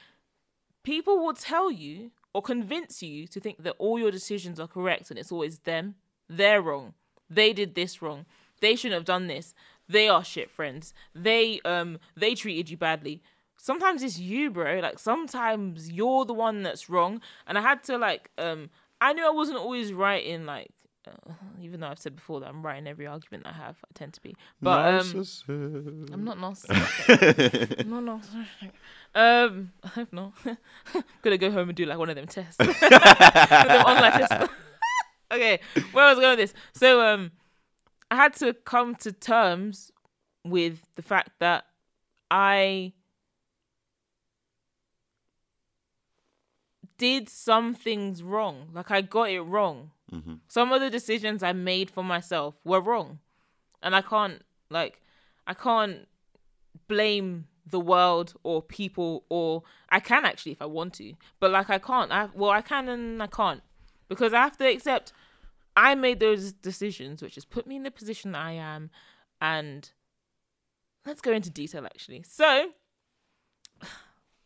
people 0.83 1.19
will 1.19 1.35
tell 1.35 1.71
you 1.71 2.11
or 2.33 2.43
convince 2.43 3.03
you 3.03 3.27
to 3.27 3.41
think 3.41 3.63
that 3.63 3.75
all 3.79 3.99
your 3.99 4.11
decisions 4.11 4.61
are 4.61 4.69
correct 4.69 5.11
and 5.11 5.19
it's 5.19 5.33
always 5.33 5.61
them. 5.61 5.97
They're 6.29 6.63
wrong. 6.63 6.95
They 7.29 7.53
did 7.53 7.75
this 7.75 8.01
wrong. 8.01 8.27
They 8.61 8.77
shouldn't 8.77 8.99
have 8.99 9.05
done 9.05 9.27
this. 9.27 9.55
They 9.89 10.09
are 10.09 10.23
shit 10.25 10.51
friends. 10.51 10.95
They 11.15 11.61
um 11.65 11.99
they 12.17 12.35
treated 12.35 12.71
you 12.71 12.77
badly. 12.77 13.23
Sometimes 13.57 14.03
it's 14.03 14.19
you, 14.19 14.51
bro. 14.51 14.79
Like 14.81 14.99
sometimes 14.99 15.91
you're 15.91 16.25
the 16.25 16.35
one 16.35 16.63
that's 16.63 16.89
wrong. 16.89 17.21
And 17.47 17.59
I 17.59 17.63
had 17.63 17.83
to 17.85 17.99
like 17.99 18.31
um 18.39 18.71
I 19.01 19.13
knew 19.13 19.27
I 19.27 19.31
wasn't 19.31 19.59
always 19.59 19.93
right 19.93 20.25
in 20.25 20.47
like 20.47 20.71
uh, 21.07 21.33
even 21.61 21.81
though 21.81 21.87
I've 21.89 21.99
said 21.99 22.15
before 22.15 22.41
that 22.41 22.49
I'm 22.49 22.63
right 22.65 22.79
in 22.79 22.87
every 22.87 23.07
argument 23.07 23.47
I 23.47 23.53
have. 23.53 23.77
I 23.85 23.89
tend 23.95 24.13
to 24.15 24.21
be. 24.21 24.37
But 24.61 24.95
um 24.95 25.27
I'm 26.13 26.25
not 26.25 26.37
narcissistic. 26.39 27.81
I'm 27.81 27.91
not 27.91 28.21
narcissistic. 28.23 28.71
Um, 29.15 29.73
I 29.85 29.89
hope 29.89 30.13
not. 30.13 30.33
Gonna 31.23 31.39
go 31.39 31.51
home 31.51 31.69
and 31.69 31.77
do 31.77 31.87
like 31.87 31.99
one 31.99 32.11
of 32.11 32.17
them 32.17 32.27
tests. 32.27 32.59
One 32.59 32.69
of 32.69 32.81
them 32.81 33.87
online 33.87 34.13
tests. 34.13 34.53
okay, 35.33 35.61
where 35.93 36.07
was 36.07 36.11
I 36.11 36.11
was 36.11 36.19
going 36.19 36.39
with 36.39 36.51
this. 36.51 36.55
So 36.75 37.07
um, 37.07 37.33
I 38.11 38.17
had 38.17 38.35
to 38.35 38.53
come 38.53 38.95
to 38.97 39.13
terms 39.13 39.91
with 40.45 40.87
the 40.97 41.03
fact 41.03 41.31
that 41.41 41.65
I 42.31 42.93
did 47.01 47.31
some 47.31 47.73
things 47.73 48.23
wrong. 48.23 48.69
Like 48.75 48.91
I 48.91 49.01
got 49.01 49.31
it 49.31 49.41
wrong. 49.41 49.91
hmm 50.11 50.35
Some 50.49 50.71
of 50.71 50.81
the 50.83 50.91
decisions 50.91 51.43
I 51.43 51.53
made 51.55 51.91
for 51.91 52.05
myself 52.05 52.55
were 52.63 52.83
wrong. 52.83 53.21
And 53.83 53.97
I 53.97 54.03
can't 54.03 54.43
like 54.69 55.01
I 55.47 55.55
can't 55.55 56.07
blame 56.89 57.47
the 57.67 57.81
world 57.81 58.35
or 58.43 58.61
people 58.61 59.25
or 59.31 59.63
I 59.89 60.01
can 60.01 60.27
actually 60.27 60.53
if 60.53 60.61
I 60.61 60.67
want 60.67 60.93
to. 60.95 61.15
But 61.41 61.51
like 61.51 61.71
I 61.71 61.79
can't. 61.79 62.13
I 62.13 62.29
well 62.35 62.51
I 62.51 62.61
can 62.61 62.89
and 62.89 63.23
I 63.23 63.29
can't. 63.29 63.63
Because 64.09 64.35
I 64.35 64.43
have 64.43 64.59
to 64.59 64.69
accept 64.69 65.15
I 65.75 65.95
made 65.95 66.21
those 66.21 66.53
decisions 66.53 67.23
which 67.23 67.37
has 67.37 67.47
put 67.47 67.67
me 67.67 67.77
in 67.77 67.85
the 67.85 67.91
position 67.91 68.33
that 68.33 68.43
I 68.43 68.53
am 68.53 68.91
and 69.41 69.91
let's 71.07 71.23
go 71.23 71.33
into 71.33 71.49
detail 71.49 71.87
actually. 71.87 72.25
So 72.29 72.73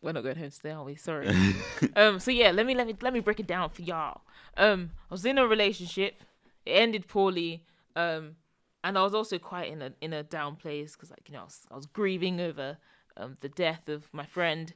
we're 0.04 0.12
not 0.12 0.22
going 0.22 0.36
home 0.36 0.50
today, 0.50 0.70
are 0.70 0.84
we? 0.84 0.96
Sorry. 0.96 1.28
um 1.96 2.20
so 2.20 2.30
yeah, 2.30 2.50
let 2.50 2.66
me 2.66 2.74
let 2.74 2.86
me 2.86 2.94
let 3.00 3.12
me 3.12 3.20
break 3.20 3.40
it 3.40 3.46
down 3.46 3.70
for 3.70 3.82
y'all. 3.82 4.22
Um 4.56 4.90
I 5.10 5.14
was 5.14 5.24
in 5.24 5.38
a 5.38 5.46
relationship. 5.46 6.16
It 6.66 6.72
ended 6.72 7.08
poorly. 7.08 7.64
Um 7.96 8.36
and 8.84 8.98
I 8.98 9.02
was 9.02 9.14
also 9.14 9.38
quite 9.38 9.72
in 9.72 9.82
a 9.82 9.92
in 10.00 10.12
a 10.12 10.22
down 10.22 10.56
place 10.56 10.94
because 10.94 11.10
like 11.10 11.28
you 11.28 11.32
know 11.32 11.40
I 11.40 11.44
was, 11.44 11.60
I 11.72 11.74
was 11.74 11.86
grieving 11.86 12.40
over 12.40 12.76
um, 13.16 13.36
the 13.40 13.48
death 13.48 13.88
of 13.88 14.12
my 14.12 14.26
friend, 14.26 14.72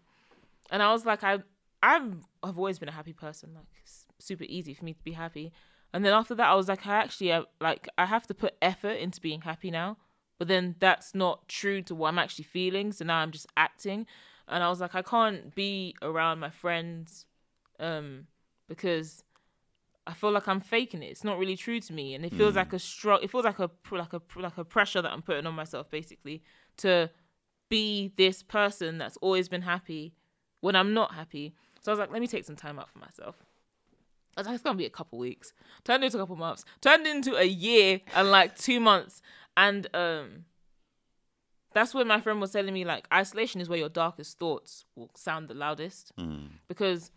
and 0.70 0.82
I 0.82 0.92
was 0.92 1.04
like 1.04 1.22
I 1.22 1.38
I'm 1.82 2.22
I've 2.42 2.58
always 2.58 2.78
been 2.78 2.88
a 2.88 2.92
happy 2.92 3.12
person 3.12 3.50
like 3.54 3.66
it's 3.82 4.06
super 4.18 4.44
easy 4.48 4.74
for 4.74 4.84
me 4.84 4.94
to 4.94 5.04
be 5.04 5.12
happy, 5.12 5.52
and 5.92 6.04
then 6.04 6.14
after 6.14 6.34
that 6.34 6.48
I 6.48 6.54
was 6.54 6.68
like 6.68 6.86
I 6.86 6.94
actually 6.94 7.32
uh, 7.32 7.42
like 7.60 7.88
I 7.98 8.06
have 8.06 8.26
to 8.28 8.34
put 8.34 8.54
effort 8.62 8.96
into 8.96 9.20
being 9.20 9.42
happy 9.42 9.70
now, 9.70 9.98
but 10.38 10.48
then 10.48 10.76
that's 10.80 11.14
not 11.14 11.46
true 11.46 11.82
to 11.82 11.94
what 11.94 12.08
I'm 12.08 12.18
actually 12.18 12.46
feeling, 12.46 12.92
so 12.92 13.04
now 13.04 13.18
I'm 13.18 13.30
just 13.30 13.46
acting, 13.58 14.06
and 14.48 14.62
I 14.62 14.68
was 14.68 14.80
like 14.80 14.94
I 14.94 15.02
can't 15.02 15.54
be 15.54 15.94
around 16.02 16.38
my 16.40 16.50
friends, 16.50 17.26
um 17.78 18.26
because 18.68 19.24
I 20.06 20.14
feel 20.14 20.30
like 20.30 20.48
I'm 20.48 20.60
faking 20.60 21.02
it. 21.02 21.06
It's 21.06 21.22
not 21.24 21.38
really 21.38 21.56
true 21.56 21.80
to 21.80 21.92
me, 21.92 22.14
and 22.14 22.24
it 22.24 22.32
feels 22.32 22.56
like 22.56 22.72
a 22.72 22.78
struggle. 22.78 23.22
It 23.24 23.30
feels 23.30 23.44
like 23.44 23.58
a 23.58 23.70
like 23.92 24.12
a 24.14 24.22
like 24.36 24.56
a 24.56 24.64
pressure 24.64 25.02
that 25.02 25.12
I'm 25.12 25.20
putting 25.22 25.46
on 25.46 25.54
myself, 25.54 25.90
basically, 25.90 26.42
to 26.78 27.10
be 27.68 28.12
this 28.16 28.42
person 28.42 28.96
that's 28.96 29.18
always 29.18 29.50
been 29.50 29.62
happy 29.62 30.14
when 30.60 30.74
I'm 30.76 30.94
not 30.94 31.14
happy. 31.14 31.54
So 31.80 31.90
I 31.90 31.92
was 31.92 31.98
like, 31.98 32.10
let 32.10 32.20
me 32.20 32.26
take 32.26 32.44
some 32.44 32.56
time 32.56 32.78
out 32.78 32.90
for 32.90 32.98
myself. 32.98 33.36
I 34.36 34.40
was 34.40 34.46
like, 34.46 34.54
it's 34.54 34.64
gonna 34.64 34.78
be 34.78 34.86
a 34.86 34.90
couple 34.90 35.18
weeks. 35.18 35.52
Turned 35.84 36.02
into 36.04 36.16
a 36.16 36.20
couple 36.20 36.36
months. 36.36 36.64
Turned 36.80 37.06
into 37.06 37.36
a 37.36 37.44
year 37.44 38.00
and 38.14 38.30
like 38.30 38.56
two 38.56 38.80
months. 38.80 39.20
And 39.56 39.88
um, 39.94 40.44
that's 41.74 41.94
when 41.94 42.06
my 42.08 42.20
friend 42.20 42.40
was 42.40 42.52
telling 42.52 42.72
me 42.74 42.84
like 42.84 43.06
isolation 43.12 43.60
is 43.60 43.68
where 43.68 43.78
your 43.78 43.88
darkest 43.90 44.38
thoughts 44.38 44.84
will 44.96 45.10
sound 45.14 45.48
the 45.48 45.54
loudest 45.54 46.12
Mm. 46.16 46.48
because 46.68 47.10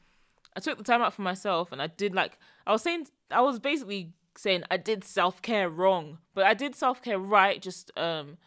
I 0.56 0.60
took 0.60 0.78
the 0.78 0.84
time 0.84 1.02
out 1.02 1.14
for 1.14 1.22
myself 1.22 1.72
and 1.72 1.82
I 1.82 1.88
did 1.88 2.14
like 2.14 2.38
I 2.68 2.72
was 2.72 2.82
saying 2.82 3.08
I 3.32 3.42
was 3.42 3.60
basically 3.60 4.14
saying 4.38 4.64
I 4.70 4.78
did 4.78 5.04
self 5.04 5.42
care 5.42 5.70
wrong, 5.70 6.18
but 6.34 6.44
I 6.46 6.54
did 6.54 6.76
self 6.76 7.02
care 7.02 7.20
right. 7.20 7.62
Just 7.62 7.92
um 7.98 8.38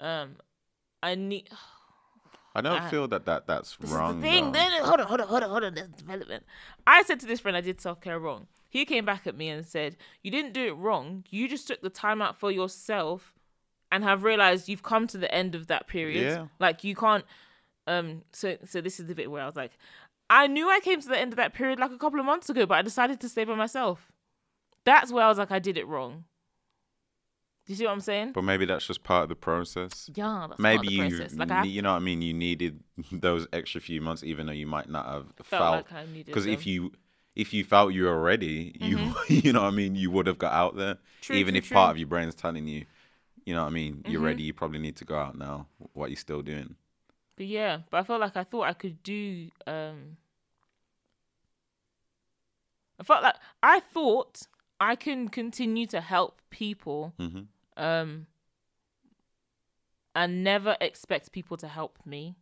um 0.00 0.36
I 1.02 1.14
need 1.14 1.48
I 2.54 2.60
don't 2.60 2.82
Ah. 2.82 2.88
feel 2.90 3.08
that, 3.08 3.24
that 3.26 3.46
that's 3.46 3.76
this 3.76 3.90
wrong. 3.90 4.16
is 4.16 4.22
the 4.22 4.28
thing. 4.28 4.52
Then 4.52 4.70
hold 4.84 5.00
on, 5.00 5.06
hold 5.06 5.20
on, 5.20 5.28
hold 5.28 5.42
on, 5.42 5.50
hold 5.50 5.64
on. 5.64 5.74
There's 5.74 5.88
development. 5.88 6.44
I 6.86 7.02
said 7.02 7.18
to 7.20 7.26
this 7.26 7.40
friend 7.40 7.56
I 7.56 7.60
did 7.62 7.80
self 7.80 8.00
care 8.00 8.18
wrong. 8.18 8.46
He 8.68 8.84
came 8.86 9.04
back 9.04 9.26
at 9.26 9.36
me 9.36 9.48
and 9.50 9.66
said, 9.66 9.96
"You 10.22 10.30
didn't 10.30 10.52
do 10.54 10.66
it 10.66 10.72
wrong. 10.72 11.24
You 11.30 11.48
just 11.48 11.66
took 11.68 11.80
the 11.82 11.90
time 11.90 12.20
out 12.22 12.38
for 12.38 12.50
yourself." 12.50 13.34
And 13.92 14.02
have 14.02 14.24
realized 14.24 14.68
you've 14.68 14.82
come 14.82 15.06
to 15.08 15.18
the 15.18 15.32
end 15.32 15.54
of 15.54 15.68
that 15.68 15.86
period. 15.86 16.24
Yeah. 16.24 16.46
Like 16.58 16.82
you 16.82 16.96
can't 16.96 17.24
um 17.86 18.22
so 18.32 18.56
so 18.64 18.80
this 18.80 18.98
is 18.98 19.06
the 19.06 19.14
bit 19.14 19.30
where 19.30 19.42
I 19.42 19.46
was 19.46 19.54
like, 19.54 19.72
I 20.30 20.46
knew 20.46 20.68
I 20.68 20.80
came 20.80 21.00
to 21.00 21.08
the 21.08 21.18
end 21.18 21.32
of 21.32 21.36
that 21.36 21.52
period 21.52 21.78
like 21.78 21.92
a 21.92 21.98
couple 21.98 22.18
of 22.18 22.26
months 22.26 22.48
ago, 22.48 22.66
but 22.66 22.78
I 22.78 22.82
decided 22.82 23.20
to 23.20 23.28
stay 23.28 23.44
by 23.44 23.54
myself. 23.54 24.10
That's 24.84 25.12
where 25.12 25.24
I 25.24 25.28
was 25.28 25.38
like, 25.38 25.52
I 25.52 25.58
did 25.58 25.76
it 25.76 25.86
wrong. 25.86 26.24
Do 27.66 27.72
you 27.72 27.76
see 27.76 27.84
what 27.84 27.92
I'm 27.92 28.00
saying? 28.00 28.32
But 28.32 28.42
maybe 28.42 28.64
that's 28.64 28.86
just 28.86 29.04
part 29.04 29.22
of 29.22 29.28
the 29.28 29.36
process. 29.36 30.10
Yeah, 30.12 30.46
that's 30.48 30.58
maybe 30.58 30.76
part 30.78 30.86
of 30.86 30.86
the 30.86 30.94
you, 30.94 31.18
process. 31.18 31.36
Like 31.36 31.50
I 31.50 31.62
ne- 31.62 31.68
you 31.68 31.82
know 31.82 31.92
what 31.92 31.98
I 31.98 32.00
mean. 32.00 32.22
You 32.22 32.34
needed 32.34 32.80
those 33.12 33.46
extra 33.52 33.80
few 33.80 34.00
months, 34.00 34.24
even 34.24 34.46
though 34.46 34.52
you 34.52 34.66
might 34.66 34.88
not 34.88 35.06
have 35.06 35.26
felt 35.44 35.86
felt. 35.88 35.92
like 35.92 36.26
Because 36.26 36.46
if 36.46 36.66
you 36.66 36.92
if 37.36 37.54
you 37.54 37.62
felt 37.62 37.92
you 37.92 38.04
were 38.04 38.20
ready, 38.20 38.74
you 38.80 39.14
you 39.28 39.52
know 39.52 39.62
what 39.62 39.68
I 39.68 39.76
mean. 39.76 39.94
You 39.94 40.10
would 40.10 40.26
have 40.26 40.38
got 40.38 40.52
out 40.52 40.76
there. 40.76 40.98
True, 41.20 41.36
even 41.36 41.54
true, 41.54 41.58
if 41.58 41.70
part 41.70 41.92
of 41.92 41.98
your 41.98 42.08
brain's 42.08 42.34
telling 42.34 42.66
you, 42.66 42.84
you 43.44 43.54
know 43.54 43.62
what 43.62 43.68
I 43.68 43.72
mean. 43.72 44.04
You're 44.06 44.20
Mhm. 44.20 44.24
ready. 44.24 44.42
You 44.44 44.52
probably 44.54 44.78
need 44.78 44.96
to 44.96 45.04
go 45.04 45.16
out 45.16 45.36
now. 45.36 45.66
What 45.94 46.06
are 46.06 46.10
you 46.10 46.16
still 46.16 46.42
doing? 46.42 46.76
But 47.36 47.46
yeah, 47.46 47.80
but 47.90 47.98
I 47.98 48.04
felt 48.04 48.20
like 48.20 48.36
I 48.36 48.44
thought 48.44 48.62
I 48.62 48.74
could 48.74 49.02
do. 49.02 49.50
um 49.66 50.16
I 52.98 53.04
felt 53.04 53.22
like 53.22 53.36
I 53.62 53.80
thought 53.80 54.42
I 54.80 54.96
can 54.96 55.28
continue 55.28 55.86
to 55.86 56.00
help 56.00 56.40
people, 56.50 57.14
hmm 57.18 57.42
um, 57.76 58.26
and 60.14 60.44
never 60.44 60.76
expect 60.80 61.32
people 61.32 61.56
to 61.56 61.68
help 61.68 61.98
me, 62.04 62.36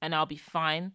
and 0.00 0.14
I'll 0.14 0.26
be 0.26 0.36
fine. 0.36 0.92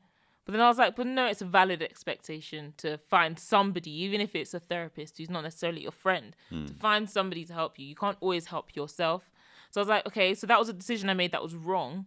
But 0.48 0.54
then 0.54 0.62
I 0.62 0.70
was 0.70 0.78
like, 0.78 0.96
but 0.96 1.06
no, 1.06 1.26
it's 1.28 1.42
a 1.42 1.46
valid 1.46 1.82
expectation 1.82 2.74
to 2.78 2.98
find 2.98 3.38
somebody, 3.38 3.92
even 4.04 4.22
if 4.22 4.34
it's 4.34 4.54
a 4.54 4.62
therapist 4.62 5.18
who's 5.18 5.30
not 5.30 5.44
necessarily 5.44 5.82
your 5.82 5.92
friend, 5.92 6.36
to 6.68 6.74
find 6.74 7.10
somebody 7.10 7.44
to 7.44 7.54
help 7.54 7.78
you. 7.78 7.86
You 7.86 7.96
can't 7.96 8.18
always 8.22 8.46
help 8.46 8.74
yourself. 8.74 9.30
So 9.72 9.82
I 9.82 9.84
was 9.84 9.90
like, 9.90 10.08
okay, 10.08 10.34
so 10.34 10.48
that 10.48 10.58
was 10.58 10.70
a 10.70 10.74
decision 10.74 11.10
I 11.10 11.16
made 11.16 11.34
that 11.34 11.44
was 11.44 11.54
wrong. 11.54 12.06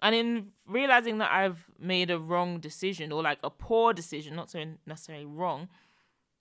And 0.00 0.14
in 0.14 0.52
realizing 0.64 1.18
that 1.18 1.32
I've 1.32 1.66
made 1.76 2.12
a 2.12 2.20
wrong 2.20 2.60
decision 2.60 3.10
or 3.10 3.20
like 3.20 3.40
a 3.42 3.50
poor 3.50 3.92
decision, 3.92 4.36
not 4.36 4.48
so 4.48 4.64
necessarily 4.86 5.26
wrong, 5.26 5.68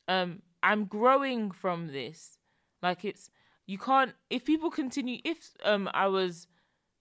um, 0.07 0.43
I'm 0.61 0.85
growing 0.85 1.49
from 1.49 1.87
this. 1.87 2.37
Like 2.83 3.03
it's 3.03 3.31
you 3.65 3.79
can't 3.79 4.13
if 4.29 4.45
people 4.45 4.69
continue 4.69 5.19
if 5.25 5.37
um 5.63 5.89
I 5.93 6.07
was 6.07 6.47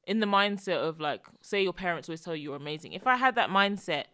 in 0.09 0.21
the 0.21 0.27
mindset 0.27 0.79
of 0.79 0.99
like 0.99 1.25
say 1.43 1.63
your 1.63 1.73
parents 1.73 2.09
always 2.09 2.23
tell 2.23 2.35
you 2.35 2.43
you're 2.43 2.57
amazing. 2.57 2.95
If 2.95 3.07
I 3.07 3.17
had 3.17 3.37
that 3.37 3.51
mindset 3.51 4.05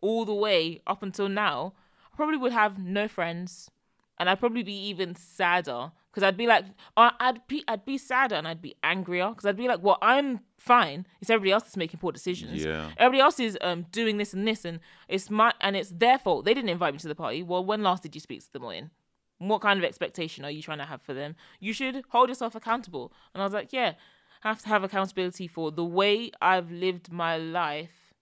all 0.00 0.24
the 0.24 0.34
way 0.34 0.80
up 0.86 1.02
until 1.02 1.28
now, 1.28 1.74
I 2.12 2.16
probably 2.16 2.38
would 2.38 2.52
have 2.52 2.78
no 2.78 3.06
friends 3.06 3.70
and 4.18 4.30
I'd 4.30 4.40
probably 4.40 4.62
be 4.62 4.88
even 4.88 5.14
sadder 5.14 5.92
because 6.10 6.22
I'd 6.22 6.36
be 6.36 6.46
like, 6.46 6.64
I'd 6.96 7.46
be, 7.48 7.64
I'd 7.66 7.84
be 7.84 7.96
sadder 7.98 8.34
and 8.34 8.46
I'd 8.46 8.60
be 8.60 8.74
angrier 8.82 9.30
because 9.30 9.46
I'd 9.46 9.56
be 9.56 9.66
like, 9.66 9.82
well, 9.82 9.98
I'm 10.02 10.40
fine. 10.58 11.06
It's 11.20 11.30
everybody 11.30 11.52
else 11.52 11.64
that's 11.64 11.76
making 11.76 12.00
poor 12.00 12.12
decisions. 12.12 12.64
Yeah. 12.64 12.90
Everybody 12.98 13.20
else 13.20 13.40
is 13.40 13.58
um 13.62 13.86
doing 13.92 14.18
this 14.18 14.32
and 14.34 14.46
this, 14.46 14.64
and 14.64 14.80
it's 15.08 15.30
my 15.30 15.52
and 15.60 15.74
it's 15.76 15.90
their 15.90 16.18
fault. 16.18 16.44
They 16.44 16.54
didn't 16.54 16.70
invite 16.70 16.92
me 16.92 16.98
to 17.00 17.08
the 17.08 17.14
party. 17.14 17.42
Well, 17.42 17.64
when 17.64 17.82
last 17.82 18.02
did 18.02 18.14
you 18.14 18.20
speak 18.20 18.40
to 18.44 18.52
them, 18.52 18.64
Ian? 18.64 18.90
What 19.38 19.60
kind 19.60 19.78
of 19.78 19.84
expectation 19.84 20.44
are 20.44 20.50
you 20.50 20.62
trying 20.62 20.78
to 20.78 20.84
have 20.84 21.02
for 21.02 21.14
them? 21.14 21.34
You 21.58 21.72
should 21.72 22.04
hold 22.10 22.28
yourself 22.28 22.54
accountable. 22.54 23.12
And 23.34 23.42
I 23.42 23.46
was 23.46 23.54
like, 23.54 23.72
yeah, 23.72 23.94
have 24.42 24.60
to 24.62 24.68
have 24.68 24.82
accountability 24.82 25.46
for 25.46 25.70
the 25.70 25.84
way 25.84 26.32
I've 26.40 26.70
lived 26.70 27.12
my 27.12 27.36
life 27.36 28.14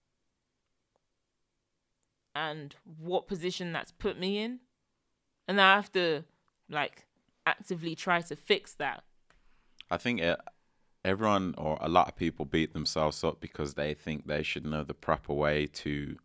and 2.35 2.75
what 2.99 3.27
position 3.27 3.73
that's 3.73 3.91
put 3.91 4.19
me 4.19 4.37
in. 4.37 4.59
And 5.47 5.59
I 5.59 5.75
have 5.75 5.91
to 5.93 6.23
like 6.69 7.07
actively 7.45 7.95
try 7.95 8.21
to 8.21 8.35
fix 8.35 8.75
that. 8.75 9.03
I 9.89 9.97
think 9.97 10.21
it, 10.21 10.39
everyone 11.03 11.55
or 11.57 11.79
a 11.81 11.89
lot 11.89 12.07
of 12.07 12.15
people 12.15 12.45
beat 12.45 12.73
themselves 12.73 13.23
up 13.23 13.41
because 13.41 13.73
they 13.73 13.95
think 13.95 14.27
they 14.27 14.43
should 14.43 14.65
know 14.65 14.83
the 14.83 14.93
proper 14.93 15.33
way 15.33 15.65
to 15.65 16.17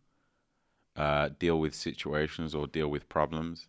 uh, 0.95 1.29
deal 1.39 1.59
with 1.59 1.73
situations 1.73 2.53
or 2.53 2.67
deal 2.67 2.87
with 2.87 3.09
problems. 3.09 3.67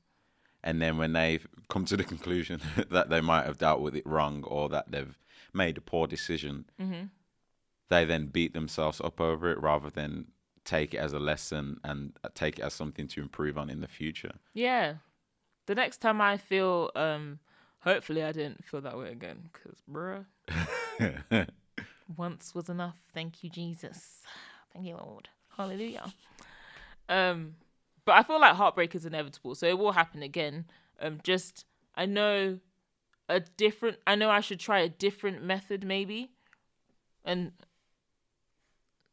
And 0.63 0.83
then 0.83 0.99
when 0.99 1.15
they've 1.15 1.47
come 1.71 1.87
to 1.87 1.97
the 1.97 2.05
conclusion 2.13 2.61
that 2.91 3.09
they 3.09 3.23
might 3.23 3.47
have 3.47 3.57
dealt 3.57 3.81
with 3.81 3.97
it 3.97 4.07
wrong 4.07 4.45
or 4.45 4.69
that 4.69 4.91
they've 4.91 5.17
made 5.53 5.79
a 5.79 5.81
poor 5.81 6.07
decision, 6.07 6.67
they 7.89 8.05
then 8.05 8.27
beat 8.27 8.53
themselves 8.53 9.01
up 9.01 9.21
over 9.21 9.51
it 9.51 9.61
rather 9.61 9.91
than 9.91 10.27
take 10.65 10.93
it 10.95 10.99
as 10.99 11.13
a 11.13 11.19
lesson 11.19 11.81
and 11.85 12.13
take 12.35 12.59
it 12.59 12.63
as 12.63 12.75
something 12.75 13.09
to 13.09 13.23
improve 13.23 13.57
on 13.57 13.71
in 13.71 13.81
the 13.81 13.89
future. 13.89 14.33
Yeah. 14.53 14.95
The 15.67 15.75
next 15.75 15.99
time 15.99 16.21
I 16.21 16.37
feel, 16.37 16.91
um, 16.95 17.39
hopefully 17.81 18.23
I 18.23 18.33
didn't 18.33 18.65
feel 18.65 18.81
that 18.83 18.99
way 18.99 19.11
again, 19.11 19.51
because 19.53 19.79
bruh, 19.91 20.27
once 22.17 22.55
was 22.55 22.69
enough. 22.69 22.97
Thank 23.15 23.43
you, 23.43 23.51
Jesus. 23.51 24.23
Thank 24.73 24.87
you, 24.87 24.97
Lord. 24.97 25.29
Hallelujah. 25.57 26.13
Um, 27.09 27.57
but 28.05 28.17
I 28.17 28.23
feel 28.23 28.41
like 28.41 28.55
heartbreak 28.55 28.95
is 28.95 29.07
inevitable, 29.07 29.55
so 29.55 29.67
it 29.67 29.79
will 29.79 29.93
happen 29.93 30.23
again. 30.23 30.67
Um, 31.01 31.21
just 31.23 31.65
I 31.95 32.07
know 32.07 32.59
a 33.29 33.41
different. 33.41 33.99
I 34.07 34.15
know 34.15 34.31
I 34.31 34.41
should 34.41 34.61
try 34.61 34.81
a 34.81 34.89
different 34.89 35.43
method, 35.43 35.85
maybe, 35.85 36.31
and 37.25 37.53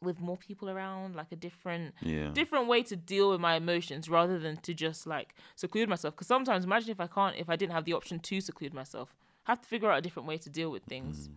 with 0.01 0.19
more 0.19 0.37
people 0.37 0.69
around, 0.69 1.15
like 1.15 1.31
a 1.31 1.35
different 1.35 1.95
Yeah. 2.01 2.29
different 2.31 2.67
way 2.67 2.83
to 2.83 2.95
deal 2.95 3.29
with 3.31 3.39
my 3.39 3.55
emotions 3.55 4.07
rather 4.09 4.37
than 4.37 4.57
to 4.57 4.73
just 4.73 5.07
like 5.07 5.35
seclude 5.55 5.89
myself. 5.89 6.13
Because 6.15 6.27
sometimes, 6.27 6.63
imagine 6.65 6.91
if 6.91 6.99
I 6.99 7.07
can't, 7.07 7.35
if 7.37 7.49
I 7.49 7.55
didn't 7.55 7.73
have 7.73 7.85
the 7.85 7.93
option 7.93 8.19
to 8.19 8.41
seclude 8.41 8.73
myself, 8.73 9.15
I 9.47 9.51
have 9.51 9.61
to 9.61 9.67
figure 9.67 9.89
out 9.89 9.97
a 9.97 10.01
different 10.01 10.27
way 10.27 10.37
to 10.37 10.49
deal 10.49 10.69
with 10.71 10.83
things. 10.83 11.29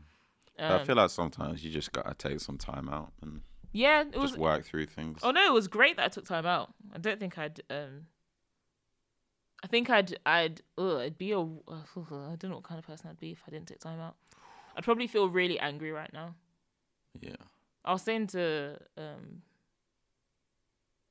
I 0.58 0.74
Um, 0.78 0.86
feel 0.86 0.96
like 0.96 1.10
sometimes 1.10 1.64
you 1.64 1.70
just 1.70 1.92
gotta 1.92 2.14
take 2.14 2.40
some 2.40 2.58
time 2.58 2.88
out 2.88 3.12
and 3.22 3.42
yeah, 3.72 4.00
it 4.00 4.18
was. 4.18 4.30
just 4.32 4.40
work 4.40 4.64
through 4.64 4.86
things. 4.86 5.20
Oh 5.22 5.30
no, 5.30 5.46
it 5.46 5.52
was 5.52 5.68
great 5.68 5.96
that 5.96 6.04
I 6.06 6.08
took 6.08 6.24
time 6.26 6.46
out. 6.46 6.74
I 6.92 6.98
don't 6.98 7.20
think 7.20 7.38
I'd. 7.38 7.60
um 7.70 8.06
I 9.62 9.66
think 9.66 9.90
I'd. 9.90 10.18
I'd. 10.24 10.62
Ugh, 10.76 10.98
I'd 10.98 11.18
be 11.18 11.32
a. 11.32 11.40
Uh, 11.40 11.46
I 11.96 12.36
don't 12.36 12.50
know 12.50 12.56
what 12.56 12.64
kind 12.64 12.78
of 12.78 12.86
person 12.86 13.08
I'd 13.10 13.20
be 13.20 13.32
if 13.32 13.42
I 13.46 13.50
didn't 13.50 13.68
take 13.68 13.80
time 13.80 14.00
out. 14.00 14.16
I'd 14.76 14.84
probably 14.84 15.06
feel 15.06 15.28
really 15.28 15.58
angry 15.58 15.90
right 15.90 16.12
now. 16.12 16.34
Yeah. 17.20 17.34
I 17.84 17.92
was 17.92 18.02
saying 18.02 18.28
to 18.28 18.78
um 18.96 19.42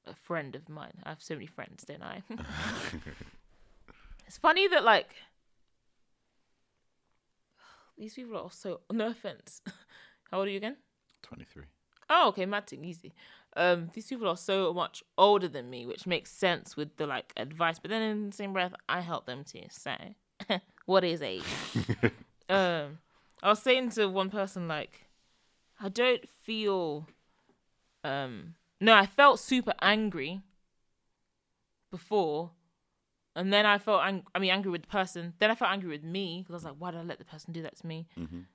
a 0.05 0.13
friend 0.13 0.55
of 0.55 0.69
mine. 0.69 0.93
I 1.03 1.09
have 1.09 1.21
so 1.21 1.33
many 1.33 1.47
friends, 1.47 1.83
don't 1.85 2.03
I? 2.03 2.23
it's 4.27 4.37
funny 4.37 4.67
that 4.69 4.83
like 4.83 5.09
these 7.97 8.13
people 8.13 8.37
are 8.37 8.51
so 8.51 8.81
no 8.91 9.07
offense. 9.07 9.61
How 10.31 10.39
old 10.39 10.47
are 10.47 10.51
you 10.51 10.57
again? 10.57 10.77
23. 11.23 11.63
Oh, 12.09 12.29
okay, 12.29 12.45
mad 12.45 12.67
thing, 12.67 12.85
easy. 12.85 13.13
Um, 13.55 13.89
these 13.93 14.07
people 14.07 14.27
are 14.27 14.37
so 14.37 14.73
much 14.73 15.03
older 15.17 15.47
than 15.47 15.69
me, 15.69 15.85
which 15.85 16.05
makes 16.05 16.31
sense 16.31 16.77
with 16.77 16.95
the 16.97 17.07
like 17.07 17.33
advice. 17.37 17.79
But 17.79 17.89
then 17.89 18.01
in 18.01 18.29
the 18.29 18.35
same 18.35 18.53
breath, 18.53 18.73
I 18.87 19.01
help 19.01 19.25
them 19.25 19.43
to 19.45 19.61
say, 19.69 20.15
"What 20.85 21.03
is 21.03 21.21
age?" 21.21 21.43
um, 22.49 22.99
I 23.43 23.49
was 23.49 23.61
saying 23.61 23.89
to 23.91 24.07
one 24.07 24.29
person 24.29 24.67
like, 24.67 25.05
I 25.79 25.89
don't 25.89 26.27
feel, 26.43 27.07
um, 28.03 28.55
no, 28.79 28.93
I 28.93 29.05
felt 29.05 29.39
super 29.39 29.73
angry 29.81 30.41
before, 31.91 32.51
and 33.35 33.51
then 33.53 33.65
I 33.65 33.77
felt, 33.77 34.01
ang- 34.03 34.25
I 34.33 34.39
mean, 34.39 34.51
angry 34.51 34.71
with 34.71 34.81
the 34.83 34.87
person. 34.87 35.33
Then 35.39 35.51
I 35.51 35.55
felt 35.55 35.71
angry 35.71 35.89
with 35.89 36.03
me 36.03 36.41
because 36.41 36.53
I 36.53 36.57
was 36.57 36.63
like, 36.65 36.75
why 36.79 36.91
did 36.91 36.99
I 36.99 37.03
let 37.03 37.19
the 37.19 37.25
person 37.25 37.53
do 37.53 37.61
that 37.63 37.77
to 37.77 37.87
me? 37.87 38.07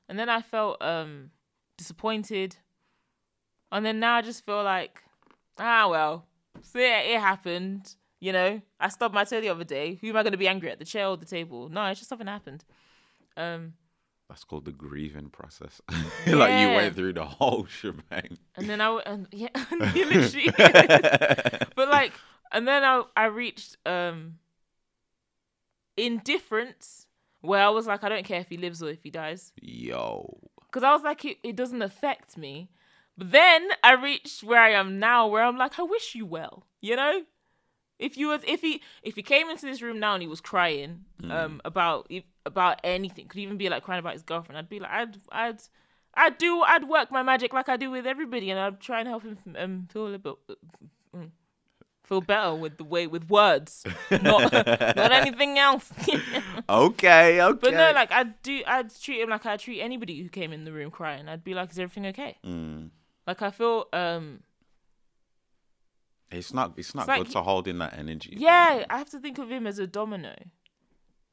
And 0.09 0.19
then 0.19 0.29
I 0.29 0.43
felt 0.43 0.81
um 0.83 1.31
disappointed. 1.77 2.57
And 3.73 3.85
then 3.85 3.99
now 3.99 4.17
I 4.17 4.23
just 4.23 4.45
feel 4.45 4.63
like, 4.63 5.03
ah, 5.59 5.89
well, 5.89 6.27
so 6.61 6.79
yeah, 6.79 7.01
it 7.01 7.21
happened. 7.21 7.95
You 8.21 8.33
know, 8.33 8.61
I 8.79 8.89
stubbed 8.89 9.15
my 9.15 9.25
toe 9.25 9.41
the 9.41 9.49
other 9.49 9.65
day. 9.65 9.99
Who 10.01 10.11
am 10.11 10.17
I 10.17 10.23
going 10.23 10.33
to 10.33 10.39
be 10.39 10.47
angry 10.47 10.71
at? 10.71 10.79
The 10.79 10.85
chair 10.85 11.09
or 11.09 11.17
the 11.17 11.25
table? 11.25 11.69
No, 11.69 11.87
it's 11.87 11.99
just 11.99 12.09
something 12.09 12.27
happened. 12.29 12.65
Um, 13.37 13.73
That's 14.29 14.45
called 14.45 14.67
the 14.67 14.73
grieving 14.73 15.31
process. 15.31 15.81
like 16.27 16.61
you 16.61 16.69
went 16.69 16.95
through 16.95 17.15
the 17.15 17.25
whole 17.25 17.65
shebang. 17.65 18.39
and 18.57 18.69
then 18.69 18.81
I, 18.81 19.01
and 19.07 19.27
yeah, 19.33 19.49
you 19.95 20.05
literally 20.07 20.51
but 21.75 21.89
like, 21.89 22.13
and 22.53 22.69
then 22.69 22.85
I, 22.85 23.03
I 23.17 23.25
reached 23.25 23.79
um 23.87 24.35
indifference 25.97 27.07
where 27.41 27.63
I 27.65 27.71
was 27.71 27.87
like, 27.87 28.05
I 28.05 28.09
don't 28.09 28.25
care 28.25 28.41
if 28.41 28.49
he 28.49 28.57
lives 28.57 28.83
or 28.83 28.91
if 28.91 29.03
he 29.03 29.11
dies. 29.11 29.53
Yo. 29.61 30.39
because 30.67 30.85
I 30.85 30.93
was 30.93 31.03
like, 31.03 31.25
it, 31.25 31.39
it 31.43 31.57
doesn't 31.57 31.83
affect 31.83 32.37
me. 32.37 32.69
But 33.19 33.31
then 33.31 33.69
I 33.85 33.95
reached 33.95 34.43
where 34.43 34.61
I 34.61 34.71
am 34.71 34.99
now, 34.99 35.27
where 35.29 35.45
I'm 35.45 35.57
like, 35.59 35.79
I 35.79 35.83
wish 35.83 36.15
you 36.15 36.27
well, 36.27 36.67
you 36.81 36.97
know. 36.97 37.23
If 37.99 38.17
you 38.17 38.29
was, 38.29 38.41
if 38.47 38.61
he, 38.63 38.83
if 39.03 39.15
he 39.15 39.23
came 39.23 39.49
into 39.49 39.67
this 39.67 39.81
room 39.81 40.01
now 40.01 40.15
and 40.15 40.23
he 40.23 40.29
was 40.29 40.41
crying, 40.41 41.05
um, 41.31 41.61
about 41.65 42.11
about 42.45 42.81
anything, 42.83 43.29
could 43.29 43.39
even 43.41 43.57
be 43.57 43.69
like 43.69 43.85
crying 43.85 44.01
about 44.01 44.15
his 44.15 44.23
girlfriend, 44.23 44.59
I'd 44.59 44.69
be 44.69 44.81
like, 44.81 44.91
I'd, 44.91 45.19
I'd, 45.31 45.63
I'd 46.15 46.39
do, 46.39 46.63
I'd 46.63 46.89
work 46.89 47.13
my 47.13 47.23
magic 47.23 47.53
like 47.53 47.69
I 47.69 47.77
do 47.77 47.91
with 47.91 48.07
everybody, 48.07 48.51
and 48.51 48.59
I'd 48.59 48.81
try 48.81 49.01
and 49.01 49.09
help 49.09 49.23
him 49.23 49.39
um 49.57 49.89
feel 49.93 50.03
a 50.03 50.09
little 50.09 50.37
bit, 50.49 50.59
mm, 51.15 51.31
feel 52.03 52.23
better 52.23 52.55
with 52.57 52.77
the 52.77 52.85
way 52.85 53.07
with 53.07 53.31
words, 53.31 53.85
not 54.11 54.53
not 54.53 55.13
anything 55.13 55.59
else. 55.59 55.93
Okay, 56.69 57.41
okay. 57.41 57.59
But 57.61 57.75
no, 57.75 57.93
like 57.93 58.11
I'd 58.11 58.43
do, 58.43 58.63
I'd 58.67 58.93
treat 59.01 59.21
him 59.21 59.31
like 59.31 59.47
I 59.47 59.57
treat 59.57 59.81
anybody 59.81 60.21
who 60.21 60.29
came 60.29 60.53
in 60.53 60.65
the 60.65 60.73
room 60.73 60.91
crying. 60.91 61.29
I'd 61.29 61.45
be 61.45 61.55
like, 61.55 61.71
"Is 61.71 61.79
everything 61.79 62.07
okay?" 62.07 62.39
Mm. 62.45 62.91
Like 63.27 63.43
I 63.43 63.51
feel, 63.51 63.87
um, 63.93 64.43
It's 66.31 66.53
not 66.55 66.73
it's 66.77 66.95
not 66.95 67.09
It's 67.09 67.19
good 67.19 67.27
he- 67.29 67.33
to 67.35 67.43
hold 67.43 67.69
in 67.69 67.79
that 67.79 67.97
energy. 67.99 68.35
yeah, 68.39 68.85
I 68.89 68.99
have 68.99 69.11
to 69.11 69.21
think 69.21 69.39
of 69.39 69.51
him 69.51 69.67
as 69.67 69.79
a 69.79 69.87
domino. 69.87 70.35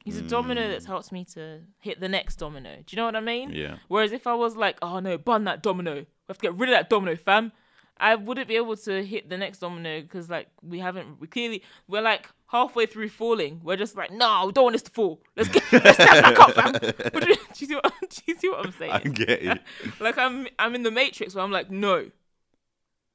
He's 0.03 0.17
a 0.17 0.21
domino 0.21 0.61
Mm. 0.61 0.71
that's 0.71 0.85
helped 0.85 1.11
me 1.11 1.25
to 1.35 1.61
hit 1.79 1.99
the 1.99 2.07
next 2.09 2.37
domino. 2.37 2.77
Do 2.77 2.83
you 2.89 2.95
know 2.97 3.05
what 3.05 3.15
I 3.15 3.19
mean? 3.21 3.51
Yeah. 3.51 3.77
Whereas 3.89 4.11
if 4.11 4.27
I 4.27 4.33
was 4.33 4.55
like, 4.55 4.77
"Oh 4.81 4.99
no, 4.99 5.17
bun 5.17 5.43
that 5.45 5.61
domino, 5.61 5.95
we 5.95 6.05
have 6.27 6.37
to 6.37 6.41
get 6.41 6.53
rid 6.55 6.69
of 6.69 6.73
that 6.73 6.89
domino, 6.89 7.15
fam," 7.15 7.51
I 7.97 8.15
wouldn't 8.15 8.47
be 8.47 8.55
able 8.55 8.75
to 8.77 9.05
hit 9.05 9.29
the 9.29 9.37
next 9.37 9.59
domino 9.59 10.01
because 10.01 10.29
like 10.29 10.47
we 10.61 10.79
haven't, 10.79 11.19
we 11.19 11.27
clearly 11.27 11.63
we're 11.87 12.01
like 12.01 12.29
halfway 12.51 12.85
through 12.85 13.09
falling. 13.09 13.61
We're 13.63 13.77
just 13.77 13.95
like, 13.95 14.11
"No, 14.11 14.43
we 14.47 14.51
don't 14.51 14.65
want 14.65 14.73
this 14.73 14.81
to 14.83 14.91
fall. 14.91 15.21
Let's 15.35 15.49
get 15.49 15.63
let's 15.71 15.95
stand 16.01 16.23
back 16.23 16.39
up, 16.39 16.51
fam." 16.53 16.73
do, 16.73 17.29
you, 17.29 17.35
do 17.35 17.41
you 17.59 17.67
see 17.67 17.75
what 17.75 17.93
do 18.09 18.21
you 18.27 18.35
see 18.35 18.49
what 18.49 18.65
I'm 18.65 18.71
saying? 18.73 18.91
I 18.91 18.99
get 18.99 19.29
it. 19.43 19.61
like 19.99 20.17
I'm 20.17 20.47
I'm 20.57 20.75
in 20.75 20.83
the 20.83 20.91
matrix 20.91 21.35
where 21.35 21.43
I'm 21.43 21.51
like, 21.51 21.69
no, 21.71 22.09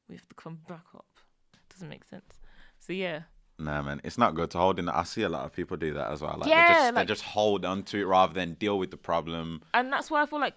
we 0.08 0.14
have 0.16 0.28
to 0.28 0.34
come 0.34 0.58
back 0.68 0.84
up. 0.94 1.06
doesn't 1.70 1.88
make 1.88 2.04
sense. 2.04 2.40
So 2.78 2.92
yeah, 2.92 3.22
Nah, 3.58 3.82
man, 3.82 4.00
it's 4.04 4.18
not 4.18 4.34
good 4.34 4.50
to 4.50 4.58
hold 4.58 4.78
in. 4.80 4.88
I 4.88 5.04
see 5.04 5.22
a 5.22 5.28
lot 5.28 5.44
of 5.44 5.52
people 5.52 5.76
do 5.76 5.94
that 5.94 6.10
as 6.10 6.20
well. 6.20 6.36
Like, 6.38 6.48
Yeah, 6.50 6.66
they 6.66 6.72
just, 6.74 6.94
like- 6.94 7.06
they 7.06 7.12
just 7.12 7.22
hold 7.22 7.64
on 7.64 7.82
to 7.84 7.98
it 8.00 8.04
rather 8.04 8.34
than 8.34 8.54
deal 8.54 8.78
with 8.78 8.90
the 8.90 8.96
problem. 8.96 9.62
and 9.72 9.92
that's 9.92 10.10
why 10.10 10.22
I 10.22 10.26
feel 10.26 10.40
like 10.40 10.54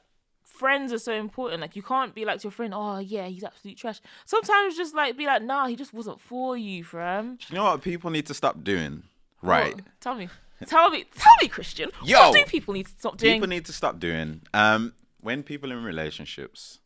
friends 0.57 0.91
are 0.91 0.99
so 0.99 1.13
important. 1.13 1.61
Like 1.61 1.75
you 1.75 1.83
can't 1.83 2.13
be 2.13 2.25
like 2.25 2.39
to 2.39 2.45
your 2.45 2.51
friend, 2.51 2.73
oh 2.75 2.99
yeah, 2.99 3.27
he's 3.27 3.43
absolute 3.43 3.77
trash. 3.77 4.01
Sometimes 4.25 4.75
just 4.75 4.95
like 4.95 5.17
be 5.17 5.25
like, 5.25 5.43
nah, 5.43 5.67
he 5.67 5.75
just 5.75 5.93
wasn't 5.93 6.19
for 6.19 6.57
you, 6.57 6.83
fam. 6.83 7.37
You 7.49 7.55
know 7.55 7.65
what 7.65 7.81
people 7.81 8.09
need 8.09 8.25
to 8.27 8.33
stop 8.33 8.63
doing? 8.63 9.03
Right. 9.41 9.75
What? 9.75 9.85
Tell 9.99 10.15
me, 10.15 10.29
tell 10.65 10.89
me, 10.89 11.05
tell 11.15 11.33
me, 11.41 11.47
Christian. 11.47 11.91
Yo! 12.03 12.19
what 12.19 12.35
do 12.35 12.45
people 12.45 12.73
need 12.73 12.87
to 12.87 12.91
stop 12.97 13.17
doing? 13.17 13.35
People 13.35 13.49
need 13.49 13.65
to 13.65 13.73
stop 13.73 13.99
doing. 13.99 14.41
Um, 14.53 14.93
when 15.21 15.43
people 15.43 15.71
in 15.71 15.83
relationships, 15.83 16.79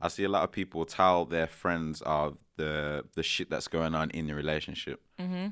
I 0.00 0.08
see 0.08 0.24
a 0.24 0.28
lot 0.28 0.44
of 0.44 0.52
people 0.52 0.84
tell 0.84 1.24
their 1.24 1.46
friends 1.46 2.02
of 2.02 2.36
the 2.56 3.04
the 3.14 3.22
shit 3.22 3.50
that's 3.50 3.68
going 3.68 3.94
on 3.94 4.10
in 4.10 4.26
the 4.26 4.34
relationship, 4.34 5.00
mm-hmm. 5.18 5.48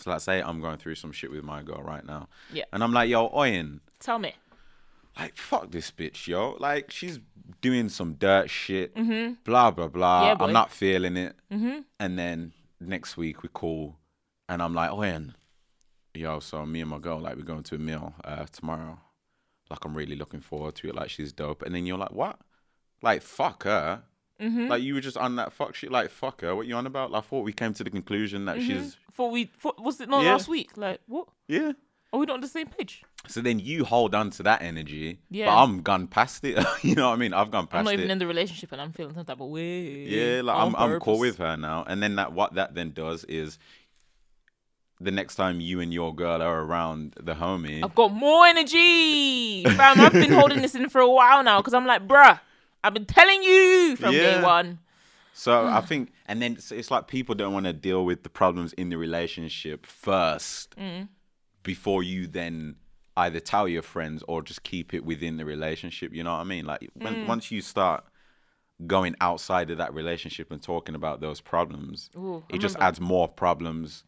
So 0.00 0.10
let's 0.10 0.24
say 0.24 0.42
I'm 0.42 0.60
going 0.60 0.78
through 0.78 0.96
some 0.96 1.12
shit 1.12 1.30
with 1.30 1.44
my 1.44 1.62
girl 1.62 1.80
right 1.80 2.04
now. 2.04 2.28
Yeah. 2.52 2.64
And 2.72 2.82
I'm 2.82 2.92
like, 2.92 3.08
yo, 3.08 3.28
Oyen, 3.28 3.78
Tell 4.00 4.18
me. 4.18 4.34
Like 5.18 5.36
fuck 5.36 5.70
this 5.70 5.90
bitch, 5.90 6.26
yo. 6.26 6.56
Like 6.58 6.90
she's 6.90 7.20
doing 7.60 7.88
some 7.88 8.14
dirt 8.14 8.50
shit. 8.50 8.94
Blah 9.44 9.70
blah 9.70 9.88
blah. 9.88 10.26
Yeah. 10.28 10.36
I'm 10.40 10.52
not 10.52 10.70
feeling 10.70 11.16
it. 11.16 11.36
Mm-hmm. 11.52 11.80
And 12.00 12.18
then 12.18 12.52
next 12.80 13.16
week 13.16 13.42
we 13.42 13.48
call, 13.48 13.96
and 14.48 14.62
I'm 14.62 14.74
like, 14.74 14.90
Oyen, 14.90 15.34
yo. 16.14 16.40
So 16.40 16.64
me 16.66 16.80
and 16.80 16.90
my 16.90 16.98
girl, 16.98 17.20
like, 17.20 17.36
we're 17.36 17.42
going 17.42 17.62
to 17.64 17.74
a 17.76 17.78
meal 17.78 18.14
uh, 18.24 18.46
tomorrow. 18.52 18.98
Like 19.70 19.84
I'm 19.84 19.96
really 19.96 20.16
looking 20.16 20.40
forward 20.40 20.74
to 20.76 20.88
it. 20.88 20.94
Like 20.94 21.10
she's 21.10 21.32
dope. 21.32 21.62
And 21.62 21.74
then 21.74 21.86
you're 21.86 21.98
like, 21.98 22.12
what? 22.12 22.38
Like 23.02 23.22
fuck 23.22 23.64
her. 23.64 24.02
Mm-hmm. 24.40 24.66
Like 24.68 24.82
you 24.82 24.94
were 24.94 25.00
just 25.00 25.16
on 25.16 25.36
that 25.36 25.52
fuck 25.52 25.74
shit. 25.74 25.90
Like 25.90 26.10
fuck 26.10 26.40
her. 26.42 26.54
What 26.54 26.66
you 26.66 26.74
on 26.74 26.86
about? 26.86 27.12
Like, 27.12 27.22
I 27.24 27.26
thought 27.26 27.44
we 27.44 27.52
came 27.52 27.72
to 27.74 27.84
the 27.84 27.90
conclusion 27.90 28.44
that 28.46 28.60
she's 28.60 28.96
Thought 29.14 29.30
we 29.30 29.44
thought, 29.44 29.80
was 29.80 30.00
it 30.00 30.08
not 30.08 30.24
Yeah. 30.24 30.32
last 30.32 30.48
week? 30.48 30.76
Like 30.76 31.00
what? 31.06 31.28
yeah. 31.46 31.72
Are 32.14 32.18
we 32.18 32.26
not 32.26 32.34
on 32.34 32.40
the 32.42 32.46
same 32.46 32.68
page? 32.68 33.02
So 33.26 33.40
then 33.40 33.58
you 33.58 33.84
hold 33.84 34.14
on 34.14 34.30
to 34.30 34.44
that 34.44 34.62
energy. 34.62 35.18
Yeah. 35.30 35.46
But 35.46 35.64
I'm 35.64 35.82
gone 35.82 36.06
past 36.06 36.44
it. 36.44 36.64
you 36.82 36.94
know 36.94 37.08
what 37.08 37.14
I 37.14 37.16
mean? 37.16 37.34
I've 37.34 37.50
gone 37.50 37.66
past 37.66 37.80
I'm 37.80 37.86
not 37.86 37.94
it. 37.94 37.98
even 37.98 38.12
in 38.12 38.18
the 38.20 38.26
relationship 38.28 38.70
and 38.70 38.80
I'm 38.80 38.92
feeling 38.92 39.14
some 39.14 39.24
type 39.24 39.40
of 39.40 39.48
way. 39.48 40.04
yeah, 40.04 40.40
like 40.42 40.56
I'm 40.56 40.76
I'm 40.76 41.00
cool 41.00 41.18
with 41.18 41.38
her 41.38 41.56
now. 41.56 41.82
And 41.88 42.00
then 42.00 42.14
that 42.14 42.32
what 42.32 42.54
that 42.54 42.76
then 42.76 42.92
does 42.92 43.24
is 43.24 43.58
the 45.00 45.10
next 45.10 45.34
time 45.34 45.60
you 45.60 45.80
and 45.80 45.92
your 45.92 46.14
girl 46.14 46.40
are 46.40 46.60
around 46.62 47.14
the 47.20 47.34
homie. 47.34 47.82
I've 47.82 47.96
got 47.96 48.12
more 48.12 48.46
energy. 48.46 49.64
Fam, 49.76 50.00
I've 50.00 50.12
been 50.12 50.30
holding 50.30 50.62
this 50.62 50.76
in 50.76 50.88
for 50.88 51.00
a 51.00 51.10
while 51.10 51.42
now 51.42 51.58
because 51.60 51.74
I'm 51.74 51.84
like, 51.84 52.06
bruh, 52.06 52.38
I've 52.84 52.94
been 52.94 53.06
telling 53.06 53.42
you 53.42 53.96
from 53.96 54.12
day 54.12 54.40
one. 54.40 54.78
So 55.32 55.66
I 55.66 55.80
think, 55.80 56.12
and 56.26 56.40
then 56.40 56.52
it's, 56.52 56.70
it's 56.70 56.92
like 56.92 57.08
people 57.08 57.34
don't 57.34 57.52
want 57.52 57.66
to 57.66 57.72
deal 57.72 58.04
with 58.04 58.22
the 58.22 58.28
problems 58.28 58.72
in 58.74 58.90
the 58.90 58.96
relationship 58.96 59.84
first 59.84 60.76
Mm. 60.76 61.08
Before 61.64 62.02
you 62.04 62.28
then 62.28 62.76
either 63.16 63.40
tell 63.40 63.66
your 63.68 63.82
friends 63.82 64.22
or 64.28 64.42
just 64.42 64.62
keep 64.62 64.94
it 64.94 65.04
within 65.04 65.36
the 65.36 65.44
relationship. 65.44 66.12
You 66.14 66.22
know 66.22 66.32
what 66.32 66.40
I 66.40 66.44
mean? 66.44 66.64
Like 66.64 66.88
when 66.94 67.16
Mm. 67.16 67.26
once 67.26 67.50
you 67.50 67.60
start 67.60 68.04
going 68.86 69.14
outside 69.20 69.70
of 69.70 69.78
that 69.78 69.92
relationship 69.94 70.50
and 70.52 70.62
talking 70.62 70.94
about 70.94 71.20
those 71.20 71.40
problems, 71.40 72.10
Ooh, 72.16 72.44
it 72.48 72.58
just 72.60 72.76
adds 72.80 73.00
more 73.00 73.28
problems 73.28 74.04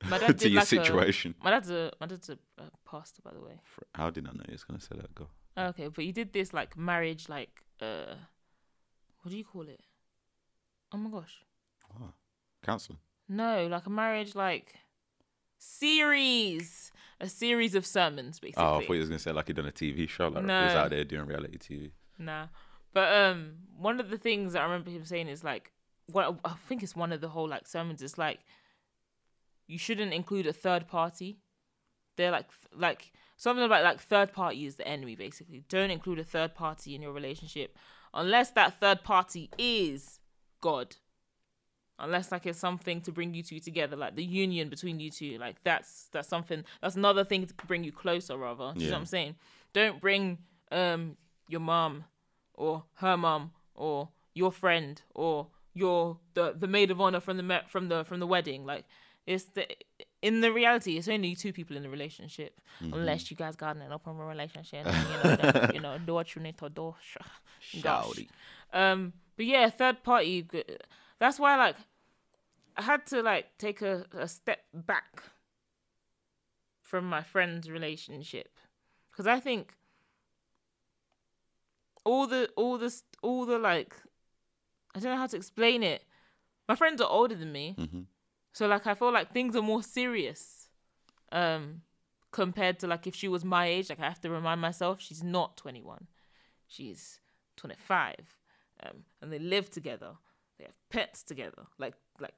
to 0.02 0.48
your 0.48 0.60
like 0.60 0.66
situation. 0.66 1.34
A, 1.40 1.44
my 1.44 1.50
dad's 1.50 1.70
a 1.70 1.90
my 2.00 2.06
dad's 2.06 2.28
a, 2.30 2.38
a 2.58 2.64
pastor, 2.90 3.22
by 3.22 3.32
the 3.32 3.40
way. 3.40 3.60
How 3.94 4.10
did 4.10 4.26
I 4.26 4.32
know 4.32 4.42
he 4.46 4.52
was 4.52 4.64
gonna 4.64 4.80
say 4.80 4.96
that? 4.96 5.14
Go. 5.14 5.28
Okay, 5.56 5.88
but 5.88 6.04
you 6.04 6.12
did 6.12 6.32
this 6.32 6.52
like 6.54 6.76
marriage, 6.76 7.28
like 7.28 7.62
uh, 7.80 8.14
what 9.20 9.30
do 9.30 9.36
you 9.36 9.44
call 9.44 9.68
it? 9.68 9.80
Oh 10.92 10.98
my 10.98 11.10
gosh, 11.10 11.44
Counseling. 12.64 12.98
no, 13.28 13.66
like 13.66 13.86
a 13.86 13.90
marriage 13.90 14.34
like 14.34 14.74
series, 15.62 16.90
a 17.20 17.28
series 17.28 17.74
of 17.74 17.86
sermons, 17.86 18.40
basically. 18.40 18.64
Oh, 18.64 18.78
I 18.78 18.80
thought 18.80 18.92
he 18.92 18.98
was 18.98 19.08
gonna 19.08 19.18
say 19.18 19.32
like 19.32 19.46
he 19.46 19.52
done 19.52 19.66
a 19.66 19.72
TV 19.72 20.08
show. 20.08 20.28
Like 20.28 20.42
he 20.42 20.50
was 20.50 20.74
out 20.74 20.90
there 20.90 21.04
doing 21.04 21.26
reality 21.26 21.58
TV. 21.58 21.90
Nah. 22.18 22.46
But 22.92 23.12
um 23.14 23.54
one 23.76 24.00
of 24.00 24.10
the 24.10 24.18
things 24.18 24.52
that 24.52 24.60
I 24.60 24.64
remember 24.64 24.90
him 24.90 25.04
saying 25.04 25.28
is 25.28 25.44
like 25.44 25.72
what 26.06 26.36
I 26.44 26.54
think 26.68 26.82
it's 26.82 26.96
one 26.96 27.12
of 27.12 27.20
the 27.20 27.28
whole 27.28 27.48
like 27.48 27.66
sermons 27.66 28.02
It's 28.02 28.18
like 28.18 28.40
you 29.68 29.78
shouldn't 29.78 30.12
include 30.12 30.46
a 30.46 30.52
third 30.52 30.88
party. 30.88 31.38
They're 32.16 32.32
like 32.32 32.50
like 32.74 33.12
something 33.36 33.64
about 33.64 33.84
like 33.84 34.00
third 34.00 34.32
party 34.32 34.66
is 34.66 34.76
the 34.76 34.86
enemy 34.86 35.14
basically. 35.14 35.64
Don't 35.68 35.90
include 35.90 36.18
a 36.18 36.24
third 36.24 36.54
party 36.56 36.94
in 36.96 37.02
your 37.02 37.12
relationship 37.12 37.78
unless 38.12 38.50
that 38.50 38.80
third 38.80 39.04
party 39.04 39.48
is 39.56 40.18
God. 40.60 40.96
Unless 41.98 42.32
like 42.32 42.46
it's 42.46 42.58
something 42.58 43.00
to 43.02 43.12
bring 43.12 43.32
you 43.34 43.42
two 43.42 43.60
together, 43.60 43.96
like 43.96 44.16
the 44.16 44.24
union 44.24 44.68
between 44.68 44.98
you 44.98 45.10
two, 45.10 45.38
like 45.38 45.56
that's 45.62 46.08
that's 46.12 46.28
something 46.28 46.64
that's 46.80 46.96
another 46.96 47.22
thing 47.24 47.46
to 47.46 47.54
bring 47.66 47.84
you 47.84 47.92
closer 47.92 48.36
rather. 48.36 48.72
You 48.76 48.86
know 48.86 48.92
what 48.92 48.98
I'm 49.00 49.06
saying? 49.06 49.36
Don't 49.72 50.00
bring 50.00 50.38
um 50.72 51.16
your 51.48 51.60
mom 51.60 52.04
or 52.54 52.84
her 52.94 53.16
mom 53.16 53.52
or 53.74 54.08
your 54.34 54.50
friend 54.50 55.00
or 55.14 55.46
your 55.74 56.18
the 56.34 56.54
the 56.58 56.66
maid 56.66 56.90
of 56.90 57.00
honor 57.00 57.20
from 57.20 57.36
the 57.36 57.60
from 57.68 57.88
the 57.88 58.04
from 58.04 58.18
the 58.20 58.26
wedding. 58.26 58.64
Like 58.64 58.84
it's 59.26 59.44
the 59.44 59.66
in 60.22 60.40
the 60.40 60.50
reality, 60.52 60.96
it's 60.96 61.08
only 61.08 61.34
two 61.36 61.52
people 61.52 61.76
in 61.76 61.82
the 61.82 61.88
relationship, 61.90 62.58
Mm-hmm. 62.82 62.94
unless 62.94 63.30
you 63.30 63.36
guys 63.36 63.54
got 63.54 63.76
an 63.76 63.92
open 63.92 64.16
relationship. 64.16 64.86
You 64.86 64.92
know, 64.92 65.70
you 65.74 65.80
know, 65.80 65.98
do 66.06 66.14
what 66.14 66.34
you 66.34 66.42
need 66.42 66.56
to 66.58 66.68
do. 66.70 66.94
Shouty. 67.62 68.28
Um, 68.72 69.12
but 69.36 69.46
yeah, 69.46 69.68
third 69.70 70.02
party. 70.02 70.46
That's 71.22 71.38
why, 71.38 71.56
like, 71.56 71.76
I 72.76 72.82
had 72.82 73.06
to 73.06 73.22
like 73.22 73.56
take 73.56 73.80
a, 73.80 74.04
a 74.12 74.26
step 74.26 74.58
back 74.74 75.22
from 76.82 77.04
my 77.08 77.22
friend's 77.22 77.70
relationship 77.70 78.58
because 79.08 79.28
I 79.28 79.38
think 79.38 79.72
all 82.04 82.26
the 82.26 82.50
all 82.56 82.76
the 82.76 82.92
all 83.22 83.46
the 83.46 83.56
like 83.56 83.94
I 84.96 84.98
don't 84.98 85.12
know 85.12 85.16
how 85.16 85.28
to 85.28 85.36
explain 85.36 85.84
it. 85.84 86.02
My 86.68 86.74
friends 86.74 87.00
are 87.00 87.08
older 87.08 87.36
than 87.36 87.52
me, 87.52 87.76
Mhm. 87.78 88.06
so 88.52 88.66
like 88.66 88.88
I 88.88 88.94
feel 88.94 89.12
like 89.12 89.32
things 89.32 89.54
are 89.54 89.62
more 89.62 89.84
serious, 89.84 90.70
um, 91.30 91.82
compared 92.32 92.80
to 92.80 92.88
like 92.88 93.06
if 93.06 93.14
she 93.14 93.28
was 93.28 93.44
my 93.44 93.66
age. 93.66 93.90
Like 93.90 94.00
I 94.00 94.08
have 94.08 94.20
to 94.22 94.30
remind 94.30 94.60
myself 94.60 95.00
she's 95.00 95.22
not 95.22 95.56
twenty 95.56 95.82
one, 95.82 96.08
she's 96.66 97.20
twenty 97.54 97.76
five, 97.76 98.40
um, 98.82 99.04
and 99.20 99.32
they 99.32 99.38
live 99.38 99.70
together. 99.70 100.16
They 100.58 100.64
have 100.64 100.76
pets 100.90 101.22
together. 101.22 101.62
Like 101.78 101.94
like 102.20 102.34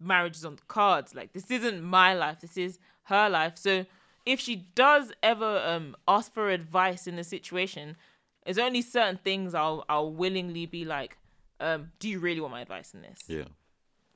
marriage 0.00 0.36
is 0.36 0.44
on 0.44 0.56
the 0.56 0.62
cards. 0.68 1.14
Like 1.14 1.32
this 1.32 1.50
isn't 1.50 1.82
my 1.82 2.14
life. 2.14 2.40
This 2.40 2.56
is 2.56 2.78
her 3.04 3.28
life. 3.28 3.54
So 3.56 3.86
if 4.26 4.40
she 4.40 4.56
does 4.74 5.12
ever 5.22 5.58
um 5.64 5.96
ask 6.08 6.32
for 6.32 6.50
advice 6.50 7.06
in 7.06 7.18
a 7.18 7.24
situation, 7.24 7.96
there's 8.44 8.58
only 8.58 8.82
certain 8.82 9.18
things 9.22 9.54
I'll 9.54 9.84
I'll 9.88 10.12
willingly 10.12 10.66
be 10.66 10.84
like, 10.84 11.16
um, 11.60 11.92
do 11.98 12.08
you 12.08 12.18
really 12.18 12.40
want 12.40 12.52
my 12.52 12.60
advice 12.62 12.92
in 12.94 13.02
this? 13.02 13.20
Yeah. 13.26 13.44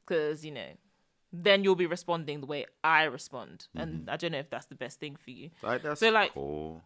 because 0.05 0.45
you 0.45 0.51
know 0.53 0.71
then 1.31 1.63
you'll 1.63 1.75
be 1.75 1.85
responding 1.87 2.41
the 2.41 2.47
way 2.47 2.65
i 2.83 3.03
respond 3.05 3.67
Mm-hmm. 3.77 3.81
and 3.83 4.11
i 4.11 4.17
don't 4.17 4.33
know 4.33 4.39
if 4.39 4.49
that's 4.49 4.65
the 4.67 4.75
best 4.75 4.99
thing 4.99 5.15
for 5.17 5.31
you 5.31 5.51
Like 5.63 5.83
that's 5.83 6.01
So, 6.01 6.11
like- 6.11 6.33
cool. 6.33 6.81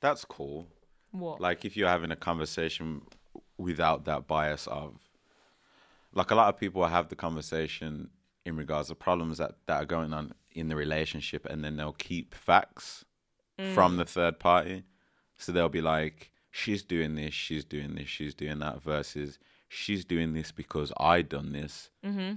That's 0.00 0.24
cool. 0.24 0.68
what 1.10 1.40
Like 1.40 1.64
if 1.64 1.76
you're 1.76 1.88
having 1.88 2.10
a 2.12 2.16
conversation 2.16 3.02
without 3.58 4.04
that 4.04 4.26
bias 4.28 4.66
of, 4.68 4.94
like 6.14 6.30
a 6.30 6.34
lot 6.34 6.48
of 6.48 6.58
people 6.58 6.86
have 6.86 7.08
the 7.08 7.16
conversation 7.16 8.10
in 8.44 8.56
regards 8.56 8.88
to 8.88 8.94
problems 8.94 9.38
that 9.38 9.52
that 9.66 9.82
are 9.82 9.86
going 9.86 10.12
on 10.12 10.34
in 10.52 10.68
the 10.68 10.76
relationship, 10.76 11.46
and 11.46 11.64
then 11.64 11.76
they'll 11.76 11.92
keep 11.92 12.34
facts 12.34 13.04
mm. 13.58 13.74
from 13.74 13.96
the 13.96 14.04
third 14.04 14.38
party. 14.38 14.84
So 15.36 15.52
they'll 15.52 15.68
be 15.68 15.80
like, 15.80 16.30
she's 16.50 16.82
doing 16.82 17.16
this, 17.16 17.34
she's 17.34 17.64
doing 17.64 17.94
this, 17.96 18.08
she's 18.08 18.34
doing 18.34 18.60
that, 18.60 18.82
versus 18.82 19.38
she's 19.68 20.04
doing 20.04 20.32
this 20.32 20.52
because 20.52 20.92
I 20.98 21.22
done 21.22 21.52
this, 21.52 21.90
mm-hmm. 22.04 22.34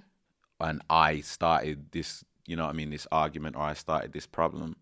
and 0.60 0.82
I 0.90 1.22
started 1.22 1.92
this. 1.92 2.24
You 2.46 2.56
know 2.56 2.64
what 2.66 2.74
I 2.74 2.78
mean? 2.78 2.90
This 2.90 3.08
argument, 3.12 3.56
or 3.56 3.64
I 3.64 3.74
started 3.74 4.14
this 4.14 4.26
problem. 4.26 4.78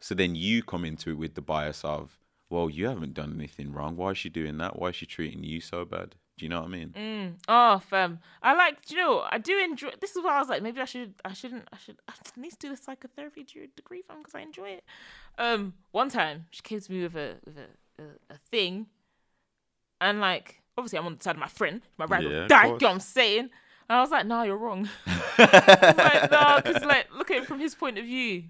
So 0.00 0.14
then 0.14 0.34
you 0.34 0.62
come 0.62 0.84
into 0.84 1.10
it 1.10 1.18
with 1.18 1.34
the 1.34 1.40
bias 1.40 1.84
of, 1.84 2.18
well, 2.50 2.68
you 2.68 2.86
haven't 2.88 3.14
done 3.14 3.32
anything 3.34 3.72
wrong. 3.72 3.96
Why 3.96 4.10
is 4.10 4.18
she 4.18 4.28
doing 4.28 4.58
that? 4.58 4.78
Why 4.78 4.88
is 4.88 4.96
she 4.96 5.06
treating 5.06 5.44
you 5.44 5.60
so 5.60 5.84
bad? 5.84 6.16
Do 6.38 6.44
you 6.44 6.48
know 6.50 6.60
what 6.60 6.66
I 6.66 6.70
mean? 6.70 6.94
Mm. 6.96 7.32
oh 7.48 7.78
fam 7.78 8.18
i 8.42 8.54
like 8.54 8.84
do 8.84 8.94
you 8.94 9.00
know 9.00 9.24
i 9.30 9.38
do 9.38 9.58
enjoy 9.58 9.88
this 10.00 10.16
is 10.16 10.22
why 10.22 10.36
i 10.36 10.38
was 10.38 10.48
like 10.48 10.62
maybe 10.62 10.80
i 10.80 10.84
should 10.84 11.14
i 11.24 11.32
shouldn't 11.32 11.66
i 11.72 11.78
should 11.78 11.96
i 12.08 12.12
need 12.36 12.50
to 12.50 12.58
do 12.58 12.68
the 12.70 12.76
psychotherapy 12.76 13.44
degree 13.74 14.02
fam 14.02 14.18
because 14.18 14.34
i 14.34 14.40
enjoy 14.40 14.68
it 14.68 14.84
um 15.38 15.72
one 15.92 16.10
time 16.10 16.44
she 16.50 16.60
came 16.62 16.80
to 16.80 16.92
me 16.92 17.02
with 17.02 17.16
a 17.16 17.36
with 17.46 17.56
a, 17.56 18.02
a, 18.02 18.34
a 18.34 18.38
thing 18.50 18.86
and 20.00 20.20
like 20.20 20.60
obviously 20.76 20.98
i'm 20.98 21.06
on 21.06 21.16
the 21.16 21.22
side 21.22 21.36
of 21.36 21.40
my 21.40 21.48
friend 21.48 21.80
my 21.96 22.04
ride 22.04 22.24
Yeah, 22.24 22.46
die 22.46 22.64
you 22.64 22.68
know 22.68 22.74
what 22.74 22.84
i'm 22.84 23.00
saying 23.00 23.48
and 23.88 23.96
i 23.96 24.00
was 24.00 24.10
like 24.10 24.26
no 24.26 24.42
you're 24.42 24.58
wrong 24.58 24.88
like, 25.38 26.30
no, 26.30 26.60
because 26.64 26.82
like 26.84 27.08
look 27.14 27.30
at 27.30 27.38
it 27.38 27.46
from 27.46 27.58
his 27.60 27.74
point 27.74 27.98
of 27.98 28.04
view. 28.04 28.44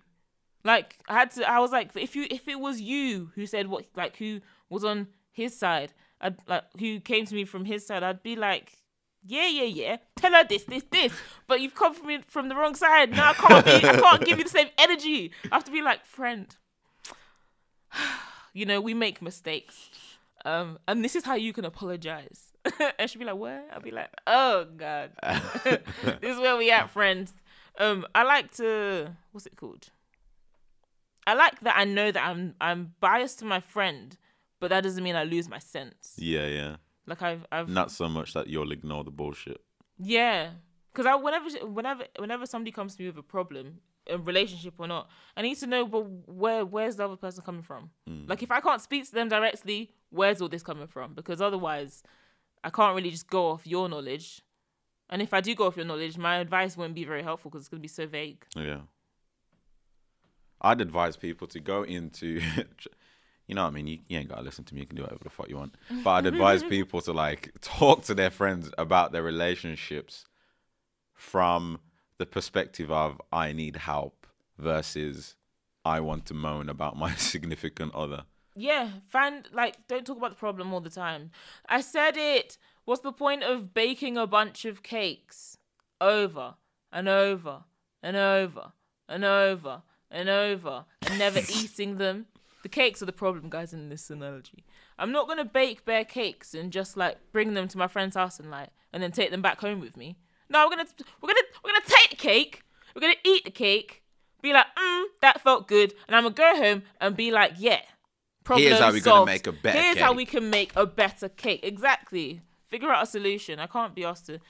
Like 0.64 0.98
I 1.08 1.14
had 1.14 1.30
to, 1.32 1.48
I 1.48 1.58
was 1.60 1.72
like, 1.72 1.90
if 1.96 2.14
you, 2.16 2.26
if 2.30 2.48
it 2.48 2.58
was 2.60 2.80
you 2.80 3.30
who 3.34 3.46
said 3.46 3.68
what, 3.68 3.86
like 3.96 4.16
who 4.16 4.40
was 4.68 4.84
on 4.84 5.08
his 5.32 5.56
side, 5.56 5.92
I'd 6.20 6.36
like 6.46 6.64
who 6.78 7.00
came 7.00 7.26
to 7.26 7.34
me 7.34 7.44
from 7.44 7.64
his 7.64 7.86
side, 7.86 8.02
I'd 8.02 8.22
be 8.22 8.36
like, 8.36 8.72
yeah, 9.24 9.48
yeah, 9.48 9.64
yeah, 9.64 9.96
tell 10.16 10.32
her 10.32 10.44
this, 10.44 10.64
this, 10.64 10.84
this. 10.90 11.12
But 11.46 11.60
you've 11.60 11.74
come 11.74 11.94
from 11.94 12.22
from 12.22 12.48
the 12.48 12.56
wrong 12.56 12.74
side. 12.74 13.10
Now 13.10 13.30
I 13.30 13.34
can't 13.34 13.64
be, 13.64 13.88
I 13.88 14.00
can't 14.00 14.24
give 14.24 14.38
you 14.38 14.44
the 14.44 14.50
same 14.50 14.68
energy. 14.78 15.32
I 15.50 15.56
have 15.56 15.64
to 15.64 15.72
be 15.72 15.82
like, 15.82 16.04
friend, 16.06 16.54
you 18.52 18.66
know, 18.66 18.80
we 18.80 18.94
make 18.94 19.20
mistakes, 19.20 19.90
um, 20.44 20.78
and 20.86 21.04
this 21.04 21.16
is 21.16 21.24
how 21.24 21.34
you 21.34 21.52
can 21.52 21.64
apologize. 21.64 22.52
and 22.98 23.08
she'd 23.10 23.18
be 23.18 23.24
like, 23.24 23.36
what? 23.36 23.68
I'll 23.72 23.80
be 23.80 23.90
like, 23.90 24.10
oh 24.26 24.66
god, 24.76 25.10
this 25.64 25.82
is 26.22 26.38
where 26.38 26.56
we 26.56 26.70
at, 26.70 26.90
friends. 26.90 27.32
Um, 27.78 28.06
I 28.14 28.22
like 28.22 28.52
to 28.56 29.16
what's 29.32 29.46
it 29.46 29.56
called? 29.56 29.90
I 31.26 31.34
like 31.34 31.60
that 31.60 31.76
I 31.76 31.84
know 31.84 32.12
that 32.12 32.24
I'm 32.24 32.54
I'm 32.60 32.94
biased 33.00 33.40
to 33.40 33.44
my 33.44 33.60
friend, 33.60 34.16
but 34.60 34.68
that 34.70 34.82
doesn't 34.82 35.02
mean 35.02 35.16
I 35.16 35.24
lose 35.24 35.48
my 35.48 35.58
sense. 35.58 36.14
Yeah, 36.18 36.46
yeah. 36.46 36.76
Like 37.06 37.22
I've 37.22 37.46
I've 37.52 37.68
Not 37.68 37.90
so 37.90 38.08
much 38.08 38.32
that 38.34 38.48
you'll 38.48 38.72
ignore 38.72 39.04
the 39.04 39.10
bullshit. 39.10 39.60
yeah, 39.98 40.50
because 40.92 41.06
I 41.06 41.14
whenever 41.14 41.48
whenever 41.66 42.04
whenever 42.18 42.46
somebody 42.46 42.72
comes 42.72 42.96
to 42.96 43.02
me 43.02 43.08
with 43.08 43.18
a 43.18 43.22
problem, 43.22 43.78
a 44.08 44.18
relationship 44.18 44.74
or 44.78 44.86
not, 44.86 45.08
I 45.36 45.42
need 45.42 45.56
to 45.58 45.66
know 45.66 45.86
but 45.86 46.00
where 46.26 46.64
where's 46.64 46.96
the 46.96 47.04
other 47.04 47.16
person 47.16 47.44
coming 47.44 47.62
from. 47.62 47.90
Mm. 48.08 48.28
Like 48.28 48.42
if 48.42 48.50
I 48.50 48.60
can't 48.60 48.80
speak 48.80 49.04
to 49.06 49.12
them 49.12 49.28
directly, 49.28 49.92
where's 50.10 50.40
all 50.42 50.48
this 50.48 50.62
coming 50.62 50.86
from? 50.88 51.14
Because 51.14 51.40
otherwise, 51.40 52.02
I 52.64 52.70
can't 52.70 52.96
really 52.96 53.10
just 53.10 53.28
go 53.28 53.50
off 53.50 53.66
your 53.66 53.88
knowledge. 53.88 54.42
And 55.08 55.22
if 55.22 55.32
I 55.32 55.40
do 55.40 55.54
go 55.54 55.66
off 55.68 55.76
your 55.76 55.86
knowledge, 55.86 56.18
my 56.18 56.38
advice 56.38 56.76
won't 56.76 56.94
be 56.94 57.04
very 57.04 57.22
helpful 57.22 57.50
because 57.50 57.62
it's 57.62 57.68
gonna 57.68 57.80
be 57.80 57.86
so 57.88 58.06
vague. 58.08 58.44
Yeah. 58.56 58.80
I'd 60.60 60.80
advise 60.80 61.16
people 61.16 61.46
to 61.48 61.60
go 61.60 61.82
into, 61.84 62.40
you 63.46 63.54
know 63.54 63.62
what 63.62 63.68
I 63.68 63.72
mean? 63.72 63.86
You, 63.86 63.98
you 64.08 64.18
ain't 64.18 64.28
got 64.28 64.36
to 64.36 64.42
listen 64.42 64.64
to 64.64 64.74
me. 64.74 64.80
You 64.80 64.86
can 64.86 64.96
do 64.96 65.02
whatever 65.02 65.22
the 65.22 65.30
fuck 65.30 65.48
you 65.48 65.56
want. 65.56 65.74
But 66.02 66.10
I'd 66.10 66.26
advise 66.26 66.62
people 66.68 67.00
to 67.02 67.12
like 67.12 67.52
talk 67.60 68.02
to 68.04 68.14
their 68.14 68.30
friends 68.30 68.70
about 68.76 69.12
their 69.12 69.22
relationships 69.22 70.24
from 71.14 71.78
the 72.18 72.26
perspective 72.26 72.90
of 72.90 73.20
I 73.32 73.52
need 73.52 73.76
help 73.76 74.26
versus 74.58 75.36
I 75.84 76.00
want 76.00 76.26
to 76.26 76.34
moan 76.34 76.68
about 76.68 76.96
my 76.96 77.14
significant 77.16 77.94
other. 77.94 78.24
Yeah, 78.56 78.88
find 79.08 79.48
like 79.52 79.86
don't 79.86 80.06
talk 80.06 80.16
about 80.16 80.30
the 80.30 80.36
problem 80.36 80.72
all 80.72 80.80
the 80.80 80.90
time. 80.90 81.30
I 81.68 81.80
said 81.82 82.16
it. 82.16 82.58
What's 82.84 83.02
the 83.02 83.12
point 83.12 83.42
of 83.42 83.74
baking 83.74 84.16
a 84.16 84.26
bunch 84.26 84.64
of 84.64 84.82
cakes 84.82 85.58
over 86.00 86.54
and 86.92 87.08
over 87.08 87.64
and 88.02 88.16
over 88.16 88.72
and 89.08 89.24
over 89.24 89.82
and 90.10 90.28
over 90.28 90.84
and 91.02 91.18
never 91.18 91.40
eating 91.48 91.98
them? 91.98 92.26
The 92.66 92.70
cakes 92.70 93.00
are 93.00 93.06
the 93.06 93.12
problem, 93.12 93.48
guys, 93.48 93.72
in 93.72 93.90
this 93.90 94.10
analogy. 94.10 94.64
I'm 94.98 95.12
not 95.12 95.28
gonna 95.28 95.44
bake 95.44 95.84
bare 95.84 96.04
cakes 96.04 96.52
and 96.52 96.72
just 96.72 96.96
like 96.96 97.16
bring 97.30 97.54
them 97.54 97.68
to 97.68 97.78
my 97.78 97.86
friend's 97.86 98.16
house 98.16 98.40
and 98.40 98.50
like 98.50 98.70
and 98.92 99.00
then 99.00 99.12
take 99.12 99.30
them 99.30 99.40
back 99.40 99.60
home 99.60 99.78
with 99.78 99.96
me. 99.96 100.16
No, 100.50 100.64
we're 100.66 100.70
gonna 100.70 100.88
we're 101.22 101.28
gonna 101.28 101.46
we're 101.62 101.70
gonna 101.70 101.84
take 101.86 102.10
the 102.10 102.16
cake. 102.16 102.62
We're 102.92 103.02
gonna 103.02 103.22
eat 103.24 103.44
the 103.44 103.52
cake. 103.52 104.02
Be 104.42 104.52
like, 104.52 104.66
mm, 104.76 105.04
that 105.20 105.42
felt 105.42 105.68
good, 105.68 105.94
and 106.08 106.16
I'm 106.16 106.24
gonna 106.24 106.34
go 106.34 106.56
home 106.56 106.82
and 107.00 107.14
be 107.16 107.30
like, 107.30 107.52
yeah. 107.56 107.82
Problem 108.42 108.66
Here's 108.66 108.80
how 108.80 108.90
we're 108.90 108.98
gonna 109.00 109.26
make 109.26 109.46
a 109.46 109.52
better 109.52 109.80
Here's 109.80 109.98
how 109.98 110.12
we 110.12 110.26
can 110.26 110.50
make 110.50 110.72
a 110.74 110.86
better 110.86 111.28
cake. 111.28 111.60
Exactly. 111.62 112.40
Figure 112.66 112.90
out 112.90 113.04
a 113.04 113.06
solution. 113.06 113.60
I 113.60 113.68
can't 113.68 113.94
be 113.94 114.02
asked 114.02 114.26
to. 114.26 114.40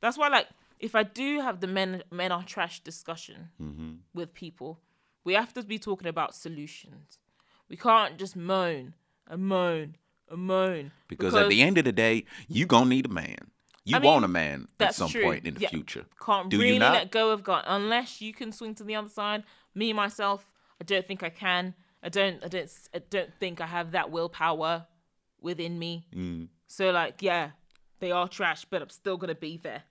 That's 0.00 0.16
why, 0.16 0.28
like, 0.28 0.46
if 0.80 0.94
I 0.94 1.02
do 1.02 1.42
have 1.42 1.60
the 1.60 1.66
men 1.66 2.04
men 2.10 2.32
are 2.32 2.42
trash 2.42 2.80
discussion 2.80 3.50
Mm-hmm. 3.60 3.92
with 4.14 4.32
people, 4.32 4.80
we 5.24 5.34
have 5.34 5.52
to 5.52 5.62
be 5.62 5.78
talking 5.78 6.08
about 6.08 6.34
solutions. 6.34 7.18
We 7.68 7.76
can't 7.76 8.16
just 8.16 8.36
moan 8.36 8.94
and 9.28 9.42
moan 9.42 9.96
and 10.30 10.40
moan 10.42 10.92
Because, 11.08 11.34
at 11.34 11.48
the 11.48 11.62
end 11.62 11.78
of 11.78 11.84
the 11.84 11.92
day, 11.92 12.24
you 12.48 12.66
gonna 12.66 12.88
need 12.90 13.06
a 13.06 13.10
man. 13.10 13.36
You 13.84 13.96
I 13.96 14.00
mean, 14.00 14.10
want 14.10 14.24
a 14.24 14.28
man 14.28 14.66
at 14.80 14.94
some 14.96 15.08
true. 15.08 15.22
point 15.22 15.46
in 15.46 15.54
the 15.54 15.60
Yeah. 15.60 15.68
future. 15.68 16.06
can't 16.24 16.48
Do 16.50 16.56
you 16.56 16.62
really 16.62 16.78
not? 16.78 16.92
let 16.94 17.10
go 17.12 17.30
of 17.30 17.44
God 17.44 17.64
unless 17.66 18.20
you 18.20 18.32
can 18.32 18.50
swing 18.52 18.74
to 18.76 18.84
the 18.84 18.96
other 18.96 19.08
side. 19.08 19.44
Me 19.74 19.92
myself, 19.92 20.50
I 20.80 20.84
don't 20.84 21.06
think 21.06 21.22
I 21.22 21.30
can. 21.30 21.74
I 22.02 22.08
don't. 22.08 22.42
I 22.44 22.48
don't. 22.48 22.70
I 22.94 22.98
don't 23.10 23.32
think 23.38 23.60
I 23.60 23.66
have 23.66 23.92
that 23.92 24.10
willpower 24.10 24.86
within 25.40 25.78
me. 25.78 26.06
Mm. 26.14 26.48
So 26.66 26.90
like, 26.90 27.22
yeah, 27.22 27.50
they 28.00 28.10
are 28.10 28.26
trash, 28.28 28.64
but 28.64 28.82
I'm 28.82 28.90
still 28.90 29.16
gonna 29.16 29.34
be 29.36 29.56
there. 29.56 29.82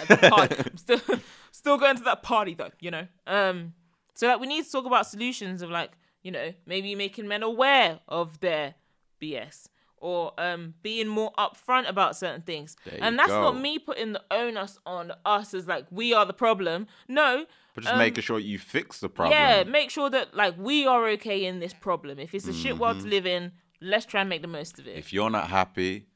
At 0.00 0.08
the 0.08 0.28
party. 0.30 0.56
I'm 0.70 0.76
still 0.76 1.00
still 1.52 1.78
going 1.78 1.96
to 1.96 2.02
that 2.04 2.22
party 2.22 2.54
though. 2.54 2.70
You 2.80 2.90
know. 2.90 3.06
Um. 3.26 3.74
So 4.14 4.26
like, 4.28 4.40
we 4.40 4.46
need 4.48 4.64
to 4.64 4.70
talk 4.70 4.84
about 4.86 5.06
solutions 5.06 5.62
of 5.62 5.70
like, 5.70 5.92
you 6.24 6.32
know, 6.32 6.52
maybe 6.66 6.96
making 6.96 7.28
men 7.28 7.44
aware 7.44 8.00
of 8.08 8.40
their 8.40 8.74
BS 9.22 9.68
or 9.98 10.32
um 10.38 10.74
being 10.82 11.06
more 11.06 11.32
upfront 11.38 11.88
about 11.88 12.16
certain 12.16 12.42
things. 12.42 12.76
There 12.84 12.98
and 13.00 13.16
that's 13.18 13.30
go. 13.30 13.40
not 13.42 13.60
me 13.60 13.78
putting 13.78 14.12
the 14.14 14.22
onus 14.30 14.78
on 14.84 15.12
us 15.24 15.54
as 15.54 15.68
like 15.68 15.86
we 15.90 16.12
are 16.12 16.26
the 16.26 16.32
problem. 16.34 16.88
No. 17.06 17.46
But 17.74 17.82
just 17.84 17.92
um, 17.92 17.98
making 17.98 18.22
sure 18.22 18.38
you 18.38 18.58
fix 18.58 19.00
the 19.00 19.08
problem. 19.08 19.38
Yeah, 19.38 19.64
make 19.64 19.90
sure 19.90 20.10
that 20.10 20.34
like 20.34 20.54
we 20.58 20.86
are 20.86 21.06
okay 21.10 21.44
in 21.44 21.60
this 21.60 21.72
problem. 21.74 22.18
If 22.18 22.34
it's 22.34 22.48
a 22.48 22.52
shit 22.52 22.78
world 22.78 22.96
Mm-hmm. 22.96 23.04
to 23.04 23.10
live 23.10 23.26
in, 23.26 23.52
let's 23.80 24.06
try 24.06 24.20
and 24.20 24.28
make 24.30 24.42
the 24.42 24.48
most 24.48 24.78
of 24.78 24.86
it. 24.86 24.96
If 24.96 25.12
you're 25.12 25.30
not 25.30 25.48
happy, 25.48 26.06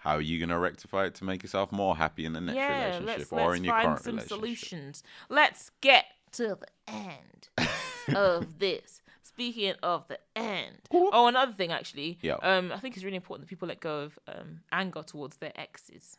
how 0.00 0.16
are 0.16 0.20
you 0.20 0.40
gonna 0.40 0.58
rectify 0.58 1.04
it 1.06 1.14
to 1.16 1.24
make 1.24 1.42
yourself 1.42 1.70
more 1.70 1.94
happy 1.96 2.24
in 2.24 2.32
the 2.32 2.40
next 2.40 2.56
yeah, 2.56 2.84
relationship 2.98 3.18
let's, 3.18 3.32
or 3.32 3.40
let's 3.48 3.58
in 3.58 3.64
your 3.64 3.74
find 3.74 3.86
current 3.86 4.00
some 4.02 4.14
relationship? 4.16 4.36
solutions. 4.36 5.02
Let's 5.28 5.70
get 5.80 6.06
to 6.32 6.56
the 6.56 6.92
end 6.92 7.48
of 8.16 8.58
this. 8.58 9.01
Speaking 9.34 9.74
of 9.82 10.06
the 10.08 10.18
end. 10.36 10.76
Oh, 10.92 11.26
another 11.26 11.52
thing 11.52 11.72
actually. 11.72 12.18
Yeah. 12.20 12.34
Um, 12.42 12.70
I 12.72 12.78
think 12.78 12.96
it's 12.96 13.04
really 13.04 13.16
important 13.16 13.46
that 13.46 13.50
people 13.50 13.68
let 13.68 13.80
go 13.80 14.00
of 14.00 14.18
um 14.28 14.60
anger 14.70 15.02
towards 15.02 15.38
their 15.38 15.52
exes. 15.54 16.18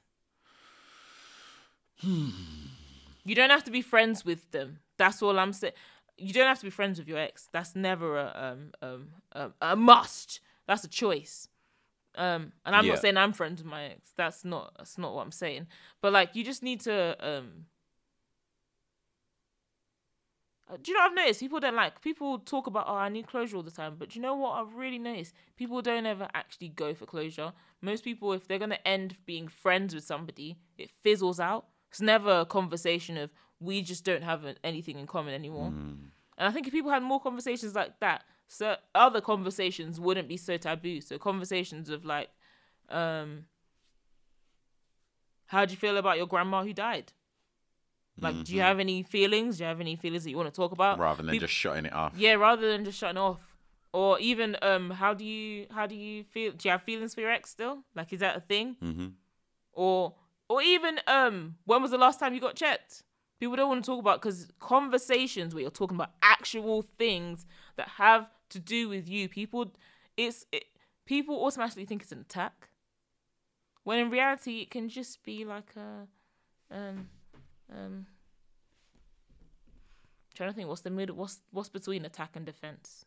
you 2.02 3.36
don't 3.36 3.50
have 3.50 3.64
to 3.66 3.72
be 3.72 3.82
friends 3.82 4.26
with 4.26 4.52
them. 4.52 4.80
That's 4.98 5.22
all 5.22 5.38
I'm 5.40 5.54
saying. 5.54 5.74
You 6.18 6.34
don't 6.34 6.48
have 6.48 6.60
to 6.60 6.66
be 6.66 6.70
friends 6.72 7.00
with 7.00 7.08
your 7.08 7.18
ex. 7.20 7.50
That's 7.52 7.76
never 7.76 8.18
a 8.18 8.32
um 8.36 8.72
um 8.82 9.08
um, 9.34 9.54
a 9.62 9.76
must. 9.76 10.40
That's 10.68 10.84
a 10.84 10.90
choice. 10.90 11.50
Um, 12.16 12.52
and 12.66 12.76
I'm 12.76 12.86
Yeah. 12.86 12.92
not 12.94 13.02
saying 13.02 13.18
I'm 13.18 13.34
friends 13.34 13.62
with 13.62 13.70
my 13.72 13.86
ex. 13.86 14.12
That's 14.16 14.44
not 14.46 14.74
that's 14.78 14.98
not 14.98 15.14
what 15.14 15.22
I'm 15.22 15.32
saying. 15.32 15.68
But 16.02 16.14
like, 16.14 16.36
you 16.36 16.44
just 16.44 16.64
need 16.64 16.82
to 16.82 17.16
um. 17.20 17.66
uh, 20.63 20.63
Do 20.82 20.92
you 20.92 20.98
know 20.98 21.04
what 21.04 21.12
I've 21.12 21.16
noticed? 21.16 21.40
People 21.40 21.60
don't 21.60 21.76
like 21.76 22.02
people 22.02 22.40
talk 22.40 22.68
about 22.68 22.86
oh 22.88 22.96
I 22.96 23.10
need 23.10 23.28
closure 23.28 23.58
all 23.58 23.64
the 23.64 23.72
time, 23.72 23.96
but 24.00 24.10
do 24.10 24.20
you 24.20 24.22
know 24.22 24.36
what 24.36 24.52
I've 24.52 24.74
really 24.76 25.00
noticed? 25.00 25.34
People 25.56 25.82
don't 25.82 26.06
ever 26.06 26.28
actually 26.34 26.70
go 26.70 26.94
for 26.94 27.06
closure. 27.06 27.54
Most 27.82 28.04
people, 28.04 28.34
if 28.34 28.48
they're 28.48 28.60
gonna 28.60 28.80
end 28.86 29.18
being 29.26 29.48
friends 29.48 29.94
with 29.94 30.04
somebody, 30.04 30.58
it 30.78 30.90
fizzles 31.04 31.40
out. 31.40 31.68
It's 31.90 32.02
never 32.02 32.40
a 32.40 32.46
conversation 32.46 33.18
of 33.18 33.32
we 33.60 33.82
just 33.82 34.04
don't 34.04 34.24
have 34.24 34.46
anything 34.64 34.98
in 34.98 35.06
common 35.06 35.34
anymore. 35.34 35.70
Mm. 35.70 35.98
And 36.38 36.48
I 36.48 36.52
think 36.52 36.68
if 36.68 36.74
people 36.74 36.92
had 36.92 37.04
more 37.04 37.20
conversations 37.20 37.76
like 37.76 38.00
that, 38.00 38.24
so 38.48 38.76
other 38.94 39.22
conversations 39.22 40.00
wouldn't 40.00 40.28
be 40.28 40.38
so 40.38 40.58
taboo. 40.58 41.02
So 41.02 41.18
conversations 41.18 41.90
of 41.90 42.06
like, 42.06 42.30
um, 42.90 43.46
how 45.46 45.66
do 45.66 45.72
you 45.72 45.78
feel 45.78 45.98
about 45.98 46.18
your 46.18 46.28
grandma 46.28 46.64
who 46.64 46.74
died? 46.74 47.14
Like, 48.20 48.44
do 48.44 48.54
you 48.54 48.62
have 48.62 48.80
any 48.80 49.04
feelings? 49.04 49.58
Do 49.58 49.64
you 49.64 49.68
have 49.68 49.82
any 49.82 49.96
feelings 49.96 50.24
that 50.24 50.30
you 50.30 50.38
want 50.38 50.54
to 50.54 50.56
talk 50.56 50.72
about? 50.72 50.94
Mm-hmm. 50.94 51.02
Rather 51.02 51.24
than 51.24 51.40
just 51.40 51.54
shutting 51.54 51.86
it 51.86 51.94
off. 51.94 52.14
yeah, 52.16 52.34
rather 52.34 52.72
than 52.72 52.86
just 52.86 52.98
shutting 52.98 53.18
off. 53.18 53.56
Or 53.92 54.20
even, 54.20 54.58
um, 54.62 54.90
how 54.92 55.14
do 55.14 55.24
you 55.24 55.68
how 55.72 55.86
do 55.86 55.96
you 55.96 56.24
feel? 56.24 56.52
Do 56.52 56.68
you 56.68 56.72
have 56.72 56.82
feelings 56.84 57.14
for 57.14 57.22
your 57.22 57.32
ex 57.32 57.50
still? 57.50 57.84
Like, 57.96 58.12
is 58.14 58.20
that 58.22 58.38
a 58.38 58.40
thing? 58.40 58.76
hmm 58.80 59.08
or 59.74 60.14
or 60.50 60.62
even 60.62 61.00
um 61.08 61.56
when 61.66 61.82
was 61.82 61.90
the 61.92 61.98
last 61.98 62.20
time 62.20 62.34
you 62.34 62.40
got 62.40 62.56
checked 62.56 63.04
people 63.40 63.56
don't 63.56 63.70
want 63.70 63.84
to 63.84 63.90
talk 63.90 64.00
about 64.00 64.22
because 64.22 64.48
conversations 64.60 65.54
where 65.54 65.62
you're 65.64 65.72
talking 65.72 65.96
about 65.98 66.12
actual 66.22 66.84
things 67.00 67.46
that 67.76 67.88
have 67.88 68.28
to 68.50 68.60
do 68.60 68.88
with 68.88 69.10
you 69.10 69.28
people 69.28 69.72
it's 70.16 70.46
it, 70.52 70.66
people 71.06 71.44
automatically 71.44 71.86
think 71.86 72.04
it's 72.04 72.12
an 72.12 72.20
attack 72.20 72.70
when 73.84 73.98
in 73.98 74.10
reality 74.12 74.60
it 74.62 74.70
can 74.70 74.88
just 74.88 75.24
be 75.24 75.44
like 75.44 75.72
a 75.76 76.08
um 76.76 77.10
um 77.72 78.06
trying 80.36 80.50
to 80.50 80.56
think 80.56 80.68
what's 80.68 80.82
the 80.82 80.90
middle 80.90 81.16
what's 81.16 81.42
what's 81.52 81.70
between 81.70 82.06
attack 82.06 82.36
and 82.36 82.46
defense? 82.46 83.06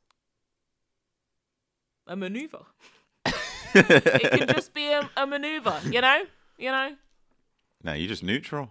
A 2.06 2.14
maneuver. 2.16 2.64
It 3.74 4.30
can 4.30 4.48
just 4.54 4.72
be 4.72 4.86
a, 4.92 5.08
a 5.16 5.26
maneuver 5.26 5.78
you 5.90 6.00
know? 6.00 6.22
You 6.58 6.70
know? 6.70 6.94
No, 7.82 7.92
you're 7.92 8.08
just 8.08 8.22
neutral. 8.22 8.70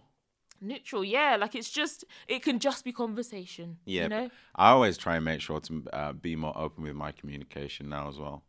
neutral 0.62 1.04
yeah 1.04 1.36
like 1.36 1.54
it's 1.54 1.70
just 1.70 2.06
it 2.28 2.42
can 2.42 2.60
just 2.60 2.84
be 2.86 2.92
conversation 2.94 3.78
Yeah, 3.86 4.04
you 4.04 4.10
know 4.10 4.30
I 4.56 4.70
always 4.70 4.98
try 4.98 5.18
and 5.18 5.26
make 5.26 5.42
sure 5.42 5.60
to 5.60 5.84
uh, 5.94 6.14
be 6.14 6.36
more 6.36 6.58
open 6.58 6.84
with 6.84 6.96
my 6.96 7.12
communication 7.12 7.90
now 7.90 8.08
as 8.08 8.18
well, 8.18 8.44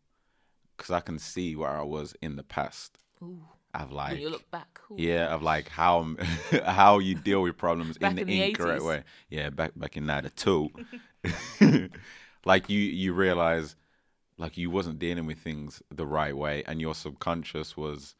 because 0.76 0.91
I 0.93 1.01
can 1.01 1.18
see 1.18 1.57
where 1.57 1.70
I 1.70 1.82
was 1.82 2.14
in 2.22 2.37
the 2.37 2.45
past. 2.45 2.99
Ooh, 3.22 3.43
I've 3.74 3.92
like, 3.92 4.12
when 4.12 4.20
you 4.20 4.30
look 4.30 4.50
back 4.50 4.80
ooh. 4.90 4.96
yeah, 4.98 5.34
of 5.34 5.42
like 5.42 5.68
how 5.68 6.16
how 6.64 6.98
you 6.98 7.14
deal 7.14 7.42
with 7.42 7.56
problems 7.56 7.96
in 7.98 8.14
the, 8.14 8.22
in 8.22 8.26
the 8.26 8.42
incorrect 8.42 8.82
80s. 8.82 8.86
way. 8.86 9.04
Yeah, 9.28 9.50
back 9.50 9.72
back 9.76 9.96
in 9.96 10.06
'92, 10.06 10.70
like 12.44 12.70
you 12.70 12.78
you 12.80 13.12
realize 13.12 13.76
like 14.38 14.56
you 14.56 14.70
wasn't 14.70 14.98
dealing 14.98 15.26
with 15.26 15.38
things 15.38 15.82
the 15.90 16.06
right 16.06 16.36
way, 16.36 16.62
and 16.66 16.80
your 16.80 16.94
subconscious 16.94 17.76
was 17.76 18.14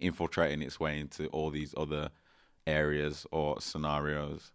infiltrating 0.00 0.62
its 0.62 0.80
way 0.80 0.98
into 0.98 1.26
all 1.28 1.50
these 1.50 1.74
other 1.76 2.10
areas 2.66 3.26
or 3.30 3.60
scenarios, 3.60 4.52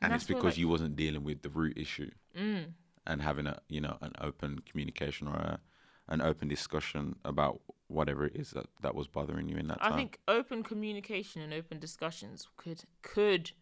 and, 0.00 0.12
And 0.12 0.20
it's 0.20 0.26
because 0.26 0.44
like- 0.44 0.58
you 0.58 0.68
wasn't 0.68 0.96
dealing 0.96 1.24
with 1.24 1.42
the 1.42 1.50
root 1.50 1.76
issue 1.78 2.10
mm. 2.38 2.66
and 3.06 3.22
having 3.22 3.46
a 3.46 3.58
you 3.68 3.80
know 3.80 3.98
an 4.00 4.12
open 4.20 4.60
communication 4.68 5.28
or 5.28 5.34
a, 5.34 5.60
an 6.08 6.20
open 6.20 6.48
discussion 6.48 7.16
about 7.24 7.60
whatever 7.92 8.26
it 8.26 8.34
is 8.34 8.50
that, 8.50 8.66
that 8.80 8.94
was 8.94 9.06
bothering 9.06 9.48
you 9.48 9.56
in 9.56 9.68
that 9.68 9.80
time? 9.80 9.92
i 9.92 9.96
think 9.96 10.18
open 10.28 10.62
communication 10.62 11.42
and 11.42 11.52
open 11.52 11.78
discussions 11.78 12.48
could 12.56 12.82
could 13.02 13.52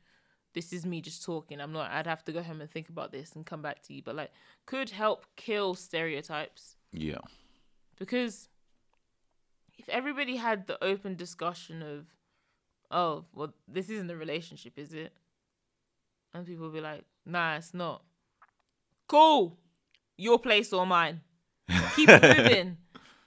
this 0.55 0.73
is 0.73 0.85
me 0.85 1.01
just 1.01 1.23
talking 1.23 1.61
i'm 1.61 1.73
not 1.73 1.91
i'd 1.93 2.07
have 2.07 2.25
to 2.25 2.33
go 2.33 2.43
home 2.43 2.61
and 2.61 2.71
think 2.71 2.89
about 2.89 3.13
this 3.13 3.33
and 3.35 3.47
come 3.47 3.63
back 3.63 3.83
to 3.83 3.93
you 3.93 4.03
but 4.03 4.15
like 4.15 4.31
could 4.67 4.91
help 4.91 5.27
kill 5.37 5.75
stereotypes 5.75 6.77
yeah, 6.93 7.19
because 7.99 8.49
if 9.79 9.89
everybody 9.89 10.37
had 10.37 10.67
the 10.67 10.83
open 10.83 11.15
discussion 11.15 11.83
of 11.83 12.07
oh, 12.91 13.25
well, 13.35 13.55
this 13.69 13.89
isn't 13.89 14.11
a 14.11 14.17
relationship, 14.17 14.77
is 14.77 14.93
it? 14.93 15.13
And 16.35 16.45
people 16.45 16.67
will 16.67 16.73
be 16.73 16.81
like, 16.81 17.05
nah, 17.25 17.57
it's 17.57 17.73
not. 17.73 18.03
Cool. 19.07 19.57
Your 20.17 20.41
place 20.41 20.73
or 20.73 20.87
mine. 20.87 21.21
Keep 21.95 22.09
it 22.09 22.23
moving. 22.39 22.77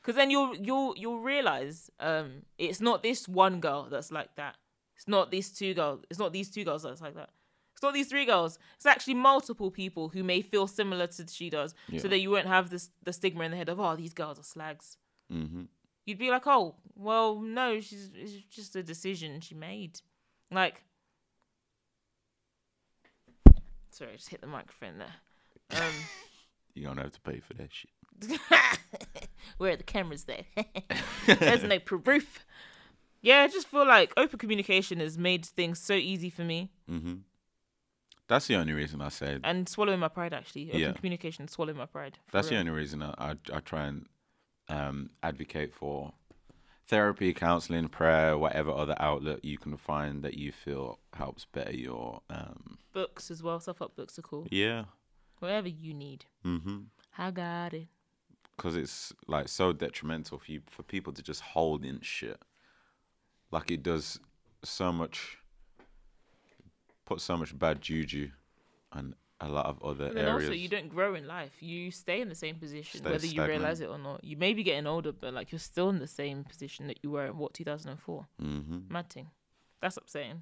Cause 0.03 0.15
then 0.15 0.29
you'll 0.29 0.53
you'll 0.55 0.93
you'll 0.97 1.19
realize 1.21 1.89
um 2.01 2.41
it's 2.57 2.81
not 2.81 3.03
this 3.03 3.27
one 3.27 3.61
girl 3.61 3.87
that's 3.89 4.11
like 4.11 4.35
that. 4.35 4.57
It's 4.97 5.07
not 5.07 5.31
these 5.31 5.49
two 5.49 5.73
girls. 5.73 6.03
It's 6.09 6.19
not 6.19 6.33
these 6.33 6.49
two 6.51 6.65
girls 6.65 6.83
that's 6.83 7.01
like 7.01 7.15
that. 7.15 7.29
It's 7.73 7.81
not 7.81 7.93
these 7.93 8.07
three 8.07 8.25
girls. 8.25 8.59
It's 8.75 8.85
actually 8.85 9.13
multiple 9.15 9.71
people 9.71 10.09
who 10.09 10.23
may 10.23 10.41
feel 10.41 10.67
similar 10.67 11.07
to 11.07 11.27
she 11.27 11.49
does, 11.49 11.73
Yeah. 11.87 12.01
so 12.01 12.07
that 12.09 12.19
you 12.19 12.29
won't 12.31 12.47
have 12.47 12.69
this 12.69 12.89
the 13.03 13.13
stigma 13.13 13.45
in 13.45 13.51
the 13.51 13.57
head 13.57 13.69
of 13.69 13.79
oh 13.79 13.95
these 13.95 14.13
girls 14.13 14.37
are 14.39 14.43
slags. 14.43 14.97
Mm-hmm. 15.31 15.63
You'd 16.05 16.19
be 16.19 16.29
like 16.29 16.47
oh 16.47 16.75
well 16.95 17.39
no 17.39 17.79
she's 17.79 18.11
it's 18.13 18.33
just 18.49 18.75
a 18.75 18.83
decision 18.83 19.39
she 19.39 19.55
made, 19.55 20.01
like. 20.51 20.83
Sorry, 23.89 24.11
I 24.11 24.15
just 24.15 24.29
hit 24.29 24.41
the 24.41 24.47
microphone 24.47 24.97
there. 24.97 25.13
Um, 25.81 25.93
You're 26.73 26.89
gonna 26.89 27.03
have 27.03 27.13
to 27.13 27.21
pay 27.21 27.39
for 27.39 27.53
that 27.53 27.69
shit. 27.71 27.91
Where 29.57 29.73
are 29.73 29.75
the 29.77 29.83
cameras 29.83 30.25
there? 30.25 30.43
There's 31.27 31.63
no 31.63 31.79
proof. 31.79 32.45
Yeah, 33.21 33.41
I 33.41 33.47
just 33.47 33.67
feel 33.67 33.85
like 33.87 34.11
open 34.17 34.39
communication 34.39 34.99
has 34.99 35.17
made 35.17 35.45
things 35.45 35.79
so 35.79 35.93
easy 35.93 36.29
for 36.29 36.43
me. 36.43 36.71
Mm-hmm. 36.89 37.13
That's 38.27 38.47
the 38.47 38.55
only 38.55 38.73
reason 38.73 39.01
I 39.01 39.09
said. 39.09 39.41
And 39.43 39.67
swallowing 39.69 39.99
my 39.99 40.07
pride, 40.07 40.33
actually. 40.33 40.69
Open 40.69 40.79
Yeah. 40.81 40.91
communication, 40.93 41.47
swallowing 41.47 41.77
my 41.77 41.85
pride. 41.85 42.17
That's 42.31 42.49
the 42.49 42.57
only 42.57 42.71
reason 42.71 43.01
I, 43.03 43.13
I, 43.17 43.35
I 43.53 43.59
try 43.59 43.85
and 43.85 44.05
um, 44.69 45.09
advocate 45.21 45.73
for 45.73 46.13
therapy, 46.87 47.33
counseling, 47.33 47.89
prayer, 47.89 48.37
whatever 48.37 48.71
other 48.71 48.95
outlet 48.99 49.43
you 49.45 49.57
can 49.57 49.77
find 49.77 50.23
that 50.23 50.33
you 50.35 50.51
feel 50.51 50.99
helps 51.13 51.45
better 51.45 51.73
your. 51.75 52.21
Um, 52.29 52.77
Books 52.93 53.29
as 53.31 53.41
well. 53.43 53.59
Self 53.59 53.79
help 53.79 53.95
books 53.95 54.17
are 54.19 54.23
cool. 54.23 54.47
yeah. 54.51 54.85
Whatever 55.39 55.67
you 55.67 55.93
need. 55.93 56.25
Mm-hmm. 56.45 56.77
I 57.17 57.31
got 57.31 57.73
it. 57.73 57.87
Because 58.55 58.75
it's 58.75 59.13
like 59.27 59.47
so 59.47 59.73
detrimental 59.73 60.37
for 60.37 60.51
you 60.51 60.61
for 60.69 60.83
people 60.83 61.11
to 61.13 61.23
just 61.23 61.41
hold 61.41 61.83
in 61.83 62.01
shit. 62.01 62.39
Like 63.51 63.71
it 63.71 63.83
does 63.83 64.19
so 64.63 64.91
much. 64.91 65.37
Put 67.05 67.19
so 67.19 67.35
much 67.35 67.57
bad 67.57 67.81
juju 67.81 68.29
on 68.93 69.15
a 69.41 69.49
lot 69.49 69.65
of 69.65 69.83
other 69.83 70.13
then 70.13 70.25
areas. 70.25 70.45
also, 70.49 70.53
you 70.53 70.69
don't 70.69 70.89
grow 70.89 71.15
in 71.15 71.27
life. 71.27 71.51
You 71.59 71.91
stay 71.91 72.21
in 72.21 72.29
the 72.29 72.35
same 72.35 72.55
position, 72.55 73.01
Stay 73.01 73.11
whether 73.11 73.27
you 73.27 73.43
realize 73.43 73.81
it 73.81 73.89
or 73.89 73.97
not. 73.97 74.23
You 74.23 74.37
may 74.37 74.53
be 74.53 74.63
getting 74.63 74.87
older, 74.87 75.11
but 75.11 75.33
like 75.33 75.51
you're 75.51 75.59
still 75.59 75.89
in 75.89 75.99
the 75.99 76.07
same 76.07 76.43
position 76.43 76.87
that 76.87 76.99
you 77.03 77.11
were 77.11 77.25
in 77.25 77.37
what 77.37 77.53
2004. 77.53 78.27
mm-hmm. 78.41 78.93
Mad 78.93 79.09
thing. 79.09 79.27
That's 79.81 79.97
what 79.97 80.03
I'm 80.03 80.07
saying. 80.07 80.41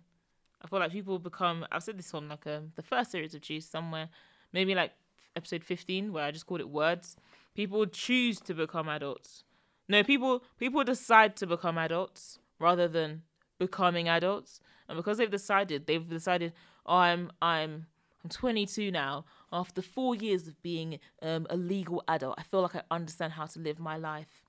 I 0.61 0.67
feel 0.67 0.79
like 0.79 0.91
people 0.91 1.17
become. 1.17 1.65
I've 1.71 1.83
said 1.83 1.97
this 1.97 2.13
on 2.13 2.29
like 2.29 2.45
um, 2.45 2.71
the 2.75 2.83
first 2.83 3.11
series 3.11 3.33
of 3.33 3.41
Juiced 3.41 3.71
somewhere, 3.71 4.09
maybe 4.53 4.75
like 4.75 4.91
episode 5.35 5.63
15, 5.63 6.13
where 6.13 6.25
I 6.25 6.31
just 6.31 6.45
called 6.45 6.61
it 6.61 6.69
words. 6.69 7.15
People 7.55 7.85
choose 7.85 8.39
to 8.41 8.53
become 8.53 8.87
adults. 8.87 9.43
No, 9.87 10.03
people 10.03 10.43
people 10.57 10.83
decide 10.83 11.35
to 11.37 11.47
become 11.47 11.77
adults 11.77 12.39
rather 12.59 12.87
than 12.87 13.23
becoming 13.59 14.07
adults. 14.07 14.61
And 14.87 14.97
because 14.97 15.17
they've 15.17 15.29
decided, 15.29 15.87
they've 15.87 16.07
decided, 16.07 16.53
oh, 16.85 16.97
I'm 16.97 17.31
I'm 17.41 17.87
I'm 18.23 18.29
22 18.29 18.91
now. 18.91 19.25
After 19.51 19.81
four 19.81 20.15
years 20.15 20.47
of 20.47 20.61
being 20.61 20.99
um, 21.21 21.47
a 21.49 21.57
legal 21.57 22.03
adult, 22.07 22.35
I 22.37 22.43
feel 22.43 22.61
like 22.61 22.75
I 22.75 22.83
understand 22.89 23.33
how 23.33 23.45
to 23.47 23.59
live 23.59 23.79
my 23.79 23.97
life. 23.97 24.43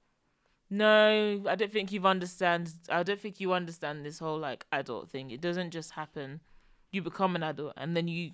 No, 0.71 1.43
I 1.49 1.55
don't 1.55 1.73
think 1.73 1.93
you've 1.93 2.07
understand. 2.07 2.73
I 2.89 3.03
don't 3.03 3.21
think 3.21 3.41
you 3.41 3.53
understand 3.53 4.05
this 4.07 4.19
whole 4.19 4.39
like 4.39 4.65
adult 4.73 5.11
thing. 5.11 5.31
It 5.31 5.41
doesn't 5.41 5.71
just 5.71 5.93
happen. 5.93 6.41
You 6.93 7.03
become 7.03 7.37
an 7.37 7.43
adult, 7.43 7.75
and 7.77 7.97
then 7.97 8.09
you, 8.09 8.31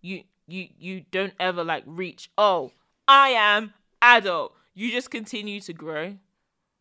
you, 0.00 0.22
you, 0.46 0.68
you 0.78 1.04
don't 1.10 1.34
ever 1.38 1.62
like 1.64 1.84
reach. 1.86 2.30
Oh, 2.38 2.72
I 3.08 3.30
am 3.30 3.74
adult. 4.02 4.54
You 4.74 4.90
just 4.90 5.10
continue 5.10 5.60
to 5.60 5.72
grow. 5.72 6.16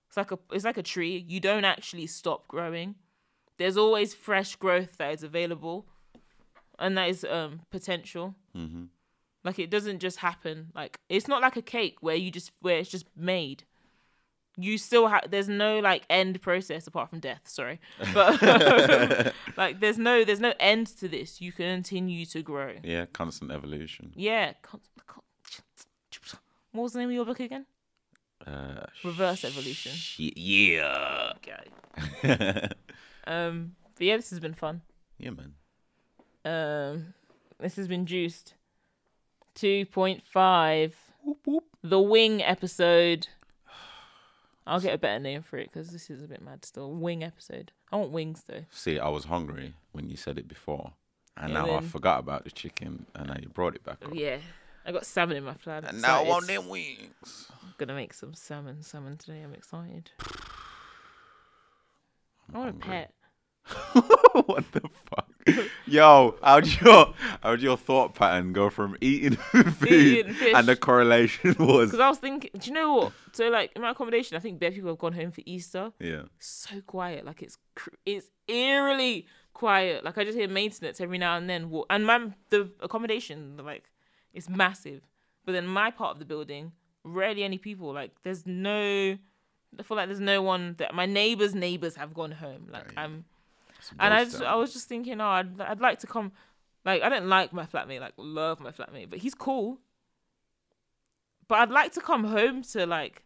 It's 0.07 0.17
like 0.17 0.31
a, 0.31 0.39
it's 0.51 0.65
like 0.65 0.77
a 0.77 0.83
tree. 0.83 1.25
You 1.27 1.39
don't 1.39 1.65
actually 1.65 2.07
stop 2.07 2.47
growing. 2.47 2.95
There's 3.57 3.77
always 3.77 4.13
fresh 4.13 4.55
growth 4.55 4.97
that 4.97 5.13
is 5.13 5.23
available, 5.23 5.85
and 6.77 6.97
that 6.97 7.09
is 7.09 7.23
um 7.23 7.61
potential. 7.71 8.35
Mm-hmm. 8.55 8.85
Like 9.43 9.59
it 9.59 9.69
doesn't 9.69 9.99
just 9.99 10.17
happen. 10.17 10.71
Like 10.75 10.99
it's 11.07 11.27
not 11.27 11.41
like 11.41 11.55
a 11.55 11.61
cake 11.61 11.97
where 12.01 12.15
you 12.15 12.31
just 12.31 12.51
where 12.61 12.77
it's 12.77 12.89
just 12.89 13.05
made. 13.15 13.63
You 14.57 14.77
still 14.77 15.07
have 15.07 15.29
there's 15.29 15.49
no 15.49 15.79
like 15.79 16.03
end 16.09 16.41
process 16.41 16.87
apart 16.87 17.09
from 17.09 17.19
death. 17.19 17.41
Sorry, 17.45 17.79
but 18.13 18.41
like 19.57 19.79
there's 19.81 19.97
no 19.97 20.23
there's 20.23 20.39
no 20.39 20.53
end 20.59 20.87
to 20.97 21.07
this. 21.07 21.41
You 21.41 21.51
can 21.51 21.75
continue 21.75 22.25
to 22.27 22.41
grow. 22.41 22.73
Yeah, 22.83 23.05
constant 23.05 23.51
evolution. 23.51 24.13
Yeah. 24.15 24.53
con- 24.61 24.81
con- 25.05 25.23
What 26.75 26.83
was 26.83 26.93
the 26.93 26.99
name 26.99 27.09
of 27.09 27.15
your 27.15 27.25
book 27.25 27.39
again? 27.39 27.65
Uh, 28.45 28.85
Reverse 29.03 29.45
evolution. 29.45 29.93
shit, 29.93 30.37
yeah. 30.37 31.31
Okay. 31.37 32.69
Um. 33.27 33.75
But 33.97 34.05
yeah, 34.05 34.17
this 34.17 34.29
has 34.29 34.39
been 34.39 34.53
fun. 34.53 34.81
yeah, 35.17 35.31
man. 35.31 35.53
Um. 36.45 37.13
This 37.59 37.75
has 37.77 37.87
been 37.87 38.05
juiced. 38.05 38.53
Two 39.55 39.85
point 39.87 40.21
five. 40.31 40.95
The 41.81 41.99
Wing 41.99 42.43
episode. 42.43 43.27
I'll 44.67 44.79
get 44.79 44.93
a 44.93 44.97
better 44.99 45.19
name 45.19 45.41
for 45.41 45.57
it 45.57 45.71
because 45.71 45.89
this 45.89 46.09
is 46.11 46.21
a 46.21 46.27
bit 46.27 46.41
mad 46.41 46.65
still. 46.65 46.91
Wing 46.91 47.23
episode. 47.23 47.71
I 47.91 47.95
want 47.95 48.11
wings 48.11 48.43
though. 48.47 48.65
See, 48.69 48.99
I 48.99 49.07
was 49.07 49.23
hungry 49.25 49.73
when 49.93 50.07
you 50.09 50.17
said 50.17 50.37
it 50.37 50.47
before, 50.47 50.91
and 51.37 51.53
now 51.53 51.71
I 51.75 51.81
forgot 51.81 52.19
about 52.19 52.43
the 52.43 52.51
chicken, 52.51 53.05
and 53.15 53.29
now 53.29 53.37
you 53.41 53.47
brought 53.49 53.73
it 53.75 53.83
back 53.83 54.05
up. 54.05 54.13
Yeah. 54.13 54.37
I 54.85 54.91
got 54.91 55.05
salmon 55.05 55.37
in 55.37 55.43
my 55.43 55.55
flat. 55.55 55.83
And 55.85 56.01
now 56.01 56.19
I 56.23 56.27
want 56.27 56.47
them 56.47 56.69
wings. 56.69 57.51
gonna 57.77 57.95
make 57.95 58.13
some 58.13 58.33
salmon 58.33 58.81
salmon 58.83 59.17
today. 59.17 59.41
I'm 59.41 59.53
excited. 59.53 60.11
I'm 62.53 62.55
I 62.55 62.57
want 62.59 62.69
a 62.75 62.79
pet. 62.79 63.11
what 64.45 64.63
the 64.73 64.81
fuck? 65.09 65.27
Yo, 65.87 66.35
how'd 66.43 66.67
your 66.81 67.13
how'd 67.41 67.61
your 67.61 67.77
thought 67.77 68.13
pattern 68.13 68.53
go 68.53 68.69
from 68.69 68.95
eating 69.01 69.31
food 69.37 69.91
Eating 69.91 70.33
fish. 70.33 70.53
and 70.55 70.67
the 70.67 70.75
correlation 70.75 71.55
was 71.59 71.89
Because 71.89 71.99
I 71.99 72.09
was 72.09 72.19
thinking, 72.19 72.51
do 72.59 72.67
you 72.67 72.73
know 72.73 72.93
what? 72.93 73.11
So 73.31 73.47
like 73.49 73.71
in 73.75 73.81
my 73.81 73.91
accommodation, 73.91 74.37
I 74.37 74.39
think 74.39 74.59
bare 74.59 74.71
people 74.71 74.89
have 74.91 74.99
gone 74.99 75.13
home 75.13 75.31
for 75.31 75.41
Easter. 75.47 75.91
yeah. 75.99 76.23
So 76.39 76.81
quiet, 76.85 77.25
like 77.25 77.41
it's 77.41 77.57
it's 78.05 78.27
eerily 78.47 79.25
quiet. 79.53 80.03
Like 80.05 80.17
I 80.19 80.23
just 80.25 80.37
hear 80.37 80.47
maintenance 80.47 81.01
every 81.01 81.17
now 81.17 81.35
and 81.37 81.49
then. 81.49 81.71
And 81.89 82.05
my 82.05 82.27
the 82.51 82.69
accommodation, 82.81 83.57
like, 83.57 83.89
it's 84.35 84.49
massive. 84.49 85.01
But 85.45 85.53
then 85.53 85.65
my 85.65 85.91
part 85.91 86.11
of 86.11 86.19
the 86.19 86.25
building, 86.25 86.71
rarely 87.03 87.43
any 87.43 87.57
people. 87.57 87.93
Like 87.93 88.11
there's 88.23 88.45
no. 88.45 89.17
I 89.77 89.83
feel 89.83 89.97
like 89.97 90.07
there's 90.07 90.19
no 90.19 90.41
one 90.41 90.75
that 90.77 90.93
my 90.93 91.05
neighbors' 91.05 91.53
neighbors 91.53 91.95
have 91.95 92.13
gone 92.13 92.31
home. 92.31 92.69
Like 92.71 92.85
Right. 92.85 92.97
I'm 92.97 93.25
and 93.99 94.13
I 94.13 94.23
just. 94.25 94.41
I 94.41 94.55
was 94.55 94.73
just 94.73 94.87
thinking, 94.87 95.21
oh, 95.21 95.27
I'd, 95.27 95.59
I'd 95.61 95.81
like 95.81 95.99
to 95.99 96.07
come. 96.07 96.31
Like, 96.83 97.01
I 97.01 97.09
don't 97.09 97.27
like 97.27 97.51
my 97.51 97.65
flatmate, 97.65 97.99
like, 97.99 98.13
love 98.17 98.59
my 98.59 98.71
flatmate, 98.71 99.09
but 99.09 99.19
he's 99.19 99.33
cool. 99.33 99.79
But 101.47 101.59
I'd 101.59 101.71
like 101.71 101.93
to 101.93 102.01
come 102.01 102.25
home 102.25 102.61
to, 102.61 102.85
like, 102.85 103.23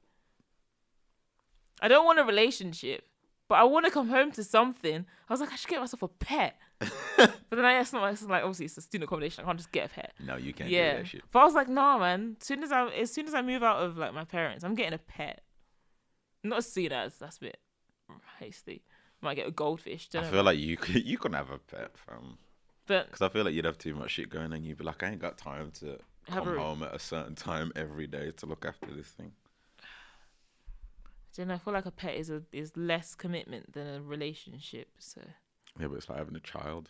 I 1.81 1.89
don't 1.89 2.05
want 2.05 2.19
a 2.19 2.23
relationship, 2.23 3.03
but 3.49 3.55
I 3.55 3.63
want 3.63 3.85
to 3.85 3.91
come 3.91 4.07
home 4.07 4.31
to 4.33 4.43
something. 4.43 5.05
I 5.27 5.33
was 5.33 5.41
like, 5.41 5.51
I 5.51 5.55
should 5.55 5.69
get 5.69 5.81
myself 5.81 6.03
a 6.03 6.07
pet. 6.07 6.57
but 7.17 7.33
then 7.51 7.65
I 7.65 7.73
asked 7.73 7.93
myself, 7.93 8.29
like, 8.29 8.43
obviously, 8.43 8.65
it's 8.65 8.77
a 8.77 8.81
student 8.81 9.09
accommodation. 9.09 9.43
I 9.43 9.47
can't 9.47 9.57
just 9.57 9.71
get 9.71 9.91
a 9.91 9.93
pet. 9.93 10.13
No, 10.25 10.37
you 10.37 10.53
can't 10.53 10.69
yeah. 10.69 10.91
do 10.91 10.97
that 10.99 11.07
shit. 11.07 11.23
But 11.31 11.39
I 11.39 11.45
was 11.45 11.53
like, 11.53 11.67
nah, 11.67 11.97
man. 11.97 12.37
As 12.39 12.47
soon 12.47 12.63
as 12.63 12.71
I, 12.71 12.87
as 12.87 13.11
soon 13.11 13.27
as 13.27 13.33
I 13.33 13.41
move 13.41 13.63
out 13.63 13.83
of, 13.83 13.97
like, 13.97 14.13
my 14.13 14.23
parents, 14.23 14.63
I'm 14.63 14.75
getting 14.75 14.93
a 14.93 14.99
pet. 14.99 15.41
Not 16.43 16.59
as 16.59 16.71
soon 16.71 16.91
as, 16.91 17.17
that's 17.17 17.37
a 17.37 17.41
bit 17.41 17.57
hasty. 18.39 18.83
Might 19.21 19.35
get 19.35 19.47
a 19.47 19.51
goldfish. 19.51 20.09
I 20.15 20.21
know. 20.21 20.27
feel 20.27 20.43
like 20.43 20.57
you 20.57 20.77
could 20.77 21.05
you 21.05 21.17
can 21.17 21.33
have 21.33 21.51
a 21.51 21.57
pet, 21.57 21.91
fam. 21.97 22.37
but 22.87 23.07
Because 23.07 23.21
I 23.21 23.29
feel 23.29 23.43
like 23.43 23.53
you'd 23.53 23.65
have 23.65 23.77
too 23.77 23.93
much 23.93 24.11
shit 24.11 24.29
going, 24.29 24.53
and 24.53 24.65
you'd 24.65 24.77
be 24.77 24.85
like, 24.85 25.03
I 25.03 25.09
ain't 25.09 25.19
got 25.19 25.37
time 25.37 25.71
to 25.79 25.97
come 26.27 26.47
a- 26.47 26.59
home 26.59 26.83
at 26.83 26.95
a 26.95 26.99
certain 26.99 27.35
time 27.35 27.73
every 27.75 28.07
day 28.07 28.31
to 28.37 28.45
look 28.45 28.65
after 28.65 28.87
this 28.95 29.07
thing. 29.07 29.33
Know, 31.37 31.53
I 31.53 31.57
feel 31.57 31.73
like 31.73 31.85
a 31.85 31.91
pet 31.91 32.15
is 32.15 32.29
a 32.29 32.43
is 32.51 32.75
less 32.75 33.15
commitment 33.15 33.71
than 33.71 33.87
a 33.87 34.01
relationship. 34.01 34.89
So 34.99 35.21
Yeah, 35.79 35.87
but 35.87 35.95
it's 35.95 36.09
like 36.09 36.17
having 36.17 36.35
a 36.35 36.39
child. 36.41 36.89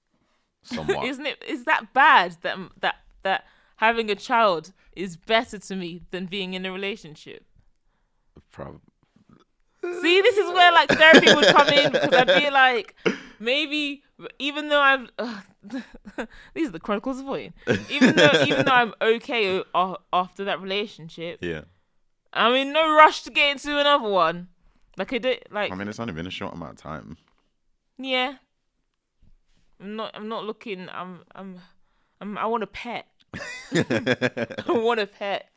Somewhat. 0.62 1.06
isn't 1.06 1.26
it? 1.26 1.42
Is 1.46 1.64
that 1.64 1.92
bad? 1.94 2.36
That 2.42 2.58
that 2.80 2.96
that 3.22 3.44
having 3.76 4.10
a 4.10 4.14
child 4.16 4.72
is 4.96 5.16
better 5.16 5.58
to 5.58 5.76
me 5.76 6.02
than 6.10 6.26
being 6.26 6.54
in 6.54 6.66
a 6.66 6.72
relationship. 6.72 7.44
Prob- 8.50 8.80
See, 9.82 10.20
this 10.20 10.36
is 10.36 10.52
where 10.52 10.72
like 10.72 10.88
therapy 10.88 11.32
would 11.32 11.46
come 11.46 11.68
in 11.68 11.92
because 11.92 12.12
I'd 12.12 12.26
be 12.42 12.50
like, 12.50 12.96
maybe 13.38 14.02
even 14.40 14.68
though 14.68 14.80
I'm, 14.80 15.08
uh, 15.18 15.42
these 16.54 16.68
are 16.68 16.72
the 16.72 16.80
chronicles 16.80 17.20
of 17.20 17.26
Voying. 17.26 17.52
Even 17.88 18.16
though 18.16 18.42
even 18.46 18.64
though 18.66 18.72
I'm 18.72 18.94
okay 19.00 19.62
o- 19.74 19.98
after 20.12 20.44
that 20.44 20.60
relationship, 20.60 21.38
yeah. 21.40 21.62
I'm 22.32 22.54
in 22.54 22.72
no 22.72 22.96
rush 22.96 23.22
to 23.24 23.30
get 23.30 23.52
into 23.52 23.78
another 23.78 24.08
one. 24.08 24.48
Like 24.98 25.12
I 25.12 25.18
don't 25.18 25.52
like. 25.52 25.70
I 25.70 25.76
mean, 25.76 25.86
it's 25.86 26.00
only 26.00 26.14
been 26.14 26.26
a 26.26 26.30
short 26.30 26.54
amount 26.54 26.72
of 26.72 26.78
time. 26.78 27.16
Yeah. 27.98 28.34
I'm 29.80 29.96
not. 29.96 30.10
I'm 30.14 30.28
not 30.28 30.44
looking. 30.44 30.88
I'm. 30.90 31.20
I'm. 31.34 31.60
I'm 32.20 32.38
I 32.38 32.46
want 32.46 32.62
a 32.62 32.66
pet. 32.66 33.06
I 33.74 34.64
want 34.68 35.00
a 35.00 35.06
pet. 35.06 35.50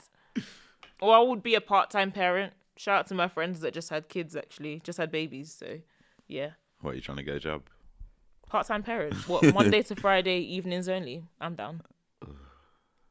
Or 1.01 1.15
I 1.15 1.19
would 1.19 1.41
be 1.41 1.55
a 1.55 1.61
part-time 1.61 2.11
parent. 2.11 2.53
Shout 2.75 2.99
out 2.99 3.07
to 3.07 3.15
my 3.15 3.27
friends 3.27 3.61
that 3.61 3.73
just 3.73 3.89
had 3.89 4.09
kids. 4.09 4.35
Actually, 4.35 4.81
just 4.83 4.97
had 4.97 5.11
babies. 5.11 5.53
So, 5.57 5.79
yeah. 6.27 6.51
What 6.81 6.91
are 6.91 6.95
you 6.95 7.01
trying 7.01 7.17
to 7.17 7.23
get 7.23 7.35
a 7.35 7.39
job? 7.39 7.63
Part-time 8.47 8.83
parent. 8.83 9.15
What 9.27 9.53
Monday 9.53 9.81
to 9.83 9.95
Friday 9.95 10.39
evenings 10.39 10.89
only? 10.89 11.23
I'm 11.39 11.55
down. 11.55 11.81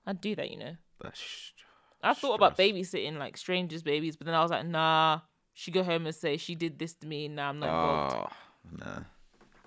I'd 0.07 0.20
do 0.20 0.35
that. 0.37 0.51
You 0.51 0.59
know. 0.59 0.76
That's 1.03 1.53
I 2.03 2.14
thought 2.14 2.35
about 2.35 2.57
babysitting 2.57 3.18
like 3.18 3.37
strangers' 3.37 3.83
babies, 3.83 4.16
but 4.16 4.26
then 4.26 4.35
I 4.35 4.43
was 4.43 4.51
like, 4.51 4.66
nah. 4.66 5.20
She 5.55 5.72
go 5.72 5.83
home 5.83 6.07
and 6.07 6.14
say 6.14 6.37
she 6.37 6.55
did 6.55 6.79
this 6.79 6.95
to 6.95 7.07
me. 7.07 7.26
Nah, 7.26 7.49
I'm 7.49 7.59
not 7.59 7.66
involved. 7.68 8.16
oh 8.16 8.76
nah. 8.79 9.01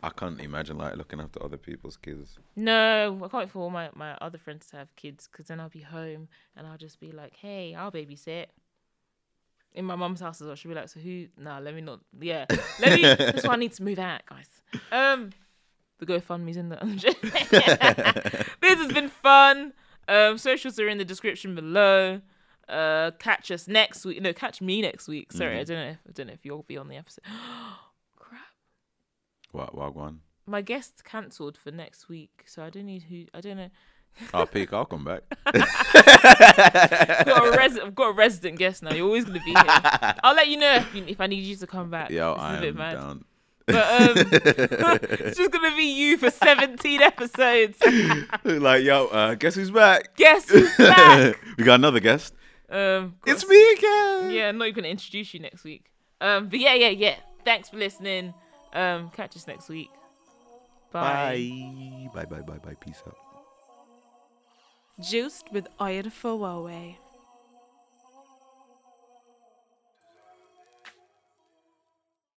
I 0.03 0.09
can't 0.09 0.39
imagine 0.41 0.77
like 0.77 0.95
looking 0.95 1.19
after 1.19 1.43
other 1.43 1.57
people's 1.57 1.97
kids. 1.97 2.39
No, 2.55 3.15
I 3.17 3.27
can't 3.27 3.43
wait 3.43 3.51
for 3.51 3.59
all 3.59 3.69
my, 3.69 3.89
my 3.95 4.17
other 4.21 4.37
friends 4.37 4.67
to 4.67 4.77
have 4.77 4.95
kids 4.95 5.29
because 5.31 5.47
then 5.47 5.59
I'll 5.59 5.69
be 5.69 5.81
home 5.81 6.27
and 6.55 6.65
I'll 6.65 6.77
just 6.77 6.99
be 6.99 7.11
like, 7.11 7.35
hey, 7.35 7.75
I'll 7.75 7.91
babysit. 7.91 8.47
In 9.73 9.85
my 9.85 9.95
mum's 9.95 10.19
house 10.19 10.41
as 10.41 10.47
well. 10.47 10.55
She'll 10.55 10.69
be 10.69 10.75
like, 10.75 10.89
so 10.89 10.99
who? 10.99 11.27
Nah, 11.37 11.59
let 11.59 11.73
me 11.73 11.81
not. 11.81 12.01
Yeah. 12.19 12.45
Let 12.79 12.93
me. 12.93 13.01
that's 13.03 13.47
why 13.47 13.53
I 13.53 13.57
need 13.57 13.71
to 13.73 13.83
move 13.83 13.99
out, 13.99 14.21
guys. 14.25 14.47
Um, 14.91 15.29
The 15.99 16.05
GoFundMe's 16.05 16.57
in 16.57 16.67
the. 16.69 16.75
this 18.61 18.79
has 18.79 18.91
been 18.91 19.07
fun. 19.09 19.71
Um, 20.09 20.37
socials 20.37 20.77
are 20.79 20.89
in 20.89 20.97
the 20.97 21.05
description 21.05 21.55
below. 21.55 22.21
Uh, 22.67 23.11
catch 23.19 23.49
us 23.51 23.67
next 23.67 24.03
week. 24.05 24.21
No, 24.21 24.33
catch 24.33 24.61
me 24.61 24.81
next 24.81 25.07
week. 25.07 25.31
Sorry, 25.31 25.59
I 25.59 25.63
don't 25.63 25.77
know. 25.77 25.91
If, 25.91 25.97
I 26.07 26.11
don't 26.13 26.27
know 26.27 26.33
if 26.33 26.45
you'll 26.45 26.63
be 26.63 26.77
on 26.77 26.87
the 26.87 26.97
episode. 26.97 27.23
What 29.51 29.75
Wagwan? 29.75 30.17
My 30.47 30.61
guest 30.61 31.03
cancelled 31.03 31.57
for 31.57 31.71
next 31.71 32.09
week, 32.09 32.43
so 32.45 32.63
I 32.63 32.69
don't 32.69 32.85
need 32.85 33.03
who. 33.03 33.25
I 33.33 33.41
don't 33.41 33.57
know. 33.57 33.69
I'll 34.33 34.45
peek. 34.47 34.73
I'll 34.73 34.85
come 34.85 35.05
back. 35.05 35.21
I've 35.45 37.25
got 37.25 37.53
a 37.53 37.57
res- 37.57 37.79
I've 37.79 37.95
got 37.95 38.09
a 38.09 38.13
resident 38.13 38.57
guest 38.59 38.83
now. 38.83 38.93
You're 38.93 39.05
always 39.05 39.25
gonna 39.25 39.39
be 39.43 39.51
here. 39.51 39.63
I'll 40.23 40.35
let 40.35 40.47
you 40.47 40.57
know 40.57 40.75
if, 40.75 40.93
you, 40.95 41.05
if 41.07 41.21
I 41.21 41.27
need 41.27 41.43
you 41.43 41.55
to 41.55 41.67
come 41.67 41.89
back. 41.89 42.09
Yeah, 42.09 42.31
I 42.31 42.55
I 42.55 42.57
a 42.57 42.61
bit 42.61 42.69
am 42.69 42.77
mad. 42.77 42.93
down. 42.93 43.25
But 43.67 44.01
um, 44.01 44.13
it's 44.31 45.37
just 45.37 45.51
gonna 45.51 45.75
be 45.77 45.83
you 45.93 46.17
for 46.17 46.29
17 46.29 47.01
episodes. 47.01 47.77
like, 48.43 48.83
yo, 48.83 49.05
uh, 49.07 49.35
guess 49.35 49.55
who's 49.55 49.71
back? 49.71 50.15
Guess 50.17 50.49
who's 50.49 50.75
back? 50.77 51.37
we 51.57 51.63
got 51.63 51.75
another 51.75 51.99
guest. 52.01 52.33
Um, 52.69 53.15
It's 53.25 53.47
me 53.47 53.73
again. 53.73 54.31
yeah, 54.31 54.49
I'm 54.49 54.57
not 54.57 54.67
even 54.67 54.75
gonna 54.83 54.87
introduce 54.91 55.33
you 55.33 55.39
next 55.39 55.63
week. 55.63 55.91
Um, 56.19 56.49
but 56.49 56.59
yeah, 56.59 56.73
yeah, 56.73 56.89
yeah. 56.89 57.15
Thanks 57.45 57.69
for 57.69 57.77
listening. 57.77 58.33
Um, 58.73 59.09
catch 59.11 59.35
us 59.35 59.47
next 59.47 59.69
week. 59.69 59.89
Bye. 60.91 62.09
Bye. 62.13 62.25
Bye. 62.25 62.37
Bye. 62.37 62.41
Bye. 62.41 62.57
Bye. 62.57 62.75
Peace 62.79 63.01
out. 63.07 63.17
Juiced 64.99 65.51
with 65.51 65.67
Iron 65.79 66.11
Fowowe. 66.11 66.95